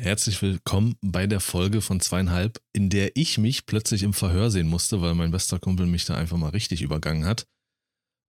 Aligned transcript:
Herzlich 0.00 0.40
willkommen 0.42 0.94
bei 1.00 1.26
der 1.26 1.40
Folge 1.40 1.80
von 1.80 1.98
zweieinhalb, 1.98 2.62
in 2.72 2.88
der 2.88 3.16
ich 3.16 3.36
mich 3.36 3.66
plötzlich 3.66 4.04
im 4.04 4.12
Verhör 4.12 4.48
sehen 4.48 4.68
musste, 4.68 5.02
weil 5.02 5.14
mein 5.16 5.32
bester 5.32 5.58
Kumpel 5.58 5.86
mich 5.86 6.04
da 6.04 6.14
einfach 6.14 6.36
mal 6.36 6.50
richtig 6.50 6.82
übergangen 6.82 7.24
hat. 7.24 7.48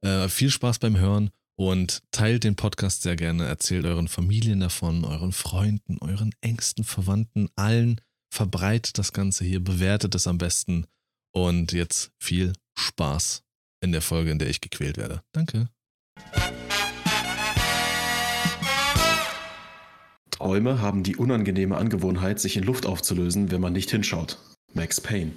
Äh, 0.03 0.29
viel 0.29 0.49
Spaß 0.49 0.79
beim 0.79 0.97
Hören 0.97 1.29
und 1.59 2.01
teilt 2.09 2.43
den 2.43 2.55
Podcast 2.55 3.03
sehr 3.03 3.15
gerne. 3.15 3.45
Erzählt 3.45 3.85
euren 3.85 4.07
Familien 4.07 4.61
davon, 4.61 5.05
euren 5.05 5.31
Freunden, 5.31 5.99
euren 6.01 6.33
engsten 6.41 6.83
Verwandten, 6.83 7.49
allen. 7.55 8.01
Verbreitet 8.33 8.97
das 8.97 9.13
Ganze 9.13 9.45
hier, 9.45 9.63
bewertet 9.63 10.15
es 10.15 10.25
am 10.25 10.39
besten. 10.39 10.87
Und 11.35 11.71
jetzt 11.71 12.11
viel 12.19 12.53
Spaß 12.79 13.43
in 13.81 13.91
der 13.91 14.01
Folge, 14.01 14.31
in 14.31 14.39
der 14.39 14.49
ich 14.49 14.61
gequält 14.61 14.97
werde. 14.97 15.21
Danke. 15.33 15.69
Träume 20.39 20.79
haben 20.81 21.03
die 21.03 21.17
unangenehme 21.17 21.75
Angewohnheit, 21.75 22.39
sich 22.39 22.55
in 22.55 22.63
Luft 22.63 22.85
aufzulösen, 22.85 23.51
wenn 23.51 23.59
man 23.59 23.73
nicht 23.73 23.91
hinschaut. 23.91 24.39
Max 24.73 25.01
Payne. 25.01 25.33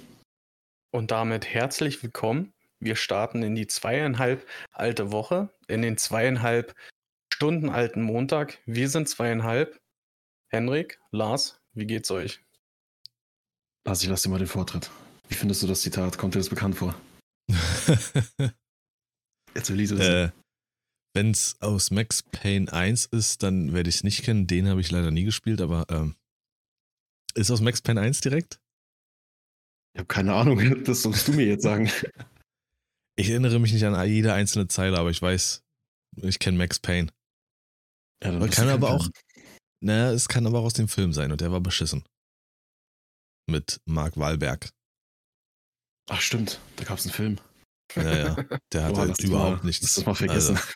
Und 0.91 1.11
damit 1.11 1.45
herzlich 1.45 2.01
willkommen. 2.01 2.53
Wir 2.79 2.95
starten 2.95 3.43
in 3.43 3.53
die 3.53 3.67
zweieinhalb 3.67 4.47
alte 4.71 5.11
Woche, 5.11 5.49
in 5.67 5.81
den 5.81 5.97
zweieinhalb 5.97 6.73
Stunden 7.33 7.67
alten 7.67 8.01
Montag. 8.01 8.59
Wir 8.65 8.87
sind 8.87 9.09
zweieinhalb. 9.09 9.77
Henrik, 10.47 11.01
Lars, 11.11 11.59
wie 11.73 11.85
geht's 11.85 12.09
euch? 12.09 12.39
Lars, 13.85 14.03
ich 14.03 14.07
lass 14.07 14.21
dir 14.21 14.29
mal 14.29 14.39
den 14.39 14.47
Vortritt. 14.47 14.89
Wie 15.27 15.35
findest 15.35 15.61
du 15.63 15.67
das 15.67 15.81
Zitat? 15.81 16.17
Kommt 16.17 16.35
dir 16.35 16.39
das 16.39 16.47
bekannt 16.49 16.77
vor? 16.77 16.95
Jetzt 19.53 19.69
will 19.69 19.81
ich 19.81 19.89
das. 19.89 19.99
äh, 19.99 20.31
wenn 21.13 21.31
es 21.31 21.55
aus 21.61 21.91
Max 21.91 22.23
Payne 22.23 22.71
1 22.71 23.05
ist, 23.05 23.43
dann 23.43 23.73
werde 23.73 23.89
ich 23.89 23.97
es 23.97 24.03
nicht 24.03 24.23
kennen. 24.23 24.47
Den 24.47 24.67
habe 24.67 24.81
ich 24.81 24.91
leider 24.91 25.11
nie 25.11 25.23
gespielt, 25.23 25.61
aber 25.61 25.85
ähm, 25.89 26.15
ist 27.35 27.51
aus 27.51 27.61
Max 27.61 27.81
Payne 27.81 28.01
1 28.01 28.21
direkt? 28.21 28.59
Ich 29.93 29.99
habe 29.99 30.07
keine 30.07 30.33
Ahnung, 30.33 30.83
das 30.83 31.03
sollst 31.03 31.27
du 31.27 31.33
mir 31.33 31.45
jetzt 31.45 31.63
sagen. 31.63 31.89
Ich 33.15 33.29
erinnere 33.29 33.59
mich 33.59 33.71
nicht 33.71 33.85
an 33.85 34.09
jede 34.09 34.33
einzelne 34.33 34.67
Zeile, 34.67 34.97
aber 34.97 35.11
ich 35.11 35.21
weiß, 35.21 35.63
ich 36.23 36.39
kenne 36.39 36.57
Max 36.57 36.79
Payne. 36.79 37.11
Ja, 38.23 38.31
bist 38.39 38.55
kann 38.55 38.69
aber 38.69 38.89
auch, 38.89 39.07
naja, 39.81 40.11
es 40.11 40.27
kann 40.27 40.47
aber 40.47 40.57
auch 40.57 40.63
aus 40.63 40.73
dem 40.73 40.87
Film 40.87 41.13
sein 41.13 41.31
und 41.31 41.39
der 41.39 41.51
war 41.51 41.61
beschissen. 41.61 42.03
Mit 43.47 43.79
Mark 43.85 44.17
Wahlberg. 44.17 44.71
Ach, 46.09 46.21
stimmt, 46.21 46.59
da 46.77 46.85
gab 46.85 46.97
es 46.97 47.05
einen 47.05 47.13
Film. 47.13 47.39
Ja, 47.95 48.17
ja. 48.17 48.35
Der 48.71 48.89
lass 48.91 49.09
das 49.09 49.19
überhaupt 49.19 49.63
mal, 49.63 49.67
nichts. 49.67 49.93
Das 49.93 50.05
mal 50.07 50.15
vergessen. 50.15 50.57
Also. 50.57 50.73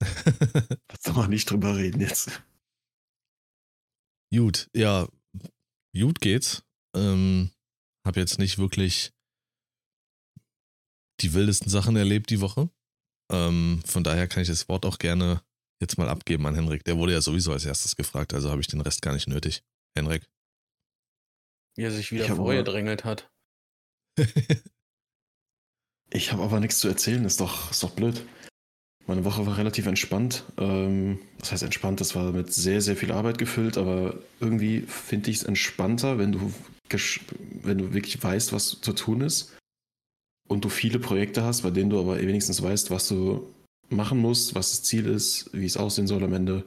Lass 0.00 1.02
doch 1.04 1.14
mal 1.14 1.28
nicht 1.28 1.50
drüber 1.50 1.76
reden 1.76 2.00
jetzt. 2.00 2.42
Gut, 4.32 4.68
ja, 4.74 5.08
gut 5.94 6.20
geht's. 6.20 6.62
Ähm, 6.96 7.50
hab 8.06 8.16
jetzt 8.16 8.38
nicht 8.38 8.58
wirklich 8.58 9.12
die 11.20 11.34
wildesten 11.34 11.68
Sachen 11.68 11.96
erlebt 11.96 12.30
die 12.30 12.40
Woche. 12.40 12.70
Ähm, 13.30 13.82
von 13.84 14.02
daher 14.02 14.26
kann 14.26 14.42
ich 14.42 14.48
das 14.48 14.68
Wort 14.68 14.86
auch 14.86 14.98
gerne 14.98 15.42
jetzt 15.80 15.98
mal 15.98 16.08
abgeben 16.08 16.46
an 16.46 16.54
Henrik. 16.54 16.84
Der 16.84 16.96
wurde 16.96 17.12
ja 17.12 17.20
sowieso 17.20 17.52
als 17.52 17.64
erstes 17.64 17.96
gefragt, 17.96 18.34
also 18.34 18.50
habe 18.50 18.60
ich 18.60 18.66
den 18.66 18.80
Rest 18.80 19.02
gar 19.02 19.12
nicht 19.12 19.28
nötig. 19.28 19.62
Henrik. 19.96 20.28
Wie 21.76 21.82
er 21.82 21.90
sich 21.90 22.10
wieder 22.12 22.34
vorgedrängelt 22.34 23.04
hat. 23.04 23.30
Ich 26.12 26.32
habe 26.32 26.42
aber 26.42 26.58
nichts 26.58 26.80
zu 26.80 26.88
erzählen, 26.88 27.24
ist 27.24 27.40
doch, 27.40 27.70
ist 27.70 27.82
doch 27.82 27.92
blöd. 27.92 28.26
Meine 29.06 29.24
Woche 29.24 29.46
war 29.46 29.56
relativ 29.58 29.86
entspannt. 29.86 30.44
Ähm, 30.58 31.18
das 31.38 31.52
heißt 31.52 31.62
entspannt, 31.62 32.00
das 32.00 32.14
war 32.14 32.32
mit 32.32 32.52
sehr, 32.52 32.80
sehr 32.80 32.96
viel 32.96 33.12
Arbeit 33.12 33.38
gefüllt, 33.38 33.76
aber 33.76 34.18
irgendwie 34.40 34.80
finde 34.82 35.30
ich 35.30 35.38
es 35.38 35.42
entspannter, 35.42 36.18
wenn 36.18 36.32
du, 36.32 36.52
wenn 37.62 37.78
du 37.78 37.92
wirklich 37.92 38.22
weißt, 38.22 38.52
was 38.52 38.80
zu 38.80 38.92
tun 38.92 39.20
ist 39.22 39.56
und 40.48 40.64
du 40.64 40.68
viele 40.68 40.98
Projekte 40.98 41.42
hast, 41.42 41.62
bei 41.62 41.70
denen 41.70 41.90
du 41.90 41.98
aber 41.98 42.20
wenigstens 42.20 42.62
weißt, 42.62 42.90
was 42.90 43.08
du 43.08 43.52
machen 43.88 44.18
musst, 44.18 44.54
was 44.54 44.70
das 44.70 44.82
Ziel 44.82 45.06
ist, 45.06 45.50
wie 45.52 45.66
es 45.66 45.76
aussehen 45.76 46.06
soll 46.06 46.22
am 46.22 46.32
Ende. 46.32 46.64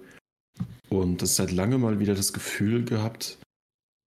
Und 0.90 1.22
es 1.22 1.32
ist 1.32 1.36
seit 1.38 1.52
langem 1.52 1.82
mal 1.82 2.00
wieder 2.00 2.14
das 2.14 2.34
Gefühl 2.34 2.84
gehabt, 2.86 3.38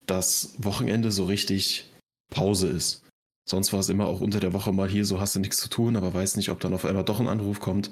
dass 0.05 0.55
Wochenende 0.57 1.11
so 1.11 1.25
richtig 1.25 1.89
Pause 2.29 2.67
ist. 2.67 3.03
Sonst 3.47 3.73
war 3.73 3.79
es 3.79 3.89
immer 3.89 4.07
auch 4.07 4.21
unter 4.21 4.39
der 4.39 4.53
Woche 4.53 4.71
mal 4.71 4.89
hier, 4.89 5.05
so 5.05 5.19
hast 5.19 5.35
du 5.35 5.39
nichts 5.39 5.57
zu 5.57 5.69
tun, 5.69 5.95
aber 5.95 6.13
weißt 6.13 6.37
nicht, 6.37 6.49
ob 6.49 6.59
dann 6.59 6.73
auf 6.73 6.85
einmal 6.85 7.03
doch 7.03 7.19
ein 7.19 7.27
Anruf 7.27 7.59
kommt. 7.59 7.91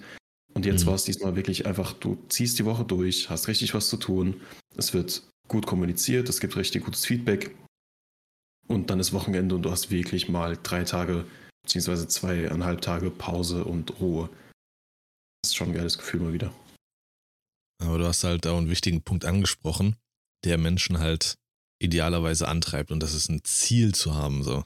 Und 0.53 0.65
jetzt 0.65 0.83
Mhm. 0.83 0.87
war 0.87 0.95
es 0.95 1.03
diesmal 1.05 1.35
wirklich 1.35 1.65
einfach, 1.65 1.93
du 1.93 2.17
ziehst 2.29 2.59
die 2.59 2.65
Woche 2.65 2.83
durch, 2.85 3.29
hast 3.29 3.47
richtig 3.47 3.73
was 3.73 3.89
zu 3.89 3.97
tun, 3.97 4.41
es 4.75 4.93
wird 4.93 5.23
gut 5.47 5.65
kommuniziert, 5.65 6.29
es 6.29 6.39
gibt 6.39 6.55
richtig 6.55 6.83
gutes 6.83 7.05
Feedback. 7.05 7.55
Und 8.67 8.89
dann 8.89 8.99
ist 8.99 9.13
Wochenende 9.13 9.55
und 9.55 9.63
du 9.63 9.71
hast 9.71 9.91
wirklich 9.91 10.29
mal 10.29 10.57
drei 10.61 10.83
Tage, 10.83 11.25
beziehungsweise 11.63 12.07
zweieinhalb 12.07 12.81
Tage 12.81 13.11
Pause 13.11 13.63
und 13.65 13.99
Ruhe. 13.99 14.29
Das 15.41 15.51
ist 15.51 15.55
schon 15.55 15.69
ein 15.69 15.73
geiles 15.73 15.97
Gefühl 15.97 16.21
mal 16.21 16.33
wieder. 16.33 16.53
Aber 17.83 17.97
du 17.97 18.05
hast 18.05 18.23
halt 18.23 18.45
auch 18.45 18.57
einen 18.57 18.69
wichtigen 18.69 19.01
Punkt 19.01 19.25
angesprochen, 19.25 19.95
der 20.45 20.57
Menschen 20.57 20.99
halt 20.99 21.35
idealerweise 21.81 22.47
antreibt 22.47 22.91
und 22.91 23.01
das 23.01 23.13
ist 23.13 23.29
ein 23.29 23.43
Ziel 23.43 23.95
zu 23.95 24.13
haben, 24.13 24.43
so. 24.43 24.63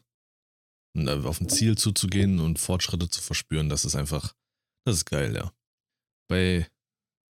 Und 0.96 1.07
auf 1.09 1.40
ein 1.41 1.50
Ziel 1.50 1.78
zuzugehen 1.78 2.40
und 2.40 2.59
Fortschritte 2.59 3.09
zu 3.09 3.22
verspüren, 3.22 3.69
das 3.69 3.85
ist 3.85 3.96
einfach, 3.96 4.34
das 4.85 4.97
ist 4.97 5.06
geil, 5.06 5.35
ja. 5.35 5.52
Bei, 6.28 6.68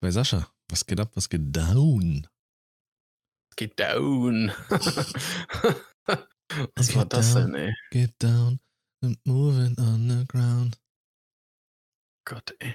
bei 0.00 0.10
Sascha, 0.10 0.48
was 0.68 0.86
geht 0.86 1.00
ab, 1.00 1.10
was 1.14 1.28
geht 1.28 1.54
down? 1.56 2.26
Geht 3.56 3.78
down. 3.78 4.50
Was 6.74 6.88
Get 6.88 6.96
war 6.96 7.04
das 7.06 7.34
down. 7.34 7.52
denn, 7.52 7.54
ey? 7.68 7.74
Get 7.90 8.14
down 8.22 8.60
and 9.02 9.18
moving 9.26 9.78
on 9.78 10.08
the 10.08 10.24
ground. 10.26 10.78
Gott, 12.24 12.54
ey. 12.60 12.74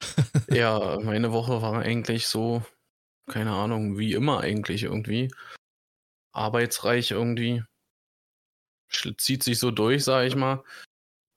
Ja, 0.50 0.98
meine 1.00 1.30
Woche 1.32 1.62
war 1.62 1.80
eigentlich 1.80 2.26
so, 2.26 2.64
keine 3.28 3.52
Ahnung, 3.52 3.98
wie 3.98 4.14
immer 4.14 4.40
eigentlich 4.40 4.82
irgendwie. 4.84 5.32
Arbeitsreich 6.32 7.12
irgendwie. 7.12 7.62
Zieht 9.18 9.42
sich 9.44 9.58
so 9.60 9.70
durch, 9.70 10.02
sag 10.04 10.26
ich 10.26 10.34
mal. 10.36 10.64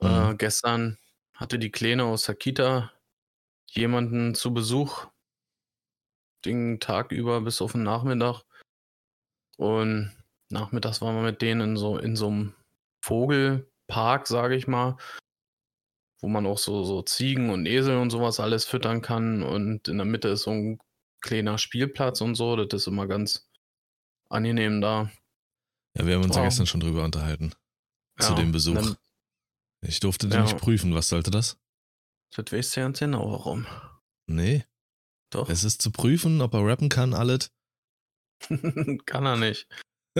Äh, 0.01 0.31
Mhm. 0.33 0.37
gestern 0.39 0.97
hatte 1.35 1.59
die 1.59 1.71
Kleine 1.71 2.05
aus 2.05 2.23
der 2.23 2.35
Kita 2.35 2.91
jemanden 3.75 4.35
zu 4.35 4.53
Besuch. 4.53 5.07
Den 6.45 6.79
Tag 6.79 7.11
über 7.11 7.41
bis 7.41 7.61
auf 7.61 7.73
den 7.73 7.83
Nachmittag. 7.83 8.43
Und 9.57 10.15
nachmittags 10.49 11.01
waren 11.01 11.15
wir 11.15 11.23
mit 11.23 11.41
denen 11.41 11.61
in 11.61 11.77
so, 11.77 11.97
in 11.97 12.15
so 12.15 12.27
einem 12.27 12.55
Vogelpark, 13.03 14.27
sage 14.27 14.55
ich 14.55 14.67
mal. 14.67 14.97
Wo 16.21 16.27
man 16.27 16.45
auch 16.45 16.57
so, 16.57 16.83
so 16.83 17.01
Ziegen 17.01 17.49
und 17.49 17.65
Esel 17.65 17.97
und 17.97 18.09
sowas 18.09 18.39
alles 18.39 18.65
füttern 18.65 19.01
kann. 19.01 19.43
Und 19.43 19.87
in 19.87 19.97
der 19.97 20.05
Mitte 20.05 20.29
ist 20.29 20.43
so 20.43 20.51
ein 20.51 20.79
kleiner 21.21 21.57
Spielplatz 21.57 22.21
und 22.21 22.35
so. 22.35 22.55
Das 22.55 22.81
ist 22.81 22.87
immer 22.87 23.07
ganz 23.07 23.49
angenehm 24.29 24.81
da. 24.81 25.11
Ja, 25.97 26.05
wir 26.05 26.15
haben 26.15 26.23
uns 26.23 26.35
ja 26.35 26.43
gestern 26.43 26.67
schon 26.67 26.79
drüber 26.81 27.03
unterhalten. 27.03 27.51
Zu 28.19 28.29
Ja, 28.31 28.35
dem 28.35 28.45
und 28.47 28.51
Besuch. 28.53 28.75
Dann, 28.75 28.97
Ich 29.81 29.99
durfte 30.01 30.27
den 30.27 30.39
Ja. 30.39 30.43
nicht 30.43 30.57
prüfen. 30.57 30.93
Was 30.93 31.09
sollte 31.09 31.31
das? 31.31 31.57
Das 32.35 32.51
weißt 32.51 32.75
du 32.75 32.79
ja 32.81 32.85
ganz 32.87 32.99
genau 32.99 33.31
warum. 33.31 33.65
Nee. 34.27 34.65
Doch. 35.31 35.49
Es 35.49 35.63
ist 35.63 35.81
zu 35.81 35.91
prüfen, 35.91 36.41
ob 36.41 36.53
er 36.53 36.65
rappen 36.65 36.89
kann, 36.89 37.13
alles. 37.13 37.51
Kann 39.05 39.25
er 39.25 39.37
nicht. 39.37 39.67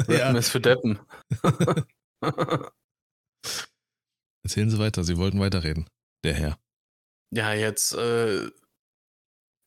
Ja. 0.08 0.28
Rappen 0.28 0.36
ist 0.38 0.50
für 0.50 0.62
Deppen. 0.62 1.00
Erzählen 4.44 4.69
Sie 4.69 4.80
weiter, 4.80 5.03
Sie 5.03 5.18
wollten 5.18 5.40
weiterreden. 5.40 5.90
Der 6.24 6.34
Herr. 6.36 6.59
ja, 7.31 7.53
jetzt, 7.53 7.96
äh, 7.96 8.50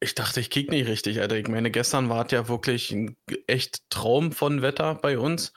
ich 0.01 0.15
dachte, 0.15 0.41
ich 0.41 0.49
kick 0.49 0.71
nicht 0.71 0.87
richtig, 0.87 1.21
Alter. 1.21 1.37
Ich 1.37 1.49
meine, 1.49 1.71
gestern 1.71 2.09
war 2.09 2.25
es 2.25 2.33
ja 2.33 2.49
wirklich 2.49 2.93
ein 2.93 3.17
echt 3.47 3.83
Traum 3.91 4.33
von 4.33 4.63
Wetter 4.63 4.95
bei 4.95 5.19
uns. 5.19 5.53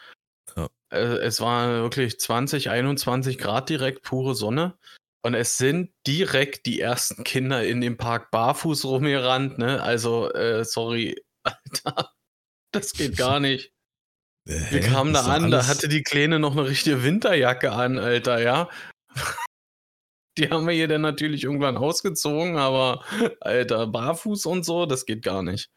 Ja. 0.58 0.70
Äh, 0.92 1.20
es 1.20 1.40
war 1.42 1.84
wirklich 1.84 2.20
20, 2.20 2.70
21 2.70 3.38
Grad 3.38 3.70
direkt, 3.70 4.02
pure 4.04 4.36
Sonne. 4.36 4.78
Und 5.26 5.34
es 5.34 5.58
sind 5.58 5.92
direkt 6.06 6.68
die 6.68 6.80
ersten 6.80 7.24
Kinder 7.24 7.66
in 7.66 7.82
dem 7.82 7.98
Park 7.98 8.30
barfuß 8.30 8.86
rumgerannt, 8.86 9.58
ne? 9.58 9.82
Also, 9.82 10.32
äh, 10.32 10.64
sorry, 10.64 11.16
Alter. 11.44 12.14
Das 12.72 12.94
geht 12.94 13.18
gar 13.18 13.40
nicht. 13.40 13.74
Äh, 14.48 14.60
Wir 14.72 14.84
hä? 14.84 14.90
kamen 14.92 15.16
Ist 15.16 15.26
da 15.26 15.34
an, 15.34 15.50
da 15.50 15.58
alles- 15.58 15.68
hatte 15.68 15.88
die 15.88 16.04
Kleine 16.04 16.38
noch 16.38 16.52
eine 16.52 16.68
richtige 16.68 17.04
Winterjacke 17.04 17.72
an, 17.72 17.98
Alter, 17.98 18.40
ja. 18.40 18.70
Die 20.38 20.50
haben 20.50 20.68
wir 20.68 20.74
ihr 20.76 20.88
dann 20.90 21.02
natürlich 21.02 21.44
irgendwann 21.46 21.78
ausgezogen, 21.78 22.58
aber 22.58 23.04
Alter, 23.40 23.88
barfuß 23.88 24.46
und 24.46 24.64
so, 24.64 24.86
das 24.86 25.06
geht 25.08 25.24
gar 25.24 25.42
nicht. 25.42 25.72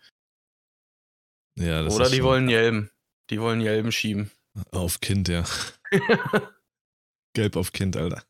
Ja, 1.59 1.85
das 1.85 1.95
Oder 1.95 2.05
ist 2.07 2.11
die 2.13 2.17
schon 2.19 2.27
wollen 2.27 2.49
Jelben. 2.51 2.91
Die 3.31 3.41
wollen 3.41 3.61
Jelben 3.63 3.93
schieben. 3.93 4.31
Auf 4.73 5.01
Kind, 5.01 5.29
ja. 5.29 5.45
Gelb 7.35 7.57
auf 7.57 7.73
Kind, 7.73 7.97
Alter. 7.97 8.25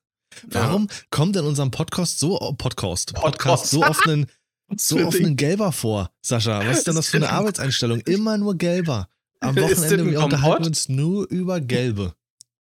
Warum 0.47 0.89
kommt 1.11 1.37
in 1.37 1.45
unserem 1.45 1.71
Podcast 1.71 2.19
so 2.19 2.39
Podcast, 2.59 3.15
Podcast 3.15 3.15
Podcast. 3.15 3.71
so 3.71 3.83
oft 3.83 4.07
ein, 4.09 4.27
so 4.77 4.99
oft 4.99 5.19
ein 5.19 5.37
Gelber 5.37 5.73
vor, 5.73 6.11
Sascha? 6.21 6.67
Was 6.67 6.79
ist 6.79 6.87
denn 6.87 6.97
das 6.97 7.09
für 7.09 7.19
eine 7.19 7.31
Arbeitseinstellung? 7.33 8.01
Immer 8.01 8.39
nur 8.39 8.57
Gelber. 8.57 9.09
Am 9.41 9.57
Wochenende 9.57 10.11
wir 10.11 10.23
unterhalten 10.23 10.65
uns 10.65 10.89
nur 10.89 11.29
über 11.31 11.61
Gelbe. 11.61 12.15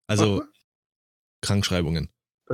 Also 0.07 0.44
Krankschreibungen. 1.41 2.09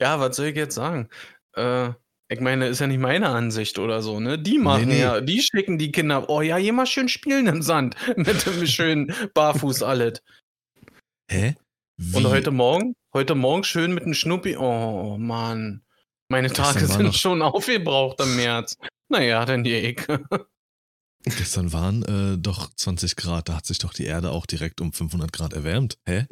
ja, 0.00 0.20
was 0.20 0.36
soll 0.36 0.46
ich 0.46 0.56
jetzt 0.56 0.74
sagen? 0.74 1.08
Äh, 1.54 1.90
ich 2.30 2.40
meine, 2.40 2.68
ist 2.68 2.80
ja 2.80 2.86
nicht 2.86 3.00
meine 3.00 3.28
Ansicht 3.28 3.78
oder 3.78 4.02
so, 4.02 4.20
ne? 4.20 4.38
Die 4.38 4.58
machen 4.58 4.88
nee. 4.88 5.00
ja, 5.00 5.20
die 5.20 5.40
schicken 5.40 5.78
die 5.78 5.92
Kinder, 5.92 6.28
oh 6.28 6.42
ja, 6.42 6.58
geh 6.58 6.72
mal 6.72 6.86
schön 6.86 7.08
spielen 7.08 7.46
im 7.46 7.62
Sand. 7.62 7.96
Mit 8.16 8.44
dem 8.44 8.66
schönen 8.66 9.12
Barfuß 9.32 9.82
alles. 9.82 10.22
Hä? 11.30 11.56
Und 11.98 12.24
Wie? 12.24 12.26
heute 12.26 12.50
Morgen, 12.50 12.94
heute 13.14 13.34
Morgen 13.34 13.64
schön 13.64 13.92
mit 13.94 14.04
dem 14.04 14.14
Schnuppi. 14.14 14.56
Oh 14.56 15.16
Mann. 15.18 15.82
Meine 16.28 16.52
Tage 16.52 16.86
sind 16.86 17.02
noch- 17.06 17.14
schon 17.14 17.42
aufgebraucht 17.42 18.20
im 18.20 18.36
März. 18.36 18.76
Naja, 19.08 19.44
dann 19.44 19.64
die 19.64 19.74
Ecke. 19.74 20.22
Gestern 21.24 21.72
waren 21.72 22.02
äh, 22.04 22.38
doch 22.38 22.72
20 22.74 23.16
Grad. 23.16 23.48
Da 23.48 23.56
hat 23.56 23.66
sich 23.66 23.78
doch 23.78 23.92
die 23.92 24.04
Erde 24.04 24.30
auch 24.30 24.46
direkt 24.46 24.80
um 24.80 24.92
500 24.92 25.32
Grad 25.32 25.52
erwärmt. 25.52 25.98
Hä? 26.06 26.26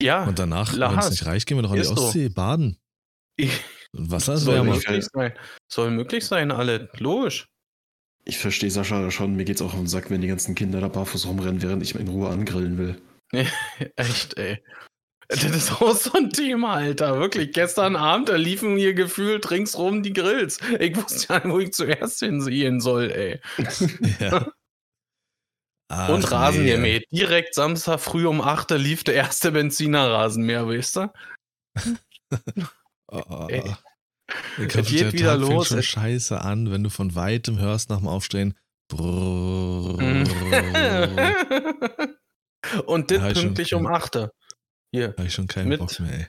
Ja, 0.00 0.24
Und 0.24 0.38
danach, 0.38 0.72
wenn 0.78 0.98
es 0.98 1.10
nicht 1.10 1.26
reicht, 1.26 1.46
gehen 1.48 1.58
wir 1.58 1.62
doch 1.62 1.72
an 1.72 1.80
die. 1.82 1.86
Ostsee 1.86 2.28
baden. 2.28 2.78
ich, 3.36 3.50
Und 3.92 4.10
Wasser 4.10 4.34
ist 4.34 4.42
soll 4.42 4.62
möglich 4.62 5.06
sein. 5.12 5.32
Soll 5.70 5.90
möglich 5.90 6.24
sein, 6.24 6.50
alle. 6.52 6.88
Logisch. 6.98 7.48
Ich 8.24 8.38
verstehe 8.38 8.70
Sascha 8.70 9.10
schon, 9.10 9.34
mir 9.34 9.44
geht's 9.44 9.62
auch 9.62 9.72
auf 9.72 9.78
den 9.78 9.86
Sack, 9.88 10.10
wenn 10.10 10.20
die 10.20 10.28
ganzen 10.28 10.54
Kinder 10.54 10.80
da 10.80 10.88
barfuß 10.88 11.26
rumrennen, 11.26 11.62
während 11.62 11.82
ich 11.82 11.94
in 11.94 12.08
Ruhe 12.08 12.28
angrillen 12.28 12.76
will. 12.76 13.00
Echt, 13.96 14.36
ey. 14.36 14.62
Das 15.28 15.44
ist 15.44 15.82
auch 15.82 15.94
so 15.94 16.12
ein 16.14 16.30
Thema, 16.30 16.76
Alter. 16.76 17.18
Wirklich. 17.20 17.52
Gestern 17.52 17.96
Abend, 17.96 18.30
da 18.30 18.36
liefen 18.36 18.78
hier 18.78 18.94
gefühlt 18.94 19.50
ringsrum 19.50 20.02
die 20.02 20.14
Grills. 20.14 20.58
Ich 20.80 20.96
wusste 20.96 21.34
ja, 21.34 21.40
nicht, 21.40 21.48
wo 21.52 21.58
ich 21.58 21.72
zuerst 21.72 22.20
hinsehen 22.20 22.80
soll, 22.80 23.10
ey. 23.10 23.40
Ja. 24.20 24.50
Ach, 25.90 26.08
Und 26.10 26.30
Rasen 26.30 26.64
nee, 26.64 26.72
gemäht. 26.72 27.06
Direkt 27.10 27.54
Samstag 27.54 27.98
früh 28.00 28.26
um 28.26 28.40
8 28.40 28.72
Uhr 28.72 28.78
lief 28.78 29.04
der 29.04 29.14
erste 29.14 29.52
Benzinerrasenmäher, 29.52 30.66
weißt 30.68 30.96
du? 30.96 31.12
Oh, 33.10 33.22
oh, 33.28 33.46
Ey. 33.48 33.62
oh. 33.66 33.74
Ich 34.58 34.74
Es 34.74 34.76
hab, 34.76 34.86
geht 34.86 35.00
der 35.00 35.12
wieder 35.14 35.30
Tag 35.32 35.38
fängt 35.40 35.52
los, 35.54 35.68
schon 35.68 35.78
es- 35.78 35.86
scheiße 35.86 36.40
an, 36.42 36.70
wenn 36.70 36.84
du 36.84 36.90
von 36.90 37.14
weitem 37.14 37.58
hörst 37.58 37.88
nach 37.88 37.98
dem 37.98 38.08
Aufstehen. 38.08 38.54
Brrrr. 38.90 39.98
Und 42.86 43.10
Ja, 43.10 43.18
das 43.18 43.32
ich 43.32 43.38
schon- 43.38 43.46
pünktlich 43.48 43.74
um 43.74 43.86
8 43.86 44.16
Uhr. 44.16 44.32
Hier. 44.92 45.08
Hab 45.16 45.24
ich 45.24 45.34
schon 45.34 45.46
keinen 45.46 45.68
Mit- 45.68 45.80
Bock 45.80 45.98
mehr, 46.00 46.12
ey. 46.12 46.26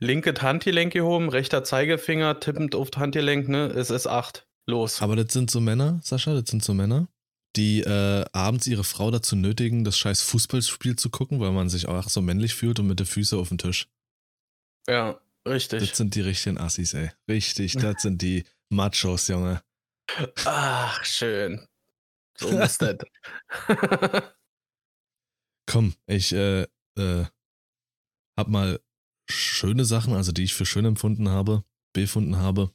Linke 0.00 0.34
Handgelenk 0.40 0.92
gehoben, 0.92 1.28
rechter 1.28 1.64
Zeigefinger 1.64 2.40
tippend 2.40 2.74
auf 2.74 2.90
das 2.90 3.00
Handgelenk, 3.00 3.48
ne? 3.48 3.66
Es 3.66 3.90
ist 3.90 4.06
8. 4.06 4.46
Los. 4.66 5.00
Aber 5.02 5.14
das 5.16 5.32
sind 5.32 5.50
so 5.50 5.60
Männer, 5.60 6.00
Sascha, 6.02 6.34
das 6.34 6.50
sind 6.50 6.64
so 6.64 6.74
Männer, 6.74 7.08
die 7.54 7.80
äh, 7.80 8.24
abends 8.32 8.66
ihre 8.66 8.82
Frau 8.84 9.10
dazu 9.10 9.36
nötigen, 9.36 9.84
das 9.84 9.96
scheiß 9.98 10.22
Fußballspiel 10.22 10.96
zu 10.96 11.10
gucken, 11.10 11.38
weil 11.40 11.52
man 11.52 11.68
sich 11.68 11.86
auch 11.86 12.08
so 12.08 12.20
männlich 12.22 12.54
fühlt 12.54 12.80
und 12.80 12.86
mit 12.88 12.98
den 12.98 13.06
Füßen 13.06 13.38
auf 13.38 13.48
den 13.50 13.58
Tisch. 13.58 13.88
Ja, 14.88 15.20
richtig. 15.46 15.88
Das 15.88 15.96
sind 15.96 16.14
die 16.14 16.22
richtigen 16.22 16.58
Assis, 16.58 16.94
ey. 16.94 17.10
Richtig, 17.28 17.74
das 17.74 18.02
sind 18.02 18.20
die 18.22 18.44
Machos, 18.70 19.28
Junge. 19.28 19.62
Ach, 20.44 21.04
schön. 21.04 21.66
So 22.36 22.48
ist 22.58 22.82
das. 22.82 22.96
Komm, 25.66 25.94
ich 26.06 26.32
äh, 26.32 26.66
äh, 26.98 27.24
hab 28.38 28.48
mal 28.48 28.80
schöne 29.30 29.84
Sachen, 29.84 30.14
also 30.14 30.32
die 30.32 30.44
ich 30.44 30.54
für 30.54 30.66
schön 30.66 30.84
empfunden 30.84 31.28
habe, 31.28 31.64
befunden 31.94 32.36
habe. 32.36 32.74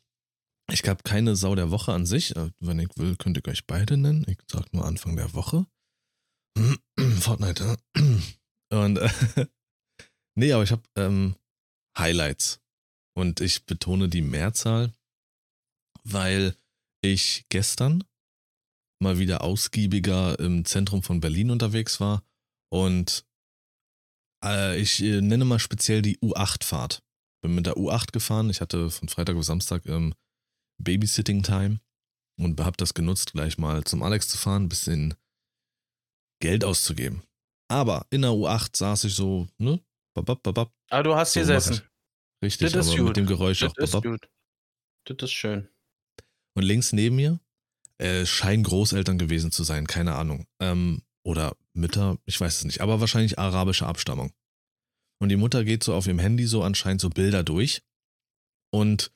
Ich 0.71 0.83
gab 0.83 1.03
keine 1.03 1.35
Sau 1.35 1.55
der 1.55 1.71
Woche 1.71 1.93
an 1.93 2.05
sich. 2.05 2.35
Äh, 2.35 2.51
Wenn 2.59 2.79
ich 2.79 2.89
will, 2.95 3.15
könnt 3.15 3.37
ihr 3.37 3.47
euch 3.47 3.65
beide 3.65 3.97
nennen. 3.97 4.25
Ich 4.27 4.37
sag 4.49 4.71
nur 4.73 4.85
Anfang 4.85 5.15
der 5.15 5.33
Woche. 5.33 5.65
Fortnite. 7.19 7.77
Und 8.71 8.97
äh, 8.97 9.09
nee, 10.35 10.53
aber 10.53 10.63
ich 10.63 10.71
habe 10.71 10.83
ähm, 10.95 11.35
Highlights. 11.97 12.61
Und 13.15 13.41
ich 13.41 13.65
betone 13.65 14.07
die 14.09 14.21
Mehrzahl, 14.21 14.93
weil 16.03 16.55
ich 17.01 17.45
gestern 17.49 18.03
mal 19.01 19.17
wieder 19.17 19.41
ausgiebiger 19.41 20.39
im 20.39 20.65
Zentrum 20.65 21.03
von 21.03 21.19
Berlin 21.19 21.51
unterwegs 21.51 21.99
war 21.99 22.23
und 22.69 23.25
ich 24.43 25.01
äh, 25.03 25.21
nenne 25.21 25.45
mal 25.45 25.59
speziell 25.59 26.01
die 26.01 26.17
U8-Fahrt. 26.19 27.01
Bin 27.41 27.55
mit 27.55 27.65
der 27.65 27.75
U8 27.77 28.11
gefahren. 28.11 28.49
Ich 28.49 28.61
hatte 28.61 28.89
von 28.89 29.07
Freitag 29.09 29.35
auf 29.37 29.43
Samstag 29.45 29.85
ähm, 29.85 30.13
Babysitting-Time 30.81 31.79
und 32.39 32.59
habe 32.61 32.77
das 32.77 32.93
genutzt, 32.93 33.33
gleich 33.33 33.57
mal 33.57 33.83
zum 33.83 34.03
Alex 34.03 34.27
zu 34.27 34.37
fahren, 34.37 34.63
ein 34.63 34.69
bisschen 34.69 35.13
Geld 36.41 36.63
auszugeben. 36.63 37.23
Aber 37.69 38.05
in 38.09 38.21
der 38.21 38.31
U8 38.31 38.75
saß 38.77 39.03
ich 39.05 39.13
so, 39.13 39.47
ne? 39.57 39.81
Babab, 40.15 40.41
babab. 40.43 40.73
ah, 40.89 41.03
du 41.03 41.15
hast 41.15 41.33
So 41.33 41.39
gesessen. 41.41 41.81
Richtig, 42.43 42.71
Das 42.71 42.85
ist 42.87 42.91
aber 42.93 42.97
gut. 42.99 43.07
mit 43.09 43.17
dem 43.17 43.25
Geräusch 43.27 43.59
Das 43.59 43.71
auch. 43.71 43.77
ist 43.77 43.91
babab. 43.91 44.03
gut. 44.11 44.29
Das 45.05 45.17
ist 45.29 45.33
schön. 45.33 45.69
Und 46.55 46.63
links 46.63 46.93
neben 46.93 47.15
mir 47.17 47.39
äh, 47.99 48.25
scheinen 48.25 48.63
Großeltern 48.63 49.17
gewesen 49.17 49.51
zu 49.51 49.63
sein, 49.63 49.85
keine 49.87 50.15
Ahnung. 50.15 50.45
Ähm, 50.61 51.03
oder 51.29 51.55
Mütter, 51.73 52.17
ich 52.25 52.41
weiß 52.41 52.57
es 52.57 52.65
nicht, 52.65 52.81
aber 52.81 52.99
wahrscheinlich 52.99 53.37
arabische 53.37 53.85
Abstammung. 53.85 54.33
Und 55.21 55.29
die 55.29 55.35
Mutter 55.35 55.63
geht 55.63 55.83
so 55.83 55.93
auf 55.93 56.07
ihrem 56.07 56.17
Handy 56.17 56.47
so 56.47 56.63
anscheinend 56.63 57.01
so 57.01 57.09
Bilder 57.09 57.43
durch. 57.43 57.83
Und 58.73 59.11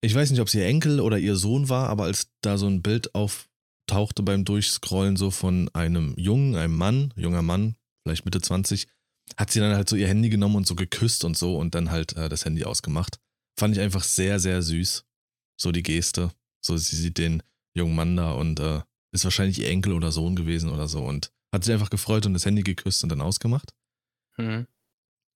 ich 0.00 0.14
weiß 0.14 0.30
nicht, 0.30 0.40
ob 0.40 0.48
es 0.48 0.54
ihr 0.54 0.64
Enkel 0.64 0.98
oder 0.98 1.18
ihr 1.18 1.36
Sohn 1.36 1.68
war, 1.68 1.90
aber 1.90 2.04
als 2.04 2.30
da 2.40 2.56
so 2.56 2.66
ein 2.66 2.80
Bild 2.80 3.14
auftauchte 3.14 4.22
beim 4.22 4.46
Durchscrollen 4.46 5.16
so 5.16 5.30
von 5.30 5.68
einem 5.74 6.14
Jungen, 6.16 6.56
einem 6.56 6.76
Mann, 6.76 7.12
junger 7.16 7.42
Mann, 7.42 7.76
vielleicht 8.02 8.24
Mitte 8.24 8.40
20, 8.40 8.88
hat 9.36 9.50
sie 9.50 9.60
dann 9.60 9.74
halt 9.74 9.88
so 9.88 9.96
ihr 9.96 10.08
Handy 10.08 10.30
genommen 10.30 10.56
und 10.56 10.66
so 10.66 10.74
geküsst 10.74 11.24
und 11.24 11.36
so 11.36 11.58
und 11.58 11.74
dann 11.74 11.90
halt 11.90 12.16
äh, 12.16 12.30
das 12.30 12.46
Handy 12.46 12.64
ausgemacht. 12.64 13.18
Fand 13.58 13.76
ich 13.76 13.82
einfach 13.82 14.04
sehr, 14.04 14.40
sehr 14.40 14.62
süß. 14.62 15.04
So 15.60 15.70
die 15.70 15.82
Geste. 15.82 16.32
So, 16.64 16.76
sie 16.78 16.96
sieht 16.96 17.18
den 17.18 17.42
jungen 17.76 17.94
Mann 17.94 18.16
da 18.16 18.32
und 18.32 18.58
äh, 18.58 18.80
ist 19.12 19.24
wahrscheinlich 19.24 19.60
ihr 19.60 19.68
Enkel 19.68 19.92
oder 19.92 20.12
Sohn 20.12 20.34
gewesen 20.34 20.70
oder 20.70 20.88
so 20.88 21.04
und 21.04 21.30
hat 21.52 21.64
sich 21.64 21.74
einfach 21.74 21.90
gefreut 21.90 22.26
und 22.26 22.34
das 22.34 22.46
Handy 22.46 22.62
geküsst 22.62 23.02
und 23.02 23.10
dann 23.10 23.20
ausgemacht. 23.20 23.74
Hm. 24.36 24.66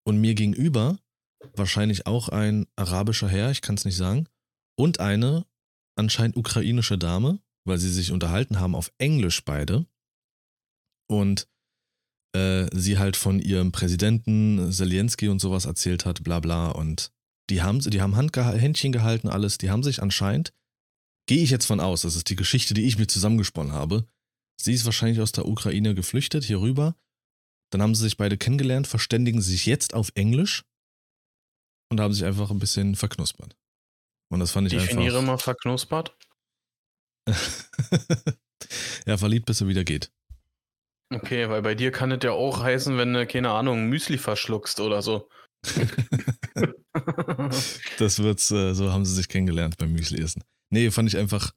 Und 0.04 0.20
mir 0.20 0.34
gegenüber 0.34 0.98
wahrscheinlich 1.54 2.06
auch 2.06 2.28
ein 2.28 2.66
arabischer 2.76 3.28
Herr, 3.28 3.50
ich 3.50 3.60
kann 3.60 3.74
es 3.74 3.84
nicht 3.84 3.96
sagen, 3.96 4.28
und 4.76 5.00
eine 5.00 5.46
anscheinend 5.96 6.36
ukrainische 6.36 6.98
Dame, 6.98 7.40
weil 7.64 7.78
sie 7.78 7.92
sich 7.92 8.12
unterhalten 8.12 8.60
haben 8.60 8.74
auf 8.74 8.92
Englisch 8.98 9.44
beide. 9.44 9.86
Und 11.08 11.48
äh, 12.34 12.68
sie 12.72 12.98
halt 12.98 13.16
von 13.16 13.38
ihrem 13.38 13.72
Präsidenten 13.72 14.72
Zelensky 14.72 15.28
und 15.28 15.40
sowas 15.40 15.64
erzählt 15.64 16.04
hat, 16.04 16.22
bla 16.22 16.40
bla. 16.40 16.70
Und 16.70 17.12
die 17.50 17.62
haben, 17.62 17.80
die 17.80 18.00
haben 18.00 18.16
Handgeha 18.16 18.52
Händchen 18.52 18.92
gehalten, 18.92 19.28
alles. 19.28 19.58
Die 19.58 19.70
haben 19.70 19.82
sich 19.82 20.02
anscheinend, 20.02 20.52
gehe 21.26 21.42
ich 21.42 21.50
jetzt 21.50 21.66
von 21.66 21.80
aus, 21.80 22.02
das 22.02 22.16
ist 22.16 22.28
die 22.28 22.36
Geschichte, 22.36 22.74
die 22.74 22.86
ich 22.86 22.98
mir 22.98 23.06
zusammengesponnen 23.06 23.72
habe. 23.72 24.06
Sie 24.60 24.72
ist 24.72 24.84
wahrscheinlich 24.84 25.20
aus 25.20 25.32
der 25.32 25.46
Ukraine 25.46 25.94
geflüchtet, 25.94 26.44
hier 26.44 26.60
rüber. 26.60 26.96
Dann 27.70 27.82
haben 27.82 27.94
sie 27.94 28.02
sich 28.04 28.16
beide 28.16 28.38
kennengelernt, 28.38 28.86
verständigen 28.86 29.40
sich 29.40 29.66
jetzt 29.66 29.94
auf 29.94 30.10
Englisch 30.14 30.64
und 31.90 32.00
haben 32.00 32.14
sich 32.14 32.24
einfach 32.24 32.50
ein 32.50 32.58
bisschen 32.58 32.94
verknuspert. 32.94 33.56
Und 34.32 34.40
das 34.40 34.50
fand 34.50 34.72
ich 34.72 34.78
Definiere 34.78 35.18
einfach. 35.18 35.26
mal 35.26 35.38
verknuspert. 35.38 36.16
ja, 39.06 39.16
verliebt, 39.16 39.46
bis 39.46 39.60
er 39.60 39.68
wieder 39.68 39.84
geht. 39.84 40.12
Okay, 41.12 41.48
weil 41.48 41.62
bei 41.62 41.74
dir 41.74 41.92
kann 41.92 42.10
es 42.10 42.18
ja 42.22 42.32
auch 42.32 42.60
heißen, 42.60 42.98
wenn 42.98 43.12
du, 43.12 43.26
keine 43.26 43.50
Ahnung, 43.50 43.88
Müsli 43.88 44.18
verschluckst 44.18 44.80
oder 44.80 45.02
so. 45.02 45.28
Das 47.98 48.18
wird's, 48.20 48.50
äh, 48.50 48.74
so 48.74 48.90
haben 48.92 49.04
sie 49.04 49.14
sich 49.14 49.28
kennengelernt 49.28 49.76
beim 49.76 49.92
Müsli 49.92 50.20
essen. 50.20 50.42
Nee, 50.70 50.90
fand 50.90 51.08
ich 51.08 51.16
einfach 51.16 51.52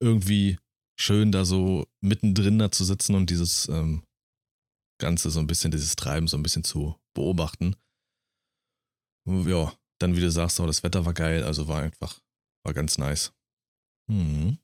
irgendwie 0.00 0.58
schön, 0.98 1.32
da 1.32 1.44
so 1.44 1.86
mittendrin 2.00 2.58
da 2.58 2.70
zu 2.70 2.84
sitzen 2.84 3.14
und 3.14 3.30
dieses 3.30 3.68
ähm, 3.68 4.02
Ganze, 4.98 5.30
so 5.30 5.40
ein 5.40 5.46
bisschen, 5.46 5.70
dieses 5.70 5.94
Treiben 5.96 6.26
so 6.26 6.36
ein 6.36 6.42
bisschen 6.42 6.64
zu 6.64 6.96
beobachten. 7.14 7.76
Ja, 9.28 9.74
dann, 10.00 10.16
wie 10.16 10.20
du 10.20 10.30
sagst, 10.30 10.60
auch 10.60 10.66
das 10.66 10.82
Wetter 10.82 11.04
war 11.04 11.12
geil, 11.14 11.42
also 11.44 11.68
war 11.68 11.82
einfach, 11.82 12.20
war 12.64 12.72
ganz 12.72 12.96
nice. 12.96 13.32
Hm. 14.10 14.58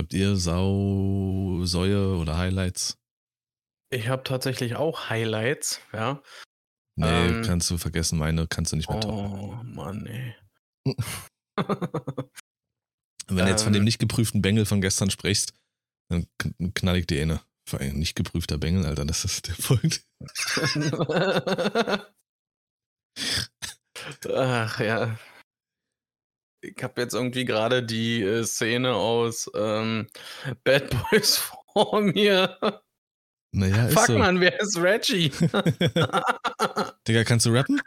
Habt 0.00 0.12
ihr 0.12 0.36
Sau, 0.36 1.60
Säue 1.64 2.16
oder 2.16 2.36
Highlights? 2.36 2.98
ich 3.90 4.08
habe 4.08 4.22
tatsächlich 4.22 4.76
auch 4.76 5.08
Highlights, 5.08 5.80
ja. 5.92 6.22
Nee, 6.96 7.28
Ähm. 7.28 7.42
kannst 7.44 7.70
du 7.70 7.78
vergessen, 7.78 8.18
meine 8.18 8.46
kannst 8.46 8.72
du 8.72 8.76
nicht 8.76 8.90
mehr 8.90 9.00
toppen. 9.00 9.38
Oh, 9.40 9.62
Mann, 9.62 10.04
ey. 10.06 10.34
Wenn 13.28 13.44
du 13.44 13.50
jetzt 13.50 13.62
von 13.62 13.72
Ähm. 13.74 13.80
dem 13.80 13.84
nicht 13.84 13.98
geprüften 13.98 14.42
Bengel 14.42 14.64
von 14.66 14.80
gestern 14.80 15.10
sprichst, 15.10 15.52
dann 16.10 16.26
kn- 16.40 16.72
knall 16.74 16.96
ich 16.96 17.06
dir 17.06 17.22
eine. 17.22 17.40
Vor 17.68 17.80
allem 17.80 17.98
nicht 17.98 18.14
geprüfter 18.16 18.56
Bengel, 18.58 18.86
Alter, 18.86 19.04
das 19.04 19.24
ist 19.26 19.46
der 19.48 19.54
Punkt. 19.54 20.02
Ach 24.34 24.80
ja. 24.80 25.18
Ich 26.64 26.82
habe 26.82 27.00
jetzt 27.02 27.14
irgendwie 27.14 27.44
gerade 27.44 27.82
die 27.84 28.22
äh, 28.22 28.44
Szene 28.44 28.94
aus 28.94 29.50
ähm, 29.54 30.08
Bad 30.64 30.90
Boys 31.10 31.36
vor 31.72 32.00
mir. 32.00 32.58
Naja, 33.54 33.86
ist 33.86 33.94
Fuck, 33.94 34.06
so. 34.06 34.18
man, 34.18 34.40
wer 34.40 34.58
ist 34.60 34.76
Reggie? 34.76 35.28
Digga, 37.06 37.24
kannst 37.24 37.46
du 37.46 37.50
rappen? 37.50 37.80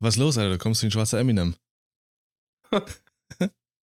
Was 0.00 0.16
los, 0.16 0.36
Alter? 0.38 0.52
Du 0.52 0.58
kommst 0.58 0.82
wie 0.82 0.86
ein 0.86 0.90
schwarzer 0.92 1.18
Eminem. 1.18 1.56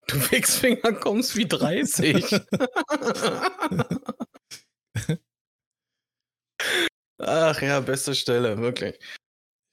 Du 0.06 0.16
Wichsfinger 0.30 0.92
kommst 0.92 1.36
wie 1.36 1.46
30. 1.46 2.40
Ach 7.18 7.60
ja, 7.60 7.80
beste 7.80 8.14
Stelle, 8.14 8.58
wirklich. 8.58 8.98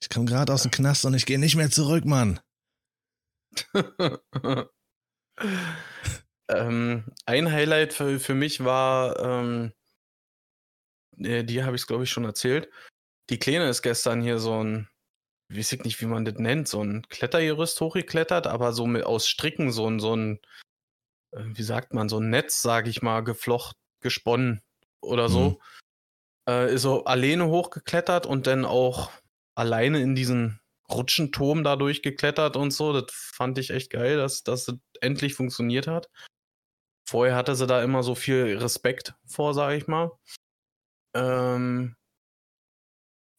Ich 0.02 0.08
komme 0.08 0.26
gerade 0.26 0.52
aus 0.52 0.62
dem 0.62 0.70
Knast 0.70 1.04
und 1.04 1.14
ich 1.14 1.24
gehe 1.26 1.38
nicht 1.38 1.56
mehr 1.56 1.70
zurück, 1.70 2.04
Mann. 2.04 2.40
ähm, 6.48 7.04
ein 7.26 7.52
Highlight 7.52 7.92
für, 7.92 8.18
für 8.18 8.34
mich 8.34 8.64
war, 8.64 9.18
ähm, 9.20 9.72
äh, 11.18 11.44
die 11.44 11.62
habe 11.62 11.76
ich 11.76 11.86
glaube 11.86 12.04
ich 12.04 12.10
schon 12.10 12.24
erzählt. 12.24 12.68
Die 13.30 13.38
Kleine 13.38 13.68
ist 13.68 13.82
gestern 13.82 14.20
hier 14.20 14.38
so 14.38 14.62
ein, 14.62 14.88
weiß 15.48 15.72
ich 15.72 15.84
nicht, 15.84 16.00
wie 16.00 16.06
man 16.06 16.24
das 16.24 16.34
nennt, 16.34 16.68
so 16.68 16.82
ein 16.82 17.06
Klettergerüst 17.08 17.80
hochgeklettert, 17.80 18.46
aber 18.46 18.72
so 18.72 18.86
mit 18.86 19.04
aus 19.04 19.28
Stricken, 19.28 19.72
so 19.72 19.88
ein, 19.88 20.00
so 20.00 20.14
ein, 20.14 20.40
äh, 21.32 21.42
wie 21.44 21.62
sagt 21.62 21.94
man, 21.94 22.08
so 22.08 22.18
ein 22.18 22.30
Netz, 22.30 22.62
sage 22.62 22.90
ich 22.90 23.02
mal, 23.02 23.20
geflocht, 23.20 23.76
gesponnen 24.00 24.62
oder 25.00 25.28
so. 25.28 25.50
Mhm. 25.50 25.56
Äh, 26.48 26.74
ist 26.74 26.82
so 26.82 27.04
alleine 27.04 27.46
hochgeklettert 27.46 28.26
und 28.26 28.46
dann 28.46 28.64
auch 28.64 29.10
alleine 29.54 30.00
in 30.00 30.14
diesen 30.14 30.60
Rutschenturm 30.90 31.64
da 31.64 31.76
durchgeklettert 31.76 32.56
und 32.56 32.70
so. 32.70 32.92
Das 32.92 33.12
fand 33.12 33.58
ich 33.58 33.70
echt 33.70 33.90
geil, 33.90 34.16
dass 34.16 34.42
dass 34.42 34.66
das 34.66 34.76
endlich 35.00 35.34
funktioniert 35.34 35.86
hat. 35.86 36.10
Vorher 37.06 37.36
hatte 37.36 37.54
sie 37.54 37.66
da 37.66 37.82
immer 37.82 38.02
so 38.02 38.14
viel 38.14 38.58
Respekt 38.58 39.14
vor, 39.26 39.54
sage 39.54 39.76
ich 39.76 39.86
mal. 39.86 40.10
Ähm, 41.14 41.96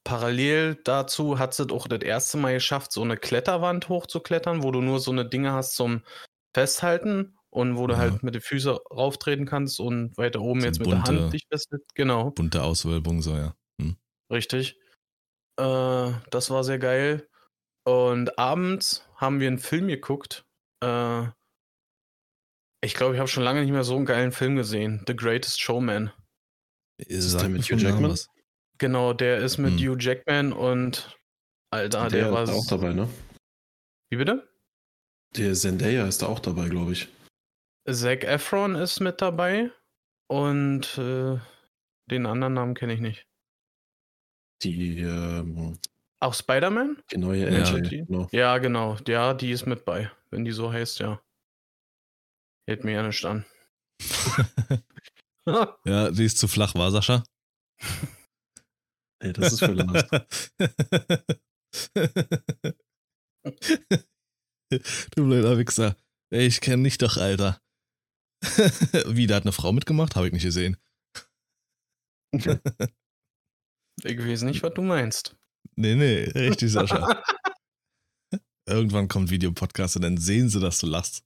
parallel 0.06 0.76
dazu 0.86 1.38
hat 1.40 1.54
sie 1.54 1.70
auch 1.70 1.88
das 1.90 2.02
erste 2.02 2.38
Mal 2.38 2.54
geschafft, 2.54 2.94
so 2.94 3.02
eine 3.02 3.18
Kletterwand 3.18 3.90
hochzuklettern, 3.90 4.64
wo 4.64 4.72
du 4.72 4.80
nur 4.82 5.02
so 5.02 5.12
eine 5.12 5.28
Dinge 5.28 5.52
hast 5.52 5.76
zum 5.76 6.04
Festhalten 6.56 7.38
und 7.50 7.76
wo 7.78 7.88
du 7.88 7.94
Ja. 7.96 8.00
halt 8.00 8.24
mit 8.24 8.34
den 8.36 8.42
Füßen 8.42 8.72
rauftreten 8.92 9.46
kannst 9.46 9.80
und 9.82 10.18
weiter 10.18 10.40
oben 10.42 10.62
So 10.62 10.68
jetzt 10.68 10.80
mit 10.80 10.88
der 10.90 10.96
bunte- 10.96 11.22
Hand 11.24 11.34
dich 11.34 11.46
festhältst. 11.52 11.94
Genau. 11.96 12.32
Bunte 12.32 12.64
Auswölbung, 12.64 13.22
so, 13.22 13.36
ja. 13.36 13.56
Hm. 13.82 13.98
Richtig. 14.32 14.78
Äh, 15.60 16.12
das 16.32 16.50
war 16.50 16.64
sehr 16.64 16.80
geil. 16.80 17.28
Und 17.86 18.38
abends 18.40 19.08
haben 19.16 19.40
wir 19.40 19.48
einen 19.48 19.60
Film 19.60 19.88
geguckt. 19.88 20.46
Äh, 20.84 21.28
ich 22.84 22.94
glaube, 22.94 23.14
ich 23.16 23.20
habe 23.20 23.28
schon 23.28 23.44
lange 23.44 23.62
nicht 23.62 23.72
mehr 23.72 23.84
so 23.84 23.96
einen 23.96 24.06
geilen 24.06 24.32
Film 24.32 24.56
gesehen. 24.56 25.04
The 25.08 25.16
Greatest 25.16 25.60
Showman. 25.62 26.12
das 26.98 27.32
Sag 27.32 27.42
der 27.42 27.50
mir 27.50 27.58
mit 27.58 27.66
Hugh 27.66 27.78
Jackman? 27.82 28.12
was. 28.12 28.28
Genau, 28.78 29.14
der 29.14 29.38
ist 29.38 29.58
mit 29.58 29.80
Hm. 29.80 29.90
Hugh 29.90 29.98
Jackman 30.00 30.54
und 30.54 31.18
Alter, 31.72 32.10
der, 32.10 32.26
der 32.26 32.32
war. 32.32 32.44
ist 32.44 32.50
auch 32.52 32.68
dabei, 32.68 32.94
ne? 32.94 33.10
Wie 34.10 34.18
bitte? 34.18 34.48
Der 35.36 35.54
Zendaya 35.54 36.08
ist 36.08 36.22
da 36.22 36.28
auch 36.28 36.40
dabei, 36.40 36.70
glaube 36.70 36.94
ich. 36.94 37.08
Zac 37.90 38.24
Efron 38.24 38.76
ist 38.76 39.00
mit 39.00 39.22
dabei 39.22 39.72
und 40.28 40.98
äh, 40.98 41.38
den 42.10 42.26
anderen 42.26 42.54
Namen 42.54 42.74
kenne 42.76 42.94
ich 42.94 43.00
nicht. 43.02 43.28
Die, 44.64 45.02
ähm, 45.02 45.78
Auch 46.20 46.34
Spider-Man? 46.34 47.02
die 47.12 47.18
neue 47.18 47.50
Ja. 47.52 47.72
MJ. 47.78 48.06
Genau. 48.06 48.28
Ja, 48.32 48.58
genau. 48.58 48.98
Ja, 49.08 49.34
die 49.34 49.52
ist 49.52 49.66
mit 49.66 49.86
bei. 49.86 50.10
Wenn 50.32 50.46
die 50.46 50.52
so 50.54 50.72
heißt, 50.72 51.00
ja. 51.00 51.22
Hält 52.68 52.84
mir 52.84 52.94
ja 52.94 53.04
nicht 53.04 53.24
an. 53.26 53.46
ja, 55.86 56.10
die 56.12 56.26
ist 56.26 56.38
zu 56.38 56.48
flach, 56.48 56.74
war 56.76 56.92
Sascha? 56.92 57.24
Ey, 59.20 59.34
das 59.34 59.54
ist 59.54 59.60
für 59.60 59.72
Lars. 59.72 60.06
du 65.16 65.26
blöder 65.26 65.58
Wichser. 65.58 65.96
Ey, 66.32 66.48
ich 66.48 66.62
kenn 66.62 66.84
dich 66.84 66.98
doch, 66.98 67.18
Alter. 67.18 67.62
Wie, 69.08 69.28
da 69.28 69.36
hat 69.36 69.44
eine 69.44 69.52
Frau 69.52 69.72
mitgemacht? 69.72 70.16
Habe 70.16 70.28
ich 70.28 70.34
nicht 70.34 70.44
gesehen. 70.44 70.78
Ich 72.34 72.46
weiß 74.20 74.42
nicht, 74.44 74.62
was 74.62 74.74
du 74.74 74.82
meinst. 74.82 75.36
Nee, 75.76 75.96
nee, 75.96 76.24
richtig, 76.36 76.72
Sascha. 76.72 77.24
Irgendwann 78.68 79.08
kommt 79.08 79.30
Videopodcast 79.30 79.96
und 79.98 80.02
dann 80.02 80.18
sehen 80.18 80.50
sie, 80.50 80.60
dass 80.60 80.80
du 80.80 80.88
lachst. 80.88 81.24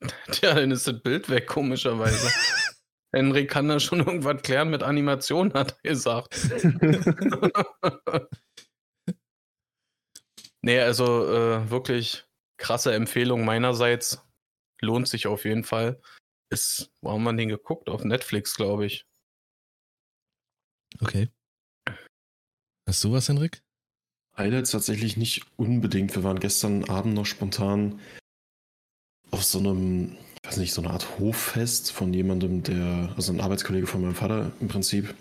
Tja, 0.32 0.54
dann 0.54 0.70
ist 0.70 0.86
das 0.86 1.00
Bild 1.02 1.28
weg, 1.28 1.46
komischerweise. 1.46 2.30
Henrik 3.12 3.50
kann 3.50 3.68
da 3.68 3.78
schon 3.78 4.00
irgendwas 4.06 4.42
klären 4.42 4.70
mit 4.70 4.82
Animation, 4.82 5.52
hat 5.54 5.78
er 5.82 5.90
gesagt. 5.90 6.34
nee, 10.62 10.80
also 10.80 11.26
äh, 11.28 11.70
wirklich 11.70 12.24
krasse 12.56 12.94
Empfehlung 12.94 13.44
meinerseits. 13.44 14.24
Lohnt 14.80 15.08
sich 15.08 15.26
auf 15.26 15.44
jeden 15.44 15.64
Fall. 15.64 16.00
Ist, 16.50 16.90
wo 17.00 17.12
haben 17.12 17.22
wir 17.22 17.32
den 17.32 17.48
geguckt? 17.48 17.88
Auf 17.88 18.04
Netflix, 18.04 18.54
glaube 18.56 18.86
ich. 18.86 19.06
Okay. 21.00 21.30
Hast 22.86 23.04
du 23.04 23.12
was, 23.12 23.28
Henrik? 23.28 23.62
Highlights 24.36 24.70
tatsächlich 24.70 25.16
nicht 25.16 25.46
unbedingt. 25.56 26.14
Wir 26.14 26.24
waren 26.24 26.40
gestern 26.40 26.88
Abend 26.88 27.14
noch 27.14 27.26
spontan 27.26 28.00
auf 29.30 29.44
so 29.44 29.58
einem, 29.58 30.16
ich 30.44 30.48
weiß 30.48 30.56
nicht, 30.58 30.74
so 30.74 30.82
eine 30.82 30.90
Art 30.90 31.18
Hoffest 31.18 31.92
von 31.92 32.12
jemandem, 32.12 32.62
der, 32.62 33.12
also 33.16 33.32
ein 33.32 33.40
Arbeitskollege 33.40 33.86
von 33.86 34.02
meinem 34.02 34.14
Vater 34.14 34.50
im 34.60 34.68
Prinzip, 34.68 35.14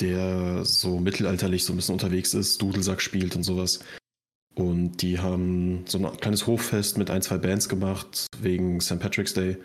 der 0.00 0.64
so 0.64 0.98
mittelalterlich 0.98 1.64
so 1.64 1.72
ein 1.72 1.76
bisschen 1.76 1.92
unterwegs 1.94 2.32
ist, 2.34 2.60
Dudelsack 2.62 3.02
spielt 3.02 3.36
und 3.36 3.42
sowas. 3.42 3.80
Und 4.54 5.02
die 5.02 5.18
haben 5.18 5.84
so 5.86 5.98
ein 5.98 6.16
kleines 6.18 6.46
Hoffest 6.46 6.98
mit 6.98 7.10
ein, 7.10 7.22
zwei 7.22 7.38
Bands 7.38 7.68
gemacht 7.68 8.26
wegen 8.40 8.80
St. 8.80 8.98
Patrick's 8.98 9.34
Day. 9.34 9.56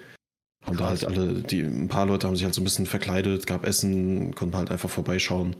Haben 0.66 0.78
da 0.78 0.90
halt 0.90 1.06
alle, 1.06 1.34
die, 1.42 1.62
ein 1.62 1.88
paar 1.88 2.06
Leute 2.06 2.28
haben 2.28 2.36
sich 2.36 2.46
halt 2.46 2.54
so 2.54 2.62
ein 2.62 2.66
bisschen 2.66 2.86
verkleidet, 2.86 3.48
gab 3.48 3.66
Essen, 3.66 4.36
konnten 4.36 4.56
halt 4.56 4.70
einfach 4.72 4.90
vorbeischauen. 4.90 5.56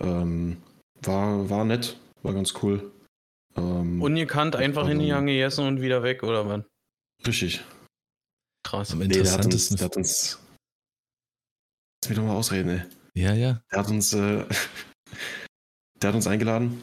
Ähm, 0.00 0.56
war, 1.02 1.48
war 1.50 1.64
nett, 1.64 1.98
war 2.22 2.32
ganz 2.32 2.54
cool. 2.62 2.90
Ähm, 3.56 4.00
Ungekannt, 4.02 4.56
einfach 4.56 4.82
Also- 4.82 4.90
hingegangen, 4.92 5.26
gegessen 5.26 5.66
und 5.66 5.80
wieder 5.80 6.02
weg, 6.02 6.22
oder 6.22 6.48
was? 6.48 6.62
richtig. 7.26 7.62
Krass. 8.66 8.90
Am 8.90 8.98
Nee, 8.98 9.06
der 9.06 9.32
hat 9.32 9.44
uns, 9.44 9.70
interessantesten. 9.70 9.76
der 9.76 9.84
hat 9.84 9.96
uns. 9.96 10.38
Lass 12.02 12.08
mich 12.08 12.18
doch 12.18 12.24
mal 12.24 12.34
ausreden, 12.34 12.70
ey. 12.70 12.82
ja, 13.14 13.32
ja. 13.32 13.62
Der 13.70 13.78
hat 13.78 13.88
uns, 13.88 14.12
äh, 14.12 14.44
der 16.02 16.08
hat 16.08 16.16
uns 16.16 16.26
eingeladen. 16.26 16.82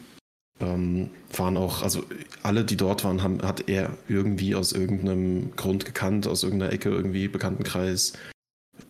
Ähm, 0.61 1.09
waren 1.35 1.57
auch, 1.57 1.81
also 1.81 2.05
alle, 2.41 2.63
die 2.63 2.77
dort 2.77 3.03
waren, 3.03 3.21
haben, 3.21 3.41
hat 3.41 3.67
er 3.67 3.97
irgendwie 4.07 4.55
aus 4.55 4.71
irgendeinem 4.71 5.53
Grund 5.57 5.83
gekannt, 5.83 6.25
aus 6.25 6.43
irgendeiner 6.43 6.71
Ecke 6.71 6.89
irgendwie, 6.89 7.27
Bekanntenkreis 7.27 8.13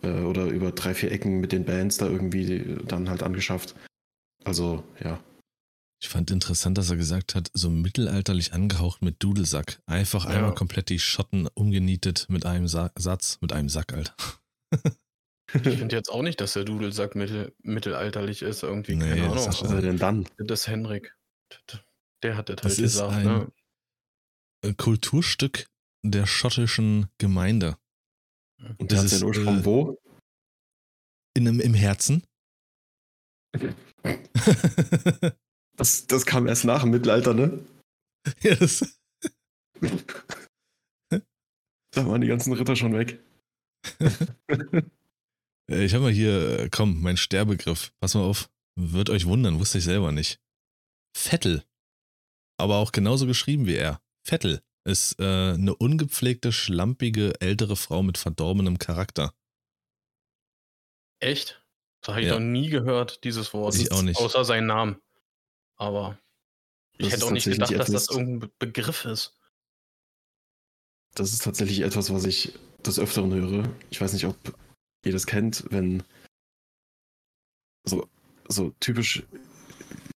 äh, 0.02 0.20
oder 0.20 0.44
über 0.44 0.70
drei, 0.70 0.94
vier 0.94 1.10
Ecken 1.10 1.40
mit 1.40 1.50
den 1.50 1.64
Bands 1.64 1.96
da 1.96 2.06
irgendwie 2.06 2.76
dann 2.86 3.10
halt 3.10 3.24
angeschafft. 3.24 3.74
Also, 4.44 4.84
ja. 5.02 5.18
Ich 6.04 6.10
fand 6.10 6.30
interessant, 6.30 6.76
dass 6.76 6.90
er 6.90 6.96
gesagt 6.96 7.34
hat, 7.34 7.50
so 7.54 7.70
mittelalterlich 7.70 8.52
angehaucht 8.52 9.00
mit 9.00 9.22
Dudelsack. 9.22 9.80
Einfach 9.86 10.26
Ja. 10.26 10.32
einmal 10.32 10.54
komplett 10.54 10.90
die 10.90 10.98
Schotten 10.98 11.48
umgenietet 11.54 12.26
mit 12.28 12.44
einem 12.44 12.68
Sa 12.68 12.92
Satz, 12.94 13.38
mit 13.40 13.54
einem 13.54 13.70
Sack, 13.70 13.94
Alter. 13.94 14.14
Ich 14.74 14.82
finde 15.88 15.96
jetzt 15.96 16.10
auch 16.10 16.20
nicht, 16.20 16.42
dass 16.42 16.52
der 16.52 16.64
Dudelsack 16.64 17.14
mittel, 17.14 17.54
mittelalterlich 17.62 18.42
ist, 18.42 18.62
irgendwie. 18.62 18.96
Nee, 18.96 19.08
Keine 19.08 19.20
das 19.22 19.30
Ahnung. 19.30 19.48
ist 19.48 19.62
Was 19.62 19.70
soll 19.70 19.80
denn 19.80 19.96
dann? 19.96 20.28
Das 20.36 20.60
ist 20.60 20.66
Henrik. 20.68 21.16
Der 22.22 22.36
hat 22.36 22.50
das, 22.50 22.56
Das 22.56 22.64
halt 22.64 22.78
ist 22.80 22.92
gesagt. 22.92 23.12
ein- 23.14 23.24
Ne? 23.24 23.52
Ein 24.62 24.76
Kulturstück 24.76 25.68
der 26.04 26.26
schottischen 26.26 27.08
Gemeinde. 27.16 27.78
Und 28.76 28.76
Das 28.80 28.88
der 28.88 28.98
hat 28.98 29.04
ist, 29.06 29.10
seinen 29.20 29.24
Ursprung 29.28 29.60
äh, 29.60 29.64
wo? 29.64 29.98
In 31.34 31.48
einem, 31.48 31.60
Im 31.60 31.72
Herzen. 31.72 32.22
Das, 35.76 36.06
das 36.06 36.24
kam 36.26 36.46
erst 36.46 36.64
nach 36.64 36.82
dem 36.82 36.90
Mittelalter, 36.90 37.34
ne? 37.34 37.58
ja, 38.42 38.54
das, 38.54 38.98
Da 41.10 42.06
waren 42.06 42.20
die 42.20 42.26
ganzen 42.28 42.52
Ritter 42.52 42.76
schon 42.76 42.94
weg. 42.94 43.20
Äh, 45.70 45.82
ich 45.86 45.94
habe 45.94 46.04
mal 46.04 46.12
hier, 46.12 46.58
äh, 46.60 46.68
komm, 46.70 47.00
mein 47.00 47.16
Sterbegriff. 47.16 47.90
Pass 47.98 48.14
mal 48.14 48.20
auf. 48.20 48.50
Wird 48.78 49.08
euch 49.08 49.24
wundern, 49.24 49.58
wusste 49.60 49.78
ich 49.78 49.84
selber 49.84 50.12
nicht. 50.12 50.38
Vettel. 51.16 51.64
Aber 52.60 52.76
auch 52.76 52.92
genauso 52.92 53.26
geschrieben 53.26 53.64
wie 53.66 53.76
er. 53.76 54.02
Vettel 54.28 54.60
ist 54.86 55.18
äh, 55.20 55.54
eine 55.54 55.74
ungepflegte, 55.74 56.52
schlampige, 56.52 57.40
ältere 57.40 57.76
Frau 57.76 58.02
mit 58.02 58.18
verdorbenem 58.18 58.78
Charakter. 58.78 59.32
Echt? 61.22 61.64
Das 62.02 62.10
habe 62.10 62.20
ich 62.20 62.26
Ja. 62.26 62.34
noch 62.34 62.40
nie 62.44 62.68
gehört, 62.68 63.24
dieses 63.24 63.54
Wort. 63.54 63.74
Ich 63.76 63.90
auch 63.90 64.02
nicht. 64.02 64.18
Außer 64.20 64.44
seinen 64.44 64.66
Namen. 64.66 65.00
Aber 65.76 66.18
ich 66.98 67.06
Das 67.06 67.14
hätte 67.14 67.26
auch 67.26 67.30
nicht 67.30 67.44
gedacht, 67.46 67.70
dass 67.72 67.86
das 67.90 68.04
etwas- 68.04 68.08
irgendein 68.16 68.38
Be 68.40 68.50
Begriff 68.58 69.04
ist. 69.04 69.36
Das 71.14 71.32
ist 71.32 71.42
tatsächlich 71.44 71.80
etwas, 71.80 72.12
was 72.12 72.24
ich 72.24 72.58
des 72.84 72.98
Öfteren 72.98 73.32
höre. 73.32 73.68
Ich 73.90 74.00
weiß 74.00 74.12
nicht, 74.12 74.26
ob 74.26 74.36
ihr 75.04 75.12
das 75.12 75.26
kennt, 75.26 75.64
wenn 75.70 76.02
so, 77.86 78.08
so 78.48 78.70
typisch, 78.80 79.22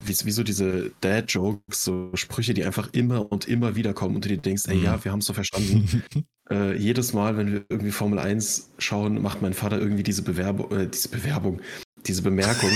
wie, 0.03 0.25
wie 0.25 0.31
so 0.31 0.43
diese 0.43 0.91
Dad-Jokes, 1.01 1.83
so 1.83 2.11
Sprüche, 2.15 2.53
die 2.53 2.63
einfach 2.63 2.93
immer 2.93 3.31
und 3.31 3.47
immer 3.47 3.75
wieder 3.75 3.93
kommen 3.93 4.15
und 4.15 4.25
du 4.25 4.29
dir 4.29 4.37
denkst, 4.37 4.63
ey, 4.67 4.77
Mhm. 4.77 4.83
ja, 4.83 5.03
wir 5.03 5.11
haben 5.11 5.19
es 5.19 5.25
so 5.25 5.33
verstanden. 5.33 6.03
äh, 6.49 6.75
jedes 6.77 7.13
Mal, 7.13 7.37
wenn 7.37 7.51
wir 7.51 7.65
irgendwie 7.69 7.91
Formel 7.91 8.19
1 8.19 8.71
schauen, 8.77 9.21
macht 9.21 9.41
mein 9.41 9.53
Vater 9.53 9.79
irgendwie 9.79 10.03
diese 10.03 10.23
Bewerbung, 10.23 10.71
äh, 10.71 10.87
diese 10.89 11.09
Bewerbung, 11.09 11.61
diese 12.05 12.21
Bemerkung, 12.21 12.71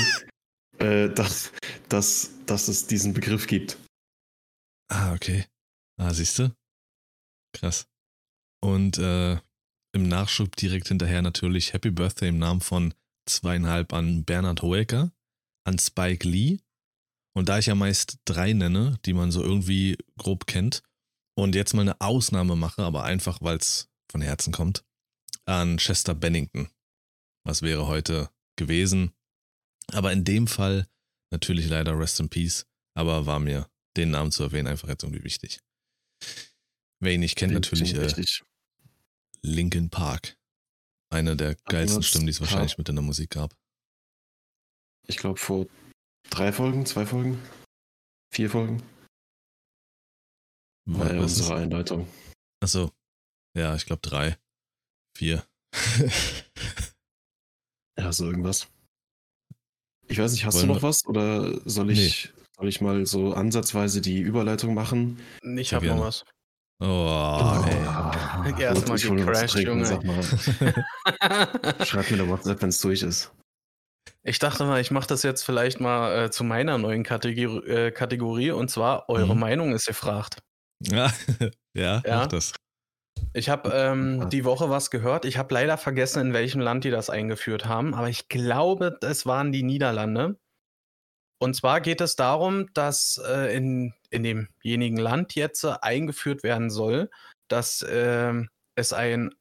äh, 0.81 1.13
dass, 1.13 1.51
dass, 1.89 2.31
dass 2.45 2.67
es 2.67 2.87
diesen 2.87 3.13
Begriff 3.13 3.47
gibt. 3.47 3.77
Ah, 4.89 5.13
okay. 5.13 5.45
Ah, 5.97 6.13
siehst 6.13 6.39
du? 6.39 6.53
Krass. 7.53 7.87
Und 8.63 8.97
äh, 8.97 9.39
im 9.93 10.07
Nachschub 10.07 10.55
direkt 10.55 10.87
hinterher 10.87 11.21
natürlich 11.21 11.73
Happy 11.73 11.91
Birthday 11.91 12.29
im 12.29 12.39
Namen 12.39 12.61
von 12.61 12.93
zweieinhalb 13.27 13.93
an 13.93 14.23
Bernhard 14.23 14.61
Hoeker, 14.61 15.11
an 15.65 15.79
Spike 15.79 16.27
Lee. 16.27 16.59
Und 17.33 17.49
da 17.49 17.59
ich 17.59 17.67
ja 17.67 17.75
meist 17.75 18.19
drei 18.25 18.53
nenne, 18.53 18.99
die 19.05 19.13
man 19.13 19.31
so 19.31 19.41
irgendwie 19.41 19.97
grob 20.17 20.47
kennt, 20.47 20.83
und 21.37 21.55
jetzt 21.55 21.73
mal 21.73 21.81
eine 21.81 21.99
Ausnahme 22.01 22.55
mache, 22.55 22.83
aber 22.83 23.03
einfach, 23.03 23.41
weil 23.41 23.57
es 23.57 23.89
von 24.11 24.21
Herzen 24.21 24.51
kommt, 24.51 24.83
an 25.45 25.77
Chester 25.77 26.13
Bennington. 26.13 26.69
Was 27.45 27.61
wäre 27.61 27.87
heute 27.87 28.29
gewesen? 28.57 29.11
Aber 29.93 30.11
in 30.11 30.23
dem 30.23 30.47
Fall 30.47 30.87
natürlich 31.31 31.67
leider 31.67 31.97
Rest 31.97 32.19
in 32.19 32.29
Peace, 32.29 32.65
aber 32.95 33.25
war 33.25 33.39
mir 33.39 33.69
den 33.97 34.11
Namen 34.11 34.31
zu 34.31 34.43
erwähnen 34.43 34.67
einfach 34.67 34.87
jetzt 34.87 35.03
irgendwie 35.03 35.23
wichtig. 35.23 35.59
Wer 36.99 37.13
ihn 37.13 37.21
nicht 37.21 37.35
kennt, 37.35 37.53
natürlich 37.53 37.93
äh. 37.93 38.43
Linkin 39.41 39.89
Park. 39.89 40.37
Eine 41.09 41.35
der 41.35 41.55
geilsten 41.65 42.03
Stimmen, 42.03 42.25
die 42.25 42.31
es 42.31 42.39
wahrscheinlich 42.39 42.77
mit 42.77 42.87
in 42.87 42.95
der 42.95 43.03
Musik 43.03 43.31
gab. 43.31 43.53
Ich 45.07 45.17
glaube, 45.17 45.39
vor 45.39 45.67
drei 46.29 46.53
Folgen, 46.53 46.85
zwei 46.85 47.05
Folgen, 47.05 47.41
vier 48.31 48.49
Folgen 48.49 48.81
war 50.85 51.13
ja 51.13 51.21
unsere 51.21 51.55
Einleitung. 51.55 52.07
Achso. 52.61 52.91
Ja, 53.57 53.75
ich 53.75 53.85
glaube 53.85 54.01
drei. 54.01 54.37
Vier. 55.17 55.45
Ja, 57.97 58.11
so 58.11 58.25
irgendwas. 58.25 58.67
Ich 60.11 60.19
weiß 60.19 60.31
nicht, 60.33 60.45
hast 60.45 60.55
Wollen 60.55 60.67
du 60.67 60.73
noch 60.75 60.83
was 60.83 61.05
oder 61.05 61.53
soll 61.65 61.89
ich, 61.89 62.33
soll 62.57 62.67
ich 62.67 62.81
mal 62.81 63.05
so 63.05 63.33
ansatzweise 63.33 64.01
die 64.01 64.19
Überleitung 64.19 64.73
machen? 64.73 65.19
Ich 65.57 65.73
habe 65.73 65.87
noch 65.87 66.01
was. 66.01 66.25
Oh, 66.81 67.63
ey. 67.65 68.59
Erst 68.61 68.87
mal 68.87 68.95
ich 68.97 69.07
hol 69.07 69.15
mir 69.15 69.27
was 69.27 69.39
gecrashed, 69.41 69.65
Junge. 69.67 69.85
Sag 69.85 70.03
mal, 70.03 70.21
schreib 71.85 72.11
mir 72.11 72.17
eine 72.19 72.27
WhatsApp, 72.27 72.61
wenn 72.61 72.69
es 72.69 72.81
durch 72.81 73.03
ist. 73.03 73.31
Ich 74.23 74.39
dachte 74.39 74.65
mal, 74.65 74.81
ich 74.81 74.91
mache 74.91 75.07
das 75.07 75.23
jetzt 75.23 75.43
vielleicht 75.43 75.79
mal 75.79 76.25
äh, 76.25 76.31
zu 76.31 76.43
meiner 76.43 76.77
neuen 76.77 77.03
Kategor 77.03 77.65
äh, 77.65 77.91
Kategorie 77.91 78.51
und 78.51 78.69
zwar 78.69 79.07
eure 79.09 79.33
Mhm. 79.33 79.39
Meinung 79.39 79.73
ist 79.73 79.85
gefragt. 79.87 80.39
Ja, 80.83 81.11
ja, 81.73 82.01
Ja. 82.05 82.17
mach 82.17 82.27
das. 82.27 82.53
Ich 83.33 83.49
habe 83.49 83.71
ähm, 83.73 84.29
die 84.29 84.43
Woche 84.43 84.69
was 84.69 84.91
gehört. 84.91 85.25
Ich 85.25 85.37
habe 85.37 85.53
leider 85.53 85.77
vergessen, 85.77 86.19
in 86.19 86.33
welchem 86.33 86.59
Land 86.59 86.83
die 86.83 86.91
das 86.91 87.09
eingeführt 87.09 87.65
haben, 87.65 87.93
aber 87.93 88.09
ich 88.09 88.27
glaube, 88.27 88.97
es 89.01 89.25
waren 89.25 89.51
die 89.51 89.63
Niederlande. 89.63 90.37
Und 91.39 91.55
zwar 91.55 91.81
geht 91.81 92.01
es 92.01 92.15
darum, 92.15 92.71
dass 92.73 93.19
äh, 93.25 93.55
in, 93.55 93.93
in 94.09 94.23
demjenigen 94.23 94.97
Land 94.97 95.35
jetzt 95.35 95.63
äh, 95.63 95.73
eingeführt 95.81 96.43
werden 96.43 96.69
soll, 96.69 97.09
dass 97.47 97.85
ähm, 97.89 98.49
es 98.75 98.93
ein 98.93 99.33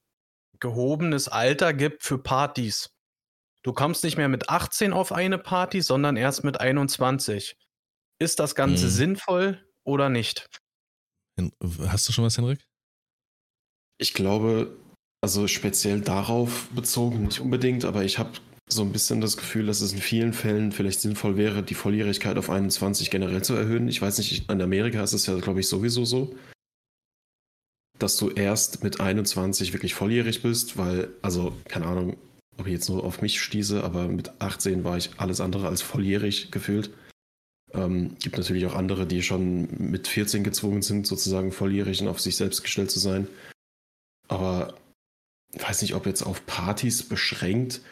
gehobenes 0.60 1.28
Alter 1.28 1.74
gibt 1.74 2.02
für 2.02 2.18
Partys. 2.18 2.90
Du 3.62 3.72
kommst 3.72 4.04
nicht 4.04 4.16
mehr 4.16 4.28
mit 4.28 4.48
18 4.48 4.92
auf 4.92 5.12
eine 5.12 5.36
Party, 5.36 5.82
sondern 5.82 6.16
erst 6.16 6.44
mit 6.44 6.60
21. 6.60 7.56
Ist 8.18 8.38
das 8.38 8.54
Ganze 8.54 8.86
Mhm. 8.86 8.90
sinnvoll 8.90 9.66
oder 9.84 10.08
nicht? 10.08 10.46
Hast 11.88 12.08
du 12.08 12.12
schon 12.12 12.24
was, 12.24 12.38
Henrik? 12.38 12.66
Ich 14.00 14.14
glaube, 14.14 14.74
also 15.20 15.46
speziell 15.46 16.00
darauf 16.00 16.70
bezogen 16.74 17.24
nicht 17.24 17.40
unbedingt, 17.40 17.84
aber 17.84 18.02
ich 18.02 18.18
habe 18.18 18.30
so 18.66 18.80
ein 18.80 18.92
bisschen 18.92 19.20
das 19.20 19.36
Gefühl, 19.36 19.66
dass 19.66 19.82
es 19.82 19.92
in 19.92 19.98
vielen 19.98 20.32
Fällen 20.32 20.72
vielleicht 20.72 21.02
sinnvoll 21.02 21.36
wäre, 21.36 21.62
die 21.62 21.74
Volljährigkeit 21.74 22.38
auf 22.38 22.48
21 22.48 23.10
generell 23.10 23.42
zu 23.42 23.54
erhöhen. 23.54 23.88
Ich 23.88 24.00
weiß 24.00 24.16
nicht, 24.16 24.50
in 24.50 24.62
Amerika 24.62 25.02
ist 25.02 25.12
es 25.12 25.26
ja, 25.26 25.38
glaube 25.38 25.60
ich, 25.60 25.68
sowieso 25.68 26.06
so, 26.06 26.34
dass 27.98 28.16
du 28.16 28.30
erst 28.30 28.82
mit 28.82 29.00
21 29.00 29.74
wirklich 29.74 29.92
volljährig 29.92 30.40
bist, 30.40 30.78
weil, 30.78 31.10
also, 31.20 31.54
keine 31.68 31.84
Ahnung, 31.84 32.16
ob 32.56 32.66
ich 32.66 32.72
jetzt 32.72 32.88
nur 32.88 33.04
auf 33.04 33.20
mich 33.20 33.38
stieße, 33.42 33.84
aber 33.84 34.08
mit 34.08 34.40
18 34.40 34.82
war 34.82 34.96
ich 34.96 35.10
alles 35.18 35.42
andere 35.42 35.68
als 35.68 35.82
volljährig 35.82 36.50
gefühlt. 36.50 36.90
Ähm, 37.74 38.16
gibt 38.18 38.38
natürlich 38.38 38.64
auch 38.64 38.74
andere, 38.74 39.06
die 39.06 39.22
schon 39.22 39.68
mit 39.78 40.08
14 40.08 40.42
gezwungen 40.42 40.80
sind, 40.80 41.06
sozusagen 41.06 41.52
volljährig 41.52 42.00
und 42.00 42.08
auf 42.08 42.20
sich 42.20 42.36
selbst 42.36 42.62
gestellt 42.62 42.90
zu 42.90 42.98
sein. 42.98 43.28
Aber 44.30 44.74
ich 45.52 45.62
weiß 45.62 45.82
nicht, 45.82 45.94
ob 45.94 46.06
jetzt 46.06 46.22
auf 46.22 46.46
Partys 46.46 47.02
beschränkt, 47.02 47.82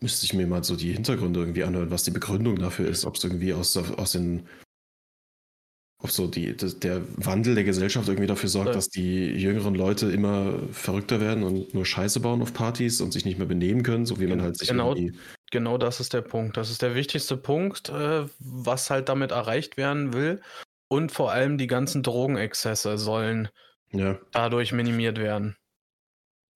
müsste 0.00 0.24
ich 0.24 0.32
mir 0.32 0.46
mal 0.46 0.62
so 0.62 0.76
die 0.76 0.92
Hintergründe 0.92 1.40
irgendwie 1.40 1.64
anhören, 1.64 1.90
was 1.90 2.04
die 2.04 2.12
Begründung 2.12 2.56
dafür 2.56 2.88
ist, 2.88 3.04
ob 3.04 3.16
es 3.16 3.24
irgendwie 3.24 3.52
aus, 3.52 3.76
aus 3.76 4.12
den, 4.12 4.46
ob 6.02 6.10
so 6.10 6.28
die, 6.28 6.56
der 6.56 7.02
Wandel 7.16 7.56
der 7.56 7.64
Gesellschaft 7.64 8.08
irgendwie 8.08 8.28
dafür 8.28 8.48
sorgt, 8.48 8.76
dass 8.76 8.88
die 8.88 9.26
jüngeren 9.26 9.74
Leute 9.74 10.10
immer 10.10 10.60
verrückter 10.70 11.20
werden 11.20 11.42
und 11.42 11.74
nur 11.74 11.84
Scheiße 11.84 12.20
bauen 12.20 12.42
auf 12.42 12.54
Partys 12.54 13.00
und 13.00 13.12
sich 13.12 13.24
nicht 13.24 13.38
mehr 13.38 13.48
benehmen 13.48 13.82
können, 13.82 14.06
so 14.06 14.20
wie 14.20 14.28
man 14.28 14.40
halt 14.40 14.56
sich 14.56 14.68
Genau. 14.68 14.94
Genau 15.50 15.78
das 15.78 15.98
ist 15.98 16.14
der 16.14 16.22
Punkt. 16.22 16.56
Das 16.56 16.70
ist 16.70 16.80
der 16.80 16.94
wichtigste 16.94 17.36
Punkt, 17.36 17.88
äh, 17.88 18.24
was 18.38 18.88
halt 18.88 19.08
damit 19.08 19.32
erreicht 19.32 19.76
werden 19.76 20.12
will. 20.12 20.40
Und 20.86 21.10
vor 21.10 21.32
allem 21.32 21.58
die 21.58 21.66
ganzen 21.66 22.04
Drogenexzesse 22.04 22.96
sollen 22.98 23.48
Ja. 23.92 24.18
dadurch 24.32 24.72
minimiert 24.72 25.18
werden. 25.18 25.56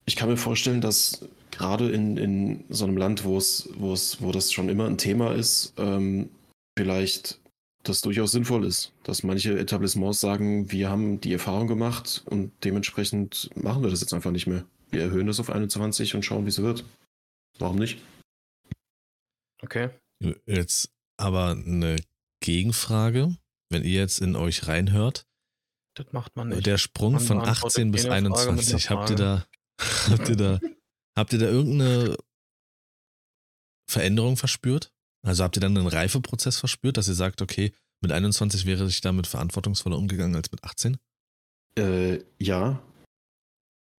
Ich 0.06 0.16
kann 0.16 0.30
mir 0.30 0.38
vorstellen, 0.38 0.82
dass 0.82 1.26
gerade 1.52 1.90
in, 1.90 2.18
in 2.18 2.66
so 2.70 2.86
einem 2.86 2.98
Land, 2.98 3.24
wo 3.24 3.38
es, 3.38 3.70
wo 3.76 3.94
es, 3.94 4.22
wo 4.22 4.32
das 4.32 4.52
schon 4.52 4.70
immer 4.70 4.86
ein 4.86 4.98
Thema 4.98 5.34
ist, 5.34 5.74
ähm, 5.78 6.30
vielleicht 6.78 7.40
das 7.84 8.02
durchaus 8.02 8.32
sinnvoll 8.32 8.66
ist, 8.66 8.94
dass 9.04 9.24
manche 9.24 9.58
Etablissements 9.60 10.20
sagen, 10.20 10.72
wir 10.72 10.90
haben 10.90 11.20
die 11.22 11.34
Erfahrung 11.34 11.68
gemacht 11.68 12.24
und 12.26 12.52
dementsprechend 12.64 13.50
machen 13.56 13.84
wir 13.84 13.90
das 13.90 14.02
jetzt 14.02 14.14
einfach 14.14 14.32
nicht 14.32 14.48
mehr. 14.48 14.66
Wir 14.90 15.02
erhöhen 15.02 15.28
das 15.28 15.40
auf 15.40 15.50
21 15.50 16.16
und 16.16 16.24
schauen, 16.24 16.46
wie 16.46 16.50
es 16.50 16.62
wird. 16.62 16.86
Warum 17.60 17.78
nicht? 17.78 18.00
Okay. 19.62 19.90
Jetzt 20.46 20.92
aber 21.18 21.52
eine 21.52 21.98
Gegenfrage. 22.40 23.36
Wenn 23.70 23.84
ihr 23.84 24.00
jetzt 24.00 24.22
in 24.22 24.36
euch 24.36 24.68
reinhört, 24.68 25.26
Das 25.96 26.08
macht 26.12 26.36
man 26.36 26.50
nicht. 26.50 26.66
der 26.66 26.78
Sprung 26.78 27.14
Man 27.14 27.22
von 27.22 27.38
beantwortet 27.40 27.66
18 27.66 27.92
bis 27.92 28.04
keine 28.04 28.30
Frage 28.30 28.52
mit 28.52 28.60
21, 28.60 28.90
einer 28.90 29.00
habt 29.00 29.10
ihr 29.12 29.16
da, 29.16 29.46
habt 30.10 30.30
ihr 30.30 30.36
da, 30.36 30.60
habt 31.16 31.34
ihr 31.34 31.40
da 31.40 31.46
irgendeine 31.46 32.18
Veränderung 33.90 34.38
verspürt? 34.38 34.92
Also 35.26 35.44
habt 35.44 35.56
ihr 35.56 35.62
dann 35.62 35.78
einen 35.78 35.88
Reifeprozess 35.88 36.58
verspürt, 36.58 36.98
dass 36.98 37.08
ihr 37.08 37.14
sagt, 37.14 37.42
okay, 37.42 37.74
mit 38.02 38.12
21 38.12 38.66
wäre 38.66 38.86
ich 38.86 39.02
damit 39.02 39.28
verantwortungsvoller 39.28 39.98
umgegangen 39.98 40.36
als 40.36 40.52
mit 40.52 40.64
18? 40.64 40.98
Äh, 41.78 42.20
ja. 42.40 42.82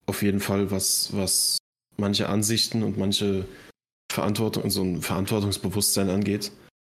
Auf 0.07 0.22
jeden 0.22 0.40
Fall, 0.40 0.70
was, 0.70 1.16
was 1.16 1.59
manche 1.96 2.28
Ansichten 2.28 2.83
und 2.83 2.98
manche 2.98 3.46
Verantwortung 4.12 4.64
und 4.64 4.70
so 4.70 4.83
ein 4.83 5.00
Verantwortungsbewusstsein 5.00 6.11
angeht, 6.11 6.52